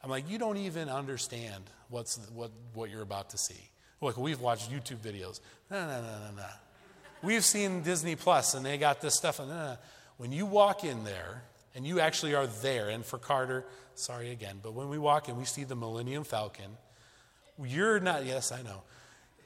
I'm 0.02 0.10
like, 0.10 0.28
you 0.28 0.36
don't 0.36 0.58
even 0.58 0.90
understand 0.90 1.64
what's, 1.88 2.18
what, 2.34 2.50
what 2.74 2.90
you're 2.90 3.02
about 3.02 3.30
to 3.30 3.38
see. 3.38 3.70
Look, 4.02 4.18
we've 4.18 4.40
watched 4.40 4.70
YouTube 4.70 4.98
videos. 4.98 5.40
No, 5.70 5.80
no, 5.86 6.02
no, 6.02 6.18
no, 6.18 6.36
no. 6.36 6.46
We've 7.22 7.44
seen 7.44 7.82
Disney 7.82 8.14
Plus, 8.16 8.52
and 8.52 8.66
they 8.66 8.76
got 8.76 9.00
this 9.00 9.14
stuff. 9.14 9.38
And 9.38 9.48
no. 9.48 9.78
When 10.16 10.32
you 10.32 10.46
walk 10.46 10.84
in 10.84 11.04
there, 11.04 11.42
and 11.74 11.86
you 11.86 12.00
actually 12.00 12.34
are 12.34 12.46
there, 12.46 12.88
and 12.88 13.04
for 13.04 13.18
Carter, 13.18 13.64
sorry 13.94 14.30
again, 14.30 14.60
but 14.62 14.74
when 14.74 14.88
we 14.88 14.98
walk 14.98 15.28
in, 15.28 15.36
we 15.36 15.44
see 15.44 15.64
the 15.64 15.74
Millennium 15.74 16.24
Falcon. 16.24 16.76
You're 17.62 18.00
not, 18.00 18.24
yes, 18.24 18.52
I 18.52 18.62
know. 18.62 18.82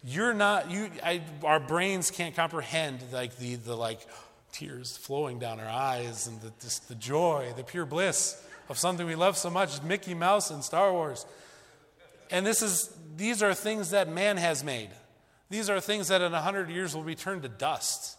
You're 0.04 0.34
not, 0.34 0.70
you, 0.70 0.90
I, 1.02 1.22
our 1.42 1.58
brains 1.58 2.10
can't 2.10 2.36
comprehend 2.36 3.02
like 3.12 3.36
the, 3.38 3.56
the 3.56 3.74
like 3.74 4.06
tears 4.52 4.96
flowing 4.96 5.38
down 5.38 5.58
our 5.58 5.68
eyes 5.68 6.26
and 6.26 6.40
the, 6.40 6.52
just 6.60 6.88
the 6.88 6.94
joy, 6.94 7.52
the 7.56 7.64
pure 7.64 7.86
bliss 7.86 8.42
of 8.68 8.78
something 8.78 9.06
we 9.06 9.14
love 9.14 9.36
so 9.36 9.50
much, 9.50 9.82
Mickey 9.82 10.14
Mouse 10.14 10.50
and 10.50 10.62
Star 10.62 10.92
Wars. 10.92 11.26
And 12.30 12.44
this 12.44 12.60
is, 12.60 12.94
these 13.16 13.42
are 13.42 13.54
things 13.54 13.90
that 13.90 14.08
man 14.08 14.36
has 14.36 14.62
made. 14.62 14.90
These 15.48 15.70
are 15.70 15.80
things 15.80 16.08
that 16.08 16.20
in 16.20 16.34
a 16.34 16.42
hundred 16.42 16.68
years 16.68 16.94
will 16.94 17.02
return 17.02 17.40
to 17.40 17.48
dust. 17.48 18.17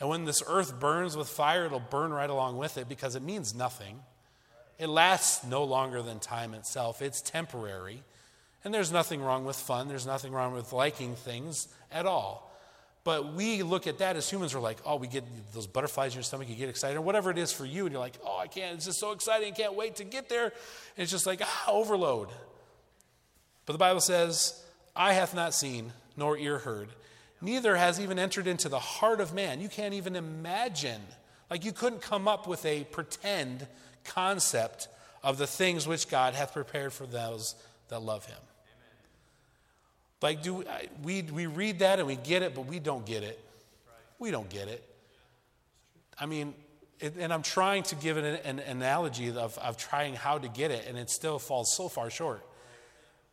And 0.00 0.08
when 0.08 0.24
this 0.24 0.42
earth 0.46 0.78
burns 0.78 1.16
with 1.16 1.28
fire, 1.28 1.66
it'll 1.66 1.80
burn 1.80 2.12
right 2.12 2.30
along 2.30 2.56
with 2.56 2.78
it 2.78 2.88
because 2.88 3.16
it 3.16 3.22
means 3.22 3.54
nothing. 3.54 4.00
It 4.78 4.88
lasts 4.88 5.44
no 5.44 5.64
longer 5.64 6.02
than 6.02 6.20
time 6.20 6.54
itself, 6.54 7.02
it's 7.02 7.20
temporary. 7.20 8.02
And 8.64 8.72
there's 8.72 8.92
nothing 8.92 9.20
wrong 9.22 9.44
with 9.44 9.56
fun, 9.56 9.88
there's 9.88 10.06
nothing 10.06 10.32
wrong 10.32 10.54
with 10.54 10.72
liking 10.72 11.16
things 11.16 11.68
at 11.90 12.06
all. 12.06 12.48
But 13.04 13.32
we 13.32 13.62
look 13.62 13.86
at 13.86 13.98
that 13.98 14.16
as 14.16 14.28
humans, 14.28 14.54
we're 14.54 14.60
like, 14.60 14.78
oh, 14.84 14.96
we 14.96 15.06
get 15.06 15.24
those 15.54 15.66
butterflies 15.66 16.12
in 16.12 16.18
your 16.18 16.24
stomach, 16.24 16.48
you 16.48 16.54
get 16.54 16.68
excited, 16.68 16.96
or 16.96 17.00
whatever 17.00 17.30
it 17.30 17.38
is 17.38 17.52
for 17.52 17.64
you, 17.64 17.86
and 17.86 17.92
you're 17.92 18.00
like, 18.00 18.18
oh, 18.24 18.38
I 18.38 18.46
can't, 18.48 18.76
it's 18.76 18.84
just 18.84 19.00
so 19.00 19.12
exciting, 19.12 19.52
I 19.52 19.56
can't 19.56 19.74
wait 19.74 19.96
to 19.96 20.04
get 20.04 20.28
there. 20.28 20.44
And 20.44 20.52
it's 20.96 21.10
just 21.10 21.26
like, 21.26 21.40
ah, 21.42 21.64
overload. 21.70 22.28
But 23.66 23.72
the 23.72 23.78
Bible 23.78 24.00
says, 24.00 24.62
eye 24.94 25.12
hath 25.12 25.34
not 25.34 25.54
seen, 25.54 25.92
nor 26.16 26.36
ear 26.36 26.58
heard, 26.58 26.88
neither 27.40 27.76
has 27.76 28.00
even 28.00 28.18
entered 28.18 28.46
into 28.46 28.68
the 28.68 28.78
heart 28.78 29.20
of 29.20 29.34
man. 29.34 29.60
You 29.60 29.68
can't 29.68 29.94
even 29.94 30.16
imagine. 30.16 31.00
Like 31.50 31.64
you 31.64 31.72
couldn't 31.72 32.02
come 32.02 32.28
up 32.28 32.46
with 32.46 32.64
a 32.64 32.84
pretend 32.84 33.66
concept 34.04 34.88
of 35.22 35.38
the 35.38 35.46
things 35.46 35.86
which 35.86 36.08
God 36.08 36.34
hath 36.34 36.52
prepared 36.52 36.92
for 36.92 37.06
those 37.06 37.54
that 37.88 38.00
love 38.02 38.26
him. 38.26 38.36
Amen. 40.20 40.36
Like, 40.36 40.42
do 40.42 40.64
we, 41.02 41.22
we 41.22 41.46
read 41.46 41.80
that 41.80 41.98
and 41.98 42.06
we 42.06 42.16
get 42.16 42.42
it, 42.42 42.54
but 42.54 42.66
we 42.66 42.78
don't 42.78 43.04
get 43.06 43.22
it. 43.22 43.42
We 44.18 44.30
don't 44.30 44.48
get 44.48 44.68
it. 44.68 44.84
I 46.18 46.26
mean, 46.26 46.54
it, 47.00 47.14
and 47.18 47.32
I'm 47.32 47.42
trying 47.42 47.84
to 47.84 47.94
give 47.94 48.16
an, 48.16 48.24
an 48.24 48.58
analogy 48.58 49.28
of, 49.28 49.56
of 49.58 49.76
trying 49.76 50.14
how 50.14 50.38
to 50.38 50.48
get 50.48 50.70
it, 50.70 50.86
and 50.88 50.98
it 50.98 51.10
still 51.10 51.38
falls 51.38 51.74
so 51.76 51.88
far 51.88 52.10
short 52.10 52.44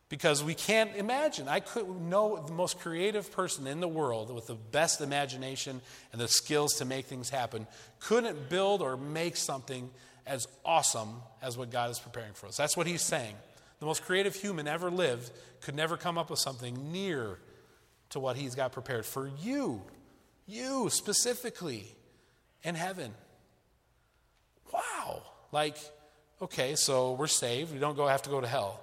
because 0.08 0.44
we 0.44 0.54
can't 0.54 0.94
imagine. 0.96 1.48
I 1.48 1.60
could 1.60 1.88
know 1.88 2.42
the 2.44 2.52
most 2.52 2.78
creative 2.78 3.30
person 3.32 3.66
in 3.66 3.80
the 3.80 3.88
world 3.88 4.32
with 4.32 4.46
the 4.46 4.54
best 4.54 5.00
imagination 5.00 5.80
and 6.12 6.20
the 6.20 6.28
skills 6.28 6.74
to 6.74 6.84
make 6.84 7.06
things 7.06 7.30
happen 7.30 7.66
couldn't 7.98 8.48
build 8.48 8.82
or 8.82 8.96
make 8.96 9.36
something 9.36 9.90
as 10.26 10.46
awesome 10.64 11.22
as 11.42 11.56
what 11.56 11.70
God 11.70 11.90
is 11.90 11.98
preparing 11.98 12.32
for 12.34 12.46
us. 12.46 12.56
That's 12.56 12.76
what 12.76 12.86
he's 12.86 13.02
saying. 13.02 13.34
The 13.80 13.86
most 13.86 14.04
creative 14.04 14.34
human 14.34 14.66
ever 14.68 14.90
lived 14.90 15.30
could 15.60 15.74
never 15.74 15.96
come 15.96 16.18
up 16.18 16.30
with 16.30 16.38
something 16.38 16.92
near 16.92 17.38
to 18.10 18.20
what 18.20 18.36
he's 18.36 18.54
got 18.54 18.72
prepared 18.72 19.04
for 19.04 19.30
you, 19.40 19.82
you 20.46 20.88
specifically 20.90 21.84
in 22.62 22.74
heaven. 22.74 23.12
Wow. 24.72 25.22
Like, 25.52 25.76
okay, 26.40 26.76
so 26.76 27.12
we're 27.12 27.26
saved. 27.26 27.72
We 27.72 27.78
don't 27.78 27.96
go 27.96 28.06
have 28.06 28.22
to 28.22 28.30
go 28.30 28.40
to 28.40 28.46
hell. 28.46 28.80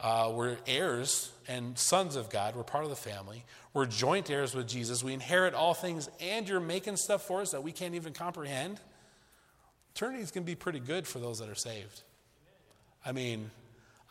Uh, 0.00 0.30
we're 0.32 0.56
heirs 0.66 1.32
and 1.48 1.76
sons 1.76 2.14
of 2.14 2.30
God. 2.30 2.54
We're 2.54 2.62
part 2.62 2.84
of 2.84 2.90
the 2.90 2.96
family. 2.96 3.44
We're 3.74 3.86
joint 3.86 4.30
heirs 4.30 4.54
with 4.54 4.68
Jesus. 4.68 5.02
We 5.02 5.12
inherit 5.12 5.54
all 5.54 5.74
things, 5.74 6.08
and 6.20 6.48
you're 6.48 6.60
making 6.60 6.96
stuff 6.96 7.26
for 7.26 7.40
us 7.40 7.50
that 7.50 7.62
we 7.62 7.72
can't 7.72 7.94
even 7.94 8.12
comprehend. 8.12 8.80
eternity 9.94 10.22
is 10.22 10.30
going 10.30 10.44
to 10.44 10.50
be 10.50 10.54
pretty 10.54 10.80
good 10.80 11.06
for 11.06 11.18
those 11.18 11.40
that 11.40 11.48
are 11.48 11.56
saved. 11.56 12.02
I 13.04 13.12
mean, 13.12 13.50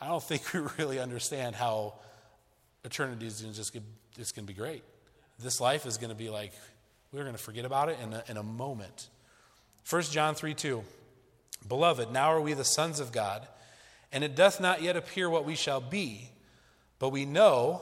I 0.01 0.07
don't 0.07 0.23
think 0.23 0.53
we 0.53 0.61
really 0.77 0.99
understand 0.99 1.55
how 1.55 1.93
eternity 2.83 3.27
is 3.27 3.41
going 3.41 3.53
to, 3.53 3.81
it's 4.19 4.31
going 4.31 4.45
to 4.45 4.53
be 4.53 4.57
great. 4.57 4.83
This 5.39 5.61
life 5.61 5.85
is 5.85 5.97
going 5.97 6.09
to 6.09 6.15
be 6.15 6.29
like, 6.29 6.51
we're 7.11 7.23
going 7.23 7.35
to 7.35 7.41
forget 7.41 7.63
about 7.63 7.89
it 7.89 7.97
in 8.03 8.13
a, 8.13 8.23
in 8.27 8.37
a 8.37 8.43
moment. 8.43 9.07
1 9.89 10.01
John 10.03 10.35
3 10.35 10.53
2. 10.53 10.83
Beloved, 11.67 12.11
now 12.11 12.31
are 12.31 12.41
we 12.41 12.53
the 12.53 12.65
sons 12.65 12.99
of 12.99 13.11
God, 13.11 13.47
and 14.11 14.23
it 14.23 14.35
doth 14.35 14.59
not 14.59 14.81
yet 14.81 14.95
appear 14.95 15.29
what 15.29 15.45
we 15.45 15.55
shall 15.55 15.81
be, 15.81 16.29
but 16.99 17.09
we 17.09 17.25
know 17.25 17.81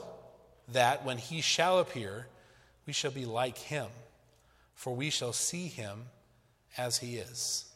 that 0.72 1.04
when 1.04 1.18
he 1.18 1.40
shall 1.40 1.78
appear, 1.78 2.26
we 2.86 2.92
shall 2.92 3.10
be 3.10 3.24
like 3.24 3.58
him, 3.58 3.86
for 4.74 4.94
we 4.94 5.10
shall 5.10 5.32
see 5.32 5.68
him 5.68 6.06
as 6.76 6.98
he 6.98 7.16
is. 7.16 7.66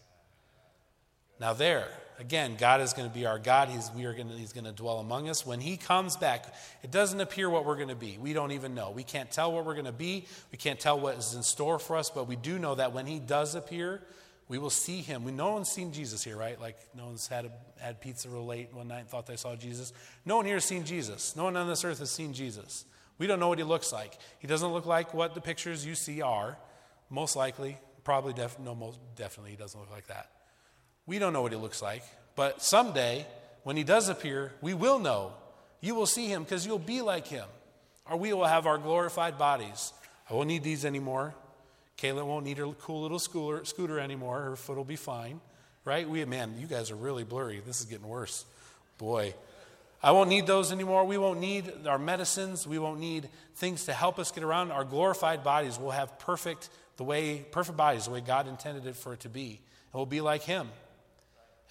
Now, 1.41 1.55
there, 1.55 1.89
again, 2.19 2.57
God 2.59 2.83
is 2.83 2.93
going 2.93 3.09
to 3.09 3.15
be 3.15 3.25
our 3.25 3.39
God. 3.39 3.71
He's, 3.71 3.91
we 3.97 4.05
are 4.05 4.13
going 4.13 4.29
to, 4.29 4.35
he's 4.35 4.53
going 4.53 4.67
to 4.67 4.73
dwell 4.73 4.99
among 4.99 5.31
us. 5.31 5.47
When 5.47 5.59
He 5.59 5.79
comes 5.79 6.17
back, 6.17 6.55
it 6.83 6.91
doesn't 6.91 7.19
appear 7.19 7.49
what 7.49 7.65
we're 7.65 7.77
going 7.77 7.89
to 7.89 7.95
be. 7.95 8.19
We 8.21 8.35
don't 8.35 8.53
even 8.53 8.75
know. 8.75 8.91
We 8.91 9.05
can't 9.05 9.31
tell 9.31 9.51
what 9.51 9.65
we're 9.65 9.73
going 9.73 9.87
to 9.87 9.93
be. 9.93 10.27
We 10.53 10.59
can't 10.59 10.79
tell 10.79 11.01
what 11.01 11.17
is 11.17 11.35
in 11.35 11.43
store 11.43 11.79
for 11.79 11.97
us, 11.97 12.11
but 12.11 12.29
we 12.29 12.37
do 12.37 12.59
know 12.59 12.75
that 12.75 12.93
when 12.93 13.07
He 13.07 13.19
does 13.19 13.55
appear, 13.55 14.03
we 14.51 14.59
will 14.59 14.69
see 14.69 15.01
Him. 15.01 15.25
We, 15.25 15.33
no 15.33 15.53
one's 15.53 15.71
seen 15.71 15.93
Jesus 15.93 16.23
here, 16.23 16.37
right? 16.37 16.61
Like, 16.61 16.77
no 16.95 17.07
one's 17.07 17.27
had, 17.27 17.47
a, 17.47 17.53
had 17.83 18.01
pizza 18.01 18.29
real 18.29 18.45
late 18.45 18.75
one 18.75 18.89
night 18.89 19.01
and 19.01 19.09
thought 19.09 19.27
they 19.27 19.37
saw 19.37 19.57
Jesus. 19.57 19.95
No 20.27 20.37
one 20.37 20.45
here 20.45 20.57
has 20.57 20.65
seen 20.65 20.85
Jesus. 20.85 21.35
No 21.37 21.45
one 21.45 21.57
on 21.57 21.69
this 21.69 21.85
earth 21.85 22.01
has 22.01 22.11
seen 22.11 22.35
Jesus. 22.35 22.85
We 23.17 23.27
don't 23.27 23.41
know 23.41 23.49
what 23.49 23.59
He 23.59 23.65
looks 23.65 23.93
like. 23.93 24.19
He 24.41 24.47
doesn't 24.47 24.69
look 24.69 24.87
like 24.87 25.15
what 25.15 25.35
the 25.35 25.41
pictures 25.41 25.87
you 25.87 25.95
see 25.95 26.21
are. 26.21 26.59
Most 27.09 27.37
likely, 27.37 27.79
probably, 28.05 28.33
def- 28.33 28.59
no, 28.59 28.75
most 28.75 28.99
definitely, 29.17 29.53
He 29.53 29.57
doesn't 29.57 29.79
look 29.79 29.91
like 29.91 30.09
that. 30.09 30.29
We 31.07 31.19
don't 31.19 31.33
know 31.33 31.43
what 31.43 31.53
he 31.53 31.59
looks 31.59 31.83
like, 31.83 32.05
but 32.37 32.63
someday, 32.63 33.27
when 33.63 33.77
he 33.77 33.83
does 33.83 34.09
appear, 34.09 34.53
we 34.61 34.75
will 34.75 34.99
know. 34.99 35.33
You 35.81 35.95
will 35.95 36.07
see 36.07 36.27
him 36.27 36.45
because 36.45 36.67
you'll 36.67 36.79
be 36.79 37.01
like 37.01 37.27
him, 37.27 37.47
or 38.09 38.17
we 38.17 38.33
will 38.33 38.45
have 38.45 38.67
our 38.67 38.79
glorified 38.79 39.39
bodies. 39.39 39.93
I 40.29 40.35
won't 40.35 40.49
need 40.49 40.63
these 40.63 40.85
anymore. 40.85 41.35
Kayla 42.01 42.25
won't 42.25 42.45
need 42.45 42.59
her 42.59 42.67
cool 42.67 43.03
little 43.03 43.19
scooter, 43.19 43.65
scooter 43.65 44.01
anymore. 44.01 44.41
Her 44.41 44.57
foot 44.57 44.77
will 44.77 44.85
be 44.85 44.97
fine, 44.97 45.41
right? 45.85 46.09
We, 46.09 46.25
man, 46.25 46.55
you 46.59 46.67
guys 46.67 46.91
are 46.91 46.97
really 46.97 47.25
blurry. 47.25 47.61
This 47.65 47.81
is 47.81 47.87
getting 47.87 48.09
worse. 48.09 48.45
Boy. 48.99 49.35
I 50.03 50.13
won't 50.13 50.31
need 50.31 50.47
those 50.47 50.73
anymore. 50.73 51.05
We 51.05 51.19
won't 51.19 51.41
need 51.41 51.87
our 51.87 51.99
medicines. 51.99 52.67
We 52.67 52.79
won't 52.79 53.01
need 53.01 53.29
things 53.57 53.85
to 53.85 53.93
help 53.93 54.19
us 54.19 54.31
get 54.31 54.43
around. 54.43 54.71
Our 54.71 54.85
glorified 54.85 55.45
bodies 55.45 55.79
will 55.79 55.91
have 55.91 56.19
perfect 56.19 56.71
the 56.97 57.05
way 57.05 57.39
perfect 57.51 57.77
bodies 57.77 58.07
the 58.07 58.11
way 58.13 58.21
God 58.21 58.49
intended 58.49 58.87
it 58.87 58.97
for 58.97 59.13
it 59.13 59.21
to 59.21 59.29
be. 59.29 59.61
And 59.93 59.99
we'll 59.99 60.07
be 60.07 60.23
like 60.23 60.43
him 60.43 60.69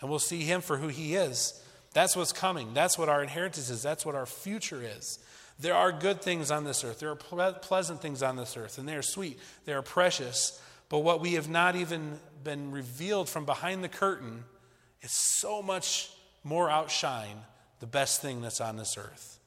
and 0.02 0.10
we'll 0.10 0.20
see 0.20 0.42
him 0.42 0.62
for 0.62 0.78
who 0.78 0.88
he 0.88 1.16
is. 1.16 1.62
That's 1.94 2.16
what's 2.16 2.32
coming. 2.32 2.74
That's 2.74 2.98
what 2.98 3.10
our 3.10 3.24
inheritance 3.24 3.70
is. 3.70 3.82
That's 3.82 4.06
what 4.06 4.16
our 4.16 4.26
future 4.26 4.82
is. 4.84 5.18
There 5.60 5.76
are 5.76 5.92
good 5.92 6.22
things 6.22 6.52
on 6.52 6.64
this 6.64 6.84
earth. 6.84 7.00
There 7.00 7.10
are 7.10 7.54
pleasant 7.54 8.02
things 8.02 8.24
on 8.24 8.38
this 8.38 8.56
earth, 8.56 8.78
and 8.78 8.88
they 8.88 8.96
are 8.96 9.02
sweet. 9.02 9.40
They 9.66 9.74
are 9.74 9.82
precious. 9.82 10.62
But 10.88 11.00
what 11.00 11.20
we 11.20 11.34
have 11.34 11.50
not 11.50 11.76
even 11.76 12.20
been 12.44 12.72
revealed 12.72 13.28
from 13.28 13.46
behind 13.46 13.84
the 13.84 13.90
curtain 13.90 14.46
is 15.02 15.12
so 15.12 15.62
much 15.62 16.12
more 16.44 16.70
outshine 16.70 17.42
the 17.80 17.88
best 17.88 18.22
thing 18.22 18.42
that's 18.42 18.62
on 18.62 18.78
this 18.78 18.98
earth. 18.98 19.40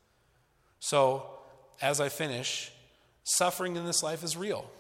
So, 0.81 1.27
as 1.81 2.01
I 2.01 2.09
finish, 2.09 2.71
suffering 3.25 3.77
in 3.77 3.87
this 3.87 4.03
life 4.03 4.23
is 4.23 4.37
real. 4.37 4.71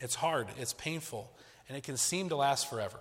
It's 0.00 0.14
hard, 0.14 0.48
it's 0.58 0.72
painful, 0.72 1.30
and 1.68 1.76
it 1.76 1.84
can 1.84 1.96
seem 1.96 2.28
to 2.28 2.36
last 2.36 2.68
forever. 2.68 2.98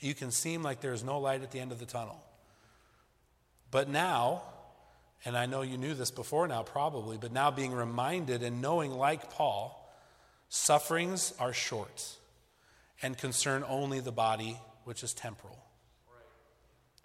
You 0.00 0.14
can 0.14 0.30
seem 0.30 0.62
like 0.62 0.80
there's 0.80 1.02
no 1.02 1.18
light 1.18 1.42
at 1.42 1.50
the 1.50 1.58
end 1.58 1.72
of 1.72 1.78
the 1.78 1.86
tunnel. 1.86 2.22
But 3.70 3.88
now, 3.88 4.42
and 5.24 5.36
I 5.36 5.46
know 5.46 5.62
you 5.62 5.78
knew 5.78 5.94
this 5.94 6.10
before 6.10 6.46
now 6.46 6.62
probably, 6.62 7.18
but 7.18 7.32
now 7.32 7.50
being 7.50 7.72
reminded 7.72 8.42
and 8.42 8.60
knowing, 8.60 8.92
like 8.92 9.30
Paul, 9.30 9.90
sufferings 10.48 11.32
are 11.40 11.52
short 11.52 12.16
and 13.02 13.16
concern 13.16 13.64
only 13.68 14.00
the 14.00 14.12
body, 14.12 14.58
which 14.84 15.02
is 15.02 15.12
temporal. 15.12 15.58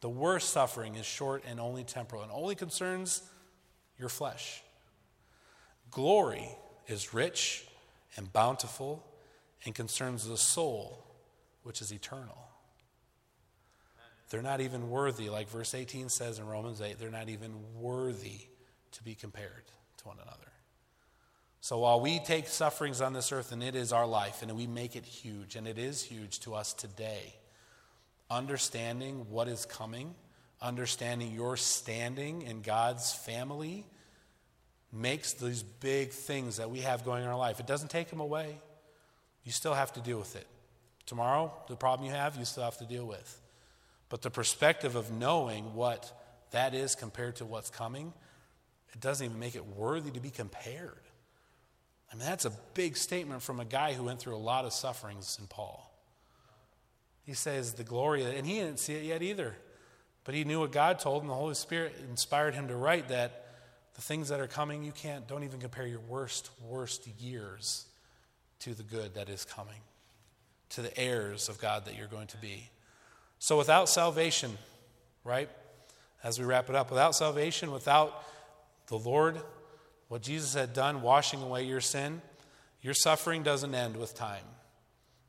The 0.02 0.10
worst 0.10 0.50
suffering 0.50 0.96
is 0.96 1.06
short 1.06 1.44
and 1.48 1.60
only 1.60 1.84
temporal 1.84 2.24
and 2.24 2.32
only 2.32 2.56
concerns 2.56 3.22
your 4.00 4.10
flesh. 4.10 4.64
Glory 5.92 6.48
is 6.88 7.14
rich 7.14 7.68
and 8.18 8.32
bountiful 8.34 9.06
and 9.66 9.76
concerns 9.76 10.28
the 10.28 10.38
soul, 10.38 11.06
which 11.64 11.82
is 11.82 11.92
eternal. 11.92 12.38
They're 14.32 14.42
not 14.42 14.62
even 14.62 14.90
worthy, 14.90 15.30
like 15.30 15.50
verse 15.50 15.74
18 15.74 16.08
says 16.08 16.40
in 16.40 16.48
Romans 16.48 16.82
8, 16.82 16.98
they're 16.98 17.12
not 17.12 17.28
even 17.28 17.52
worthy 17.76 18.40
to 18.94 19.04
be 19.04 19.14
compared 19.14 19.68
to 19.98 20.08
one 20.08 20.16
another. 20.22 20.38
So 21.60 21.80
while 21.80 22.00
we 22.00 22.20
take 22.20 22.48
sufferings 22.48 23.02
on 23.02 23.12
this 23.12 23.34
earth 23.34 23.52
and 23.52 23.62
it 23.62 23.76
is 23.76 23.92
our 23.92 24.08
life 24.08 24.42
and 24.42 24.56
we 24.56 24.68
make 24.68 24.96
it 24.96 25.06
huge, 25.06 25.58
and 25.58 25.68
it 25.68 25.78
is 25.78 26.02
huge 26.02 26.40
to 26.40 26.56
us 26.56 26.74
today, 26.74 27.36
understanding 28.30 29.26
what 29.30 29.50
is 29.50 29.66
coming, 29.66 30.16
understanding 30.62 31.34
your 31.34 31.58
standing 31.58 32.44
in 32.44 32.62
God's 32.62 33.12
family, 33.12 33.86
makes 34.94 35.34
these 35.34 35.62
big 35.62 36.12
things 36.12 36.56
that 36.56 36.72
we 36.72 36.80
have 36.80 37.04
going 37.04 37.24
in 37.24 37.30
our 37.30 37.38
life. 37.38 37.60
It 37.60 37.68
doesn't 37.68 37.90
take 37.90 38.10
them 38.10 38.22
away. 38.22 38.60
You 39.44 39.52
still 39.52 39.74
have 39.74 39.92
to 39.94 40.00
deal 40.00 40.20
with 40.20 40.38
it. 40.38 40.48
Tomorrow, 41.06 41.52
the 41.68 41.76
problem 41.76 42.08
you 42.08 42.16
have, 42.16 42.38
you 42.38 42.46
still 42.46 42.64
have 42.64 42.78
to 42.78 42.86
deal 42.86 43.06
with. 43.06 43.41
But 44.12 44.22
the 44.22 44.30
perspective 44.30 44.98
of 44.98 45.10
knowing 45.10 45.74
what 45.74 46.12
that 46.52 46.74
is 46.74 46.96
compared 46.96 47.38
to 47.38 47.46
what's 47.46 47.70
coming, 47.70 48.12
it 48.92 49.00
doesn't 49.00 49.26
even 49.26 49.40
make 49.40 49.56
it 49.56 49.66
worthy 49.66 50.12
to 50.12 50.20
be 50.20 50.30
compared. 50.30 51.00
I 52.12 52.18
mean, 52.18 52.26
that's 52.26 52.44
a 52.44 52.52
big 52.74 52.98
statement 52.98 53.42
from 53.42 53.62
a 53.62 53.66
guy 53.66 53.94
who 53.94 54.04
went 54.04 54.20
through 54.20 54.36
a 54.36 54.38
lot 54.38 54.66
of 54.66 54.74
sufferings 54.74 55.38
in 55.40 55.48
Paul. 55.48 55.90
He 57.26 57.34
says 57.34 57.76
the 57.76 57.86
glory, 57.86 58.26
and 58.26 58.46
he 58.46 58.56
didn't 58.56 58.80
see 58.80 58.96
it 58.96 59.04
yet 59.06 59.22
either. 59.22 59.56
But 60.26 60.36
he 60.36 60.44
knew 60.44 60.60
what 60.60 60.74
God 60.74 61.00
told 61.00 61.22
him. 61.22 61.30
The 61.30 61.34
Holy 61.34 61.56
Spirit 61.56 61.96
inspired 62.10 62.54
him 62.54 62.68
to 62.68 62.76
write 62.76 63.08
that 63.08 63.46
the 63.96 64.02
things 64.02 64.28
that 64.28 64.42
are 64.42 64.48
coming, 64.48 64.84
you 64.84 64.92
can't, 64.92 65.26
don't 65.26 65.46
even 65.46 65.62
compare 65.62 65.88
your 65.88 66.02
worst, 66.02 66.50
worst 66.68 67.08
years 67.22 67.86
to 68.60 68.74
the 68.74 68.84
good 68.84 69.14
that 69.14 69.30
is 69.30 69.46
coming, 69.46 69.80
to 70.72 70.82
the 70.82 71.00
heirs 71.00 71.48
of 71.48 71.62
God 71.62 71.86
that 71.86 71.98
you're 71.98 72.08
going 72.08 72.28
to 72.28 72.38
be. 72.38 72.70
So 73.42 73.58
without 73.58 73.90
salvation, 73.90 74.56
right? 75.24 75.50
As 76.24 76.38
we 76.38 76.46
wrap 76.46 76.70
it 76.70 76.76
up, 76.76 76.92
without 76.92 77.16
salvation, 77.16 77.72
without 77.72 78.24
the 78.86 79.00
Lord, 79.00 79.42
what 80.10 80.22
Jesus 80.22 80.54
had 80.54 80.74
done, 80.74 81.02
washing 81.02 81.42
away 81.42 81.64
your 81.64 81.82
sin, 81.82 82.22
your 82.84 82.94
suffering 82.94 83.42
doesn't 83.42 83.74
end 83.74 83.98
with 83.98 84.14
time. 84.14 84.46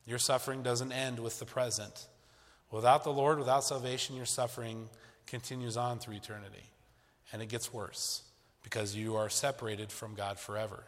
Your 0.05 0.19
suffering 0.19 0.61
doesn't 0.61 0.91
end 0.91 1.17
with 1.17 1.39
the 1.39 1.45
present. 1.45 2.07
Without 2.69 3.03
the 3.03 3.11
Lord, 3.11 3.39
without 3.39 3.63
salvation, 3.63 4.15
your 4.15 4.27
suffering 4.27 4.89
continues 5.25 5.75
on 5.75 5.97
through 5.97 6.13
eternity. 6.13 6.69
And 7.31 7.41
it 7.41 7.49
gets 7.49 7.73
worse 7.73 8.21
because 8.61 8.95
you 8.95 9.15
are 9.15 9.27
separated 9.27 9.91
from 9.91 10.13
God 10.13 10.37
forever. 10.37 10.83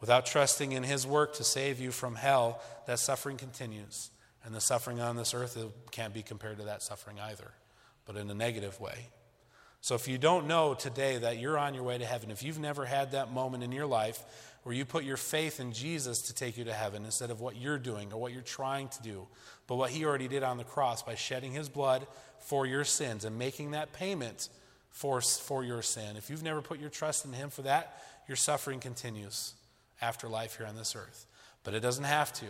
Without 0.00 0.24
trusting 0.24 0.72
in 0.72 0.84
His 0.84 1.06
work 1.06 1.34
to 1.34 1.44
save 1.44 1.80
you 1.80 1.90
from 1.90 2.14
hell, 2.14 2.62
that 2.86 2.98
suffering 2.98 3.36
continues. 3.36 4.10
And 4.44 4.54
the 4.54 4.60
suffering 4.60 5.00
on 5.00 5.16
this 5.16 5.34
earth 5.34 5.58
can't 5.90 6.14
be 6.14 6.22
compared 6.22 6.58
to 6.58 6.64
that 6.64 6.82
suffering 6.82 7.20
either, 7.20 7.52
but 8.06 8.16
in 8.16 8.30
a 8.30 8.34
negative 8.34 8.80
way. 8.80 9.08
So 9.82 9.94
if 9.94 10.08
you 10.08 10.18
don't 10.18 10.46
know 10.46 10.74
today 10.74 11.18
that 11.18 11.38
you're 11.38 11.58
on 11.58 11.74
your 11.74 11.82
way 11.82 11.96
to 11.98 12.04
heaven, 12.04 12.30
if 12.30 12.42
you've 12.42 12.58
never 12.58 12.84
had 12.84 13.12
that 13.12 13.32
moment 13.32 13.64
in 13.64 13.72
your 13.72 13.86
life 13.86 14.22
where 14.62 14.74
you 14.74 14.84
put 14.84 15.04
your 15.04 15.16
faith 15.16 15.58
in 15.58 15.72
Jesus 15.72 16.22
to 16.22 16.34
take 16.34 16.58
you 16.58 16.64
to 16.64 16.72
heaven 16.72 17.06
instead 17.06 17.30
of 17.30 17.40
what 17.40 17.56
you're 17.56 17.78
doing 17.78 18.12
or 18.12 18.20
what 18.20 18.32
you're 18.32 18.42
trying 18.42 18.88
to 18.88 19.02
do, 19.02 19.26
but 19.66 19.76
what 19.76 19.90
he 19.90 20.04
already 20.04 20.28
did 20.28 20.42
on 20.42 20.58
the 20.58 20.64
cross 20.64 21.02
by 21.02 21.14
shedding 21.14 21.52
his 21.52 21.70
blood 21.70 22.06
for 22.38 22.66
your 22.66 22.84
sins 22.84 23.24
and 23.24 23.38
making 23.38 23.70
that 23.70 23.92
payment 23.94 24.50
for, 24.90 25.22
for 25.22 25.64
your 25.64 25.80
sin, 25.80 26.16
if 26.16 26.28
you've 26.28 26.42
never 26.42 26.60
put 26.60 26.78
your 26.78 26.90
trust 26.90 27.24
in 27.24 27.32
him 27.32 27.48
for 27.48 27.62
that, 27.62 28.02
your 28.28 28.36
suffering 28.36 28.80
continues 28.80 29.54
after 30.02 30.28
life 30.28 30.58
here 30.58 30.66
on 30.66 30.76
this 30.76 30.94
earth. 30.94 31.26
But 31.64 31.72
it 31.72 31.80
doesn't 31.80 32.04
have 32.04 32.32
to. 32.34 32.46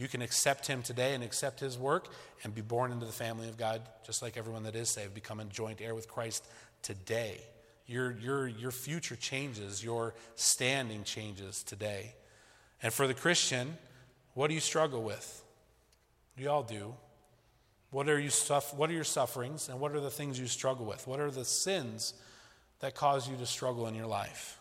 You 0.00 0.08
can 0.08 0.22
accept 0.22 0.66
him 0.66 0.80
today 0.80 1.12
and 1.12 1.22
accept 1.22 1.60
his 1.60 1.76
work 1.76 2.08
and 2.42 2.54
be 2.54 2.62
born 2.62 2.90
into 2.90 3.04
the 3.04 3.12
family 3.12 3.50
of 3.50 3.58
God, 3.58 3.82
just 4.02 4.22
like 4.22 4.38
everyone 4.38 4.62
that 4.62 4.74
is 4.74 4.88
saved, 4.88 5.12
become 5.12 5.40
a 5.40 5.44
joint 5.44 5.82
heir 5.82 5.94
with 5.94 6.08
Christ 6.08 6.46
today. 6.80 7.42
Your, 7.86 8.12
your, 8.12 8.48
your 8.48 8.70
future 8.70 9.14
changes, 9.14 9.84
your 9.84 10.14
standing 10.36 11.04
changes 11.04 11.62
today. 11.62 12.14
And 12.82 12.94
for 12.94 13.06
the 13.06 13.12
Christian, 13.12 13.76
what 14.32 14.48
do 14.48 14.54
you 14.54 14.60
struggle 14.60 15.02
with? 15.02 15.44
We 16.38 16.46
all 16.46 16.62
do. 16.62 16.94
What 17.90 18.08
are, 18.08 18.18
you 18.18 18.30
suff- 18.30 18.72
what 18.72 18.88
are 18.88 18.94
your 18.94 19.04
sufferings 19.04 19.68
and 19.68 19.80
what 19.80 19.92
are 19.92 20.00
the 20.00 20.08
things 20.08 20.40
you 20.40 20.46
struggle 20.46 20.86
with? 20.86 21.06
What 21.06 21.20
are 21.20 21.30
the 21.30 21.44
sins 21.44 22.14
that 22.78 22.94
cause 22.94 23.28
you 23.28 23.36
to 23.36 23.44
struggle 23.44 23.86
in 23.86 23.94
your 23.94 24.06
life? 24.06 24.60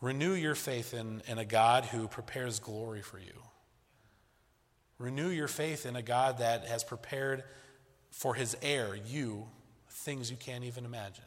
Renew 0.00 0.34
your 0.34 0.54
faith 0.54 0.94
in, 0.94 1.20
in 1.26 1.38
a 1.38 1.44
God 1.44 1.86
who 1.86 2.06
prepares 2.06 2.60
glory 2.60 3.02
for 3.02 3.18
you. 3.18 3.42
Renew 4.98 5.28
your 5.28 5.48
faith 5.48 5.86
in 5.86 5.96
a 5.96 6.02
God 6.02 6.38
that 6.38 6.66
has 6.66 6.82
prepared 6.82 7.44
for 8.10 8.34
his 8.34 8.56
heir, 8.62 8.96
you, 9.06 9.46
things 9.90 10.30
you 10.30 10.36
can't 10.36 10.64
even 10.64 10.84
imagine. 10.84 11.24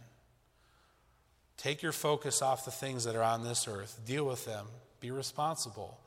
Take 1.57 1.81
your 1.81 1.91
focus 1.91 2.41
off 2.41 2.65
the 2.65 2.71
things 2.71 3.03
that 3.03 3.15
are 3.15 3.23
on 3.23 3.43
this 3.43 3.67
earth, 3.67 3.99
deal 4.05 4.25
with 4.25 4.45
them, 4.45 4.65
be 4.99 5.11
responsible. 5.11 5.99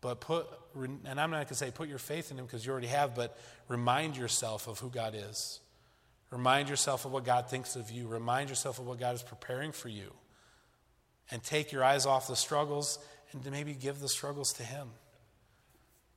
But 0.00 0.20
put, 0.20 0.46
and 0.74 1.20
I'm 1.20 1.30
not 1.30 1.36
going 1.36 1.46
to 1.46 1.54
say 1.54 1.70
put 1.70 1.88
your 1.88 1.98
faith 1.98 2.30
in 2.30 2.38
him 2.38 2.44
because 2.44 2.66
you 2.66 2.72
already 2.72 2.88
have, 2.88 3.14
but 3.14 3.38
remind 3.68 4.16
yourself 4.16 4.68
of 4.68 4.80
who 4.80 4.90
God 4.90 5.14
is. 5.16 5.60
Remind 6.30 6.68
yourself 6.68 7.04
of 7.04 7.12
what 7.12 7.24
God 7.24 7.48
thinks 7.48 7.76
of 7.76 7.90
you. 7.90 8.08
Remind 8.08 8.48
yourself 8.48 8.78
of 8.78 8.86
what 8.86 8.98
God 8.98 9.14
is 9.14 9.22
preparing 9.22 9.70
for 9.70 9.88
you. 9.88 10.12
And 11.30 11.42
take 11.42 11.72
your 11.72 11.84
eyes 11.84 12.04
off 12.04 12.26
the 12.26 12.36
struggles 12.36 12.98
and 13.32 13.48
maybe 13.50 13.74
give 13.74 14.00
the 14.00 14.08
struggles 14.08 14.52
to 14.54 14.62
Him. 14.62 14.88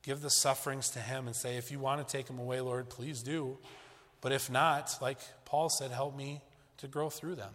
Give 0.06 0.20
the 0.22 0.30
sufferings 0.30 0.88
to 0.90 1.00
Him 1.00 1.26
and 1.26 1.36
say, 1.36 1.56
if 1.58 1.70
you 1.70 1.78
want 1.78 2.06
to 2.06 2.16
take 2.16 2.26
them 2.26 2.38
away, 2.38 2.60
Lord, 2.62 2.88
please 2.88 3.22
do. 3.22 3.58
But 4.22 4.32
if 4.32 4.48
not, 4.48 4.96
like 5.02 5.18
Paul 5.44 5.68
said, 5.68 5.90
help 5.90 6.16
me 6.16 6.40
to 6.78 6.86
grow 6.86 7.10
through 7.10 7.34
them. 7.34 7.52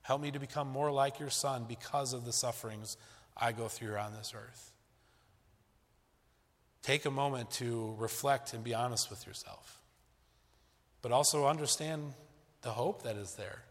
Help 0.00 0.22
me 0.22 0.30
to 0.30 0.38
become 0.38 0.68
more 0.68 0.90
like 0.90 1.20
your 1.20 1.30
Son 1.30 1.66
because 1.68 2.14
of 2.14 2.24
the 2.24 2.32
sufferings 2.32 2.96
I 3.36 3.52
go 3.52 3.68
through 3.68 3.96
on 3.96 4.14
this 4.14 4.32
earth. 4.34 4.72
Take 6.82 7.04
a 7.04 7.10
moment 7.10 7.50
to 7.52 7.94
reflect 7.98 8.54
and 8.54 8.64
be 8.64 8.74
honest 8.74 9.10
with 9.10 9.26
yourself 9.26 9.82
but 11.02 11.10
also 11.10 11.46
understand 11.46 12.14
the 12.62 12.70
hope 12.70 13.02
that 13.02 13.16
is 13.16 13.34
there. 13.34 13.62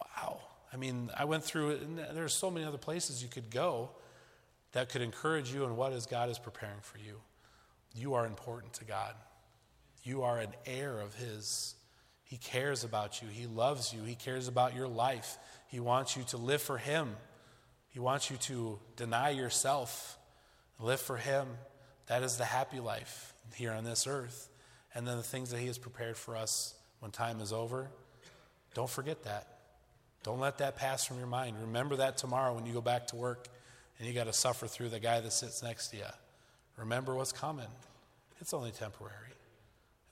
Wow. 0.00 0.38
I 0.72 0.76
mean, 0.76 1.10
I 1.16 1.24
went 1.24 1.42
through 1.42 1.70
it, 1.70 1.80
and 1.80 1.98
there's 2.12 2.34
so 2.34 2.50
many 2.50 2.66
other 2.66 2.78
places 2.78 3.22
you 3.22 3.28
could 3.28 3.50
go 3.50 3.90
that 4.72 4.88
could 4.88 5.02
encourage 5.02 5.52
you 5.52 5.64
in 5.64 5.76
what 5.76 5.92
is 5.92 6.06
God 6.06 6.30
is 6.30 6.38
preparing 6.38 6.80
for 6.82 6.98
you. 6.98 7.20
You 7.94 8.14
are 8.14 8.26
important 8.26 8.74
to 8.74 8.84
God. 8.84 9.14
You 10.02 10.22
are 10.22 10.38
an 10.38 10.52
heir 10.66 11.00
of 11.00 11.14
His. 11.14 11.74
He 12.24 12.36
cares 12.36 12.84
about 12.84 13.22
you. 13.22 13.28
He 13.28 13.46
loves 13.46 13.92
you. 13.92 14.02
He 14.02 14.14
cares 14.14 14.48
about 14.48 14.74
your 14.74 14.88
life. 14.88 15.38
He 15.68 15.80
wants 15.80 16.16
you 16.16 16.22
to 16.24 16.36
live 16.36 16.62
for 16.62 16.78
Him. 16.78 17.16
He 17.88 18.00
wants 18.00 18.30
you 18.30 18.36
to 18.36 18.78
deny 18.96 19.30
yourself, 19.30 20.18
live 20.78 21.00
for 21.00 21.16
Him. 21.16 21.48
That 22.06 22.22
is 22.22 22.36
the 22.36 22.44
happy 22.44 22.80
life 22.80 23.34
here 23.54 23.72
on 23.72 23.84
this 23.84 24.06
earth 24.06 24.48
and 24.94 25.06
then 25.06 25.16
the 25.16 25.22
things 25.22 25.50
that 25.50 25.58
He 25.58 25.66
has 25.66 25.78
prepared 25.78 26.16
for 26.16 26.36
us 26.36 26.74
when 27.00 27.10
time 27.10 27.40
is 27.40 27.52
over. 27.52 27.90
Don't 28.74 28.90
forget 28.90 29.24
that. 29.24 29.46
Don't 30.22 30.40
let 30.40 30.58
that 30.58 30.76
pass 30.76 31.06
from 31.06 31.18
your 31.18 31.26
mind. 31.26 31.56
Remember 31.60 31.96
that 31.96 32.18
tomorrow 32.18 32.54
when 32.54 32.66
you 32.66 32.72
go 32.72 32.80
back 32.80 33.06
to 33.08 33.16
work 33.16 33.48
and 33.98 34.06
you 34.06 34.14
got 34.14 34.24
to 34.24 34.32
suffer 34.32 34.66
through 34.66 34.90
the 34.90 35.00
guy 35.00 35.20
that 35.20 35.32
sits 35.32 35.62
next 35.62 35.88
to 35.88 35.96
you. 35.96 36.04
Remember 36.76 37.14
what's 37.14 37.32
coming. 37.32 37.66
It's 38.40 38.54
only 38.54 38.70
temporary, 38.70 39.32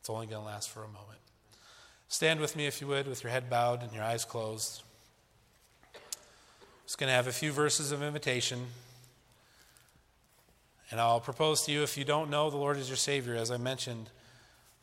it's 0.00 0.10
only 0.10 0.26
going 0.26 0.42
to 0.42 0.46
last 0.46 0.70
for 0.70 0.80
a 0.80 0.88
moment. 0.88 1.20
Stand 2.08 2.40
with 2.40 2.56
me, 2.56 2.66
if 2.66 2.80
you 2.80 2.86
would, 2.86 3.08
with 3.08 3.22
your 3.24 3.32
head 3.32 3.50
bowed 3.50 3.82
and 3.82 3.92
your 3.92 4.04
eyes 4.04 4.24
closed. 4.24 4.82
I'm 5.94 6.00
Just 6.86 6.98
going 6.98 7.08
to 7.08 7.14
have 7.14 7.26
a 7.26 7.32
few 7.32 7.50
verses 7.50 7.90
of 7.90 8.02
invitation. 8.02 8.66
And 10.90 11.00
I'll 11.00 11.20
propose 11.20 11.62
to 11.62 11.72
you 11.72 11.82
if 11.82 11.98
you 11.98 12.04
don't 12.04 12.30
know 12.30 12.48
the 12.48 12.56
Lord 12.56 12.76
is 12.76 12.88
your 12.88 12.96
Savior, 12.96 13.34
as 13.34 13.50
I 13.50 13.56
mentioned, 13.56 14.08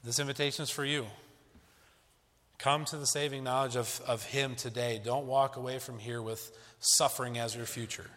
this 0.04 0.20
invitation 0.20 0.64
is 0.64 0.70
for 0.70 0.84
you. 0.84 1.06
Come 2.58 2.84
to 2.86 2.98
the 2.98 3.08
saving 3.08 3.46
knowledge 3.46 3.78
of, 3.78 4.02
of 4.06 4.24
Him 4.24 4.56
today. 4.56 5.00
Don't 5.04 5.28
walk 5.28 5.56
away 5.56 5.80
from 5.80 6.00
here 6.00 6.22
with 6.22 6.52
suffering 6.80 7.38
as 7.38 7.56
your 7.56 7.66
future. 7.66 8.10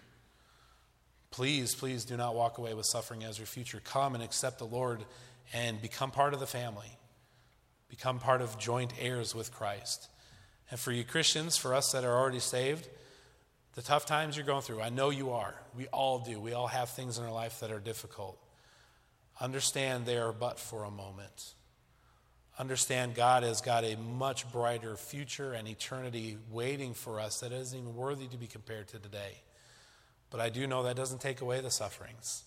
Please, 1.30 1.74
please 1.74 2.04
do 2.04 2.16
not 2.16 2.34
walk 2.34 2.58
away 2.58 2.74
with 2.74 2.86
suffering 2.86 3.24
as 3.24 3.38
your 3.38 3.46
future. 3.46 3.80
Come 3.84 4.14
and 4.14 4.22
accept 4.22 4.58
the 4.58 4.66
Lord 4.66 5.04
and 5.52 5.80
become 5.80 6.10
part 6.10 6.34
of 6.34 6.40
the 6.40 6.46
family. 6.46 6.90
Become 7.88 8.18
part 8.18 8.40
of 8.40 8.58
joint 8.58 8.92
heirs 9.00 9.34
with 9.34 9.52
Christ. 9.52 10.08
And 10.70 10.80
for 10.80 10.92
you 10.92 11.04
Christians, 11.04 11.56
for 11.56 11.74
us 11.74 11.92
that 11.92 12.04
are 12.04 12.16
already 12.16 12.40
saved, 12.40 12.88
the 13.74 13.82
tough 13.82 14.06
times 14.06 14.36
you're 14.36 14.46
going 14.46 14.62
through, 14.62 14.80
I 14.80 14.88
know 14.88 15.10
you 15.10 15.30
are. 15.30 15.54
We 15.76 15.86
all 15.88 16.18
do. 16.18 16.40
We 16.40 16.52
all 16.52 16.66
have 16.66 16.90
things 16.90 17.18
in 17.18 17.24
our 17.24 17.32
life 17.32 17.60
that 17.60 17.70
are 17.70 17.78
difficult. 17.78 18.38
Understand 19.40 20.06
they 20.06 20.16
are 20.16 20.32
but 20.32 20.58
for 20.58 20.84
a 20.84 20.90
moment. 20.90 21.54
Understand 22.58 23.14
God 23.14 23.42
has 23.42 23.60
got 23.60 23.84
a 23.84 23.96
much 23.96 24.50
brighter 24.50 24.96
future 24.96 25.52
and 25.52 25.68
eternity 25.68 26.38
waiting 26.50 26.94
for 26.94 27.20
us 27.20 27.40
that 27.40 27.52
isn't 27.52 27.78
even 27.78 27.94
worthy 27.94 28.26
to 28.28 28.38
be 28.38 28.46
compared 28.46 28.88
to 28.88 28.98
today. 28.98 29.42
But 30.30 30.40
I 30.40 30.48
do 30.48 30.66
know 30.66 30.82
that 30.82 30.96
doesn't 30.96 31.20
take 31.20 31.40
away 31.40 31.60
the 31.60 31.70
sufferings. 31.70 32.44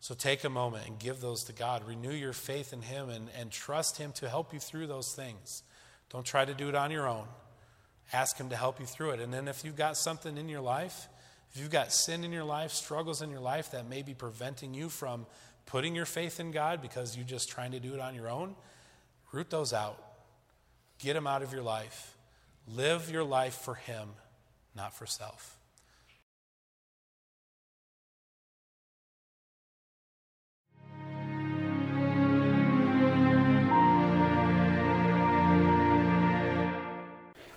So 0.00 0.14
take 0.14 0.44
a 0.44 0.50
moment 0.50 0.86
and 0.86 0.98
give 0.98 1.20
those 1.20 1.44
to 1.44 1.52
God. 1.52 1.86
Renew 1.86 2.12
your 2.12 2.32
faith 2.32 2.72
in 2.72 2.82
Him 2.82 3.08
and, 3.08 3.28
and 3.38 3.50
trust 3.50 3.98
Him 3.98 4.12
to 4.12 4.28
help 4.28 4.52
you 4.52 4.60
through 4.60 4.86
those 4.86 5.14
things. 5.14 5.62
Don't 6.10 6.26
try 6.26 6.44
to 6.44 6.54
do 6.54 6.68
it 6.68 6.74
on 6.74 6.90
your 6.90 7.08
own. 7.08 7.26
Ask 8.12 8.38
Him 8.38 8.50
to 8.50 8.56
help 8.56 8.78
you 8.78 8.86
through 8.86 9.10
it. 9.10 9.20
And 9.20 9.32
then 9.32 9.48
if 9.48 9.64
you've 9.64 9.76
got 9.76 9.96
something 9.96 10.36
in 10.36 10.48
your 10.48 10.60
life, 10.60 11.08
if 11.52 11.60
you've 11.60 11.70
got 11.70 11.92
sin 11.92 12.22
in 12.24 12.32
your 12.32 12.44
life, 12.44 12.70
struggles 12.70 13.22
in 13.22 13.30
your 13.30 13.40
life 13.40 13.70
that 13.72 13.88
may 13.88 14.02
be 14.02 14.14
preventing 14.14 14.74
you 14.74 14.88
from 14.88 15.26
putting 15.64 15.96
your 15.96 16.06
faith 16.06 16.38
in 16.38 16.52
God 16.52 16.82
because 16.82 17.16
you're 17.16 17.26
just 17.26 17.48
trying 17.48 17.72
to 17.72 17.80
do 17.80 17.94
it 17.94 18.00
on 18.00 18.14
your 18.14 18.28
own, 18.28 18.54
Root 19.32 19.50
those 19.50 19.72
out. 19.72 20.02
Get 20.98 21.12
them 21.12 21.26
out 21.26 21.42
of 21.42 21.52
your 21.52 21.62
life. 21.62 22.16
Live 22.74 23.10
your 23.10 23.24
life 23.24 23.54
for 23.54 23.74
Him, 23.74 24.08
not 24.74 24.96
for 24.96 25.06
self. 25.06 25.55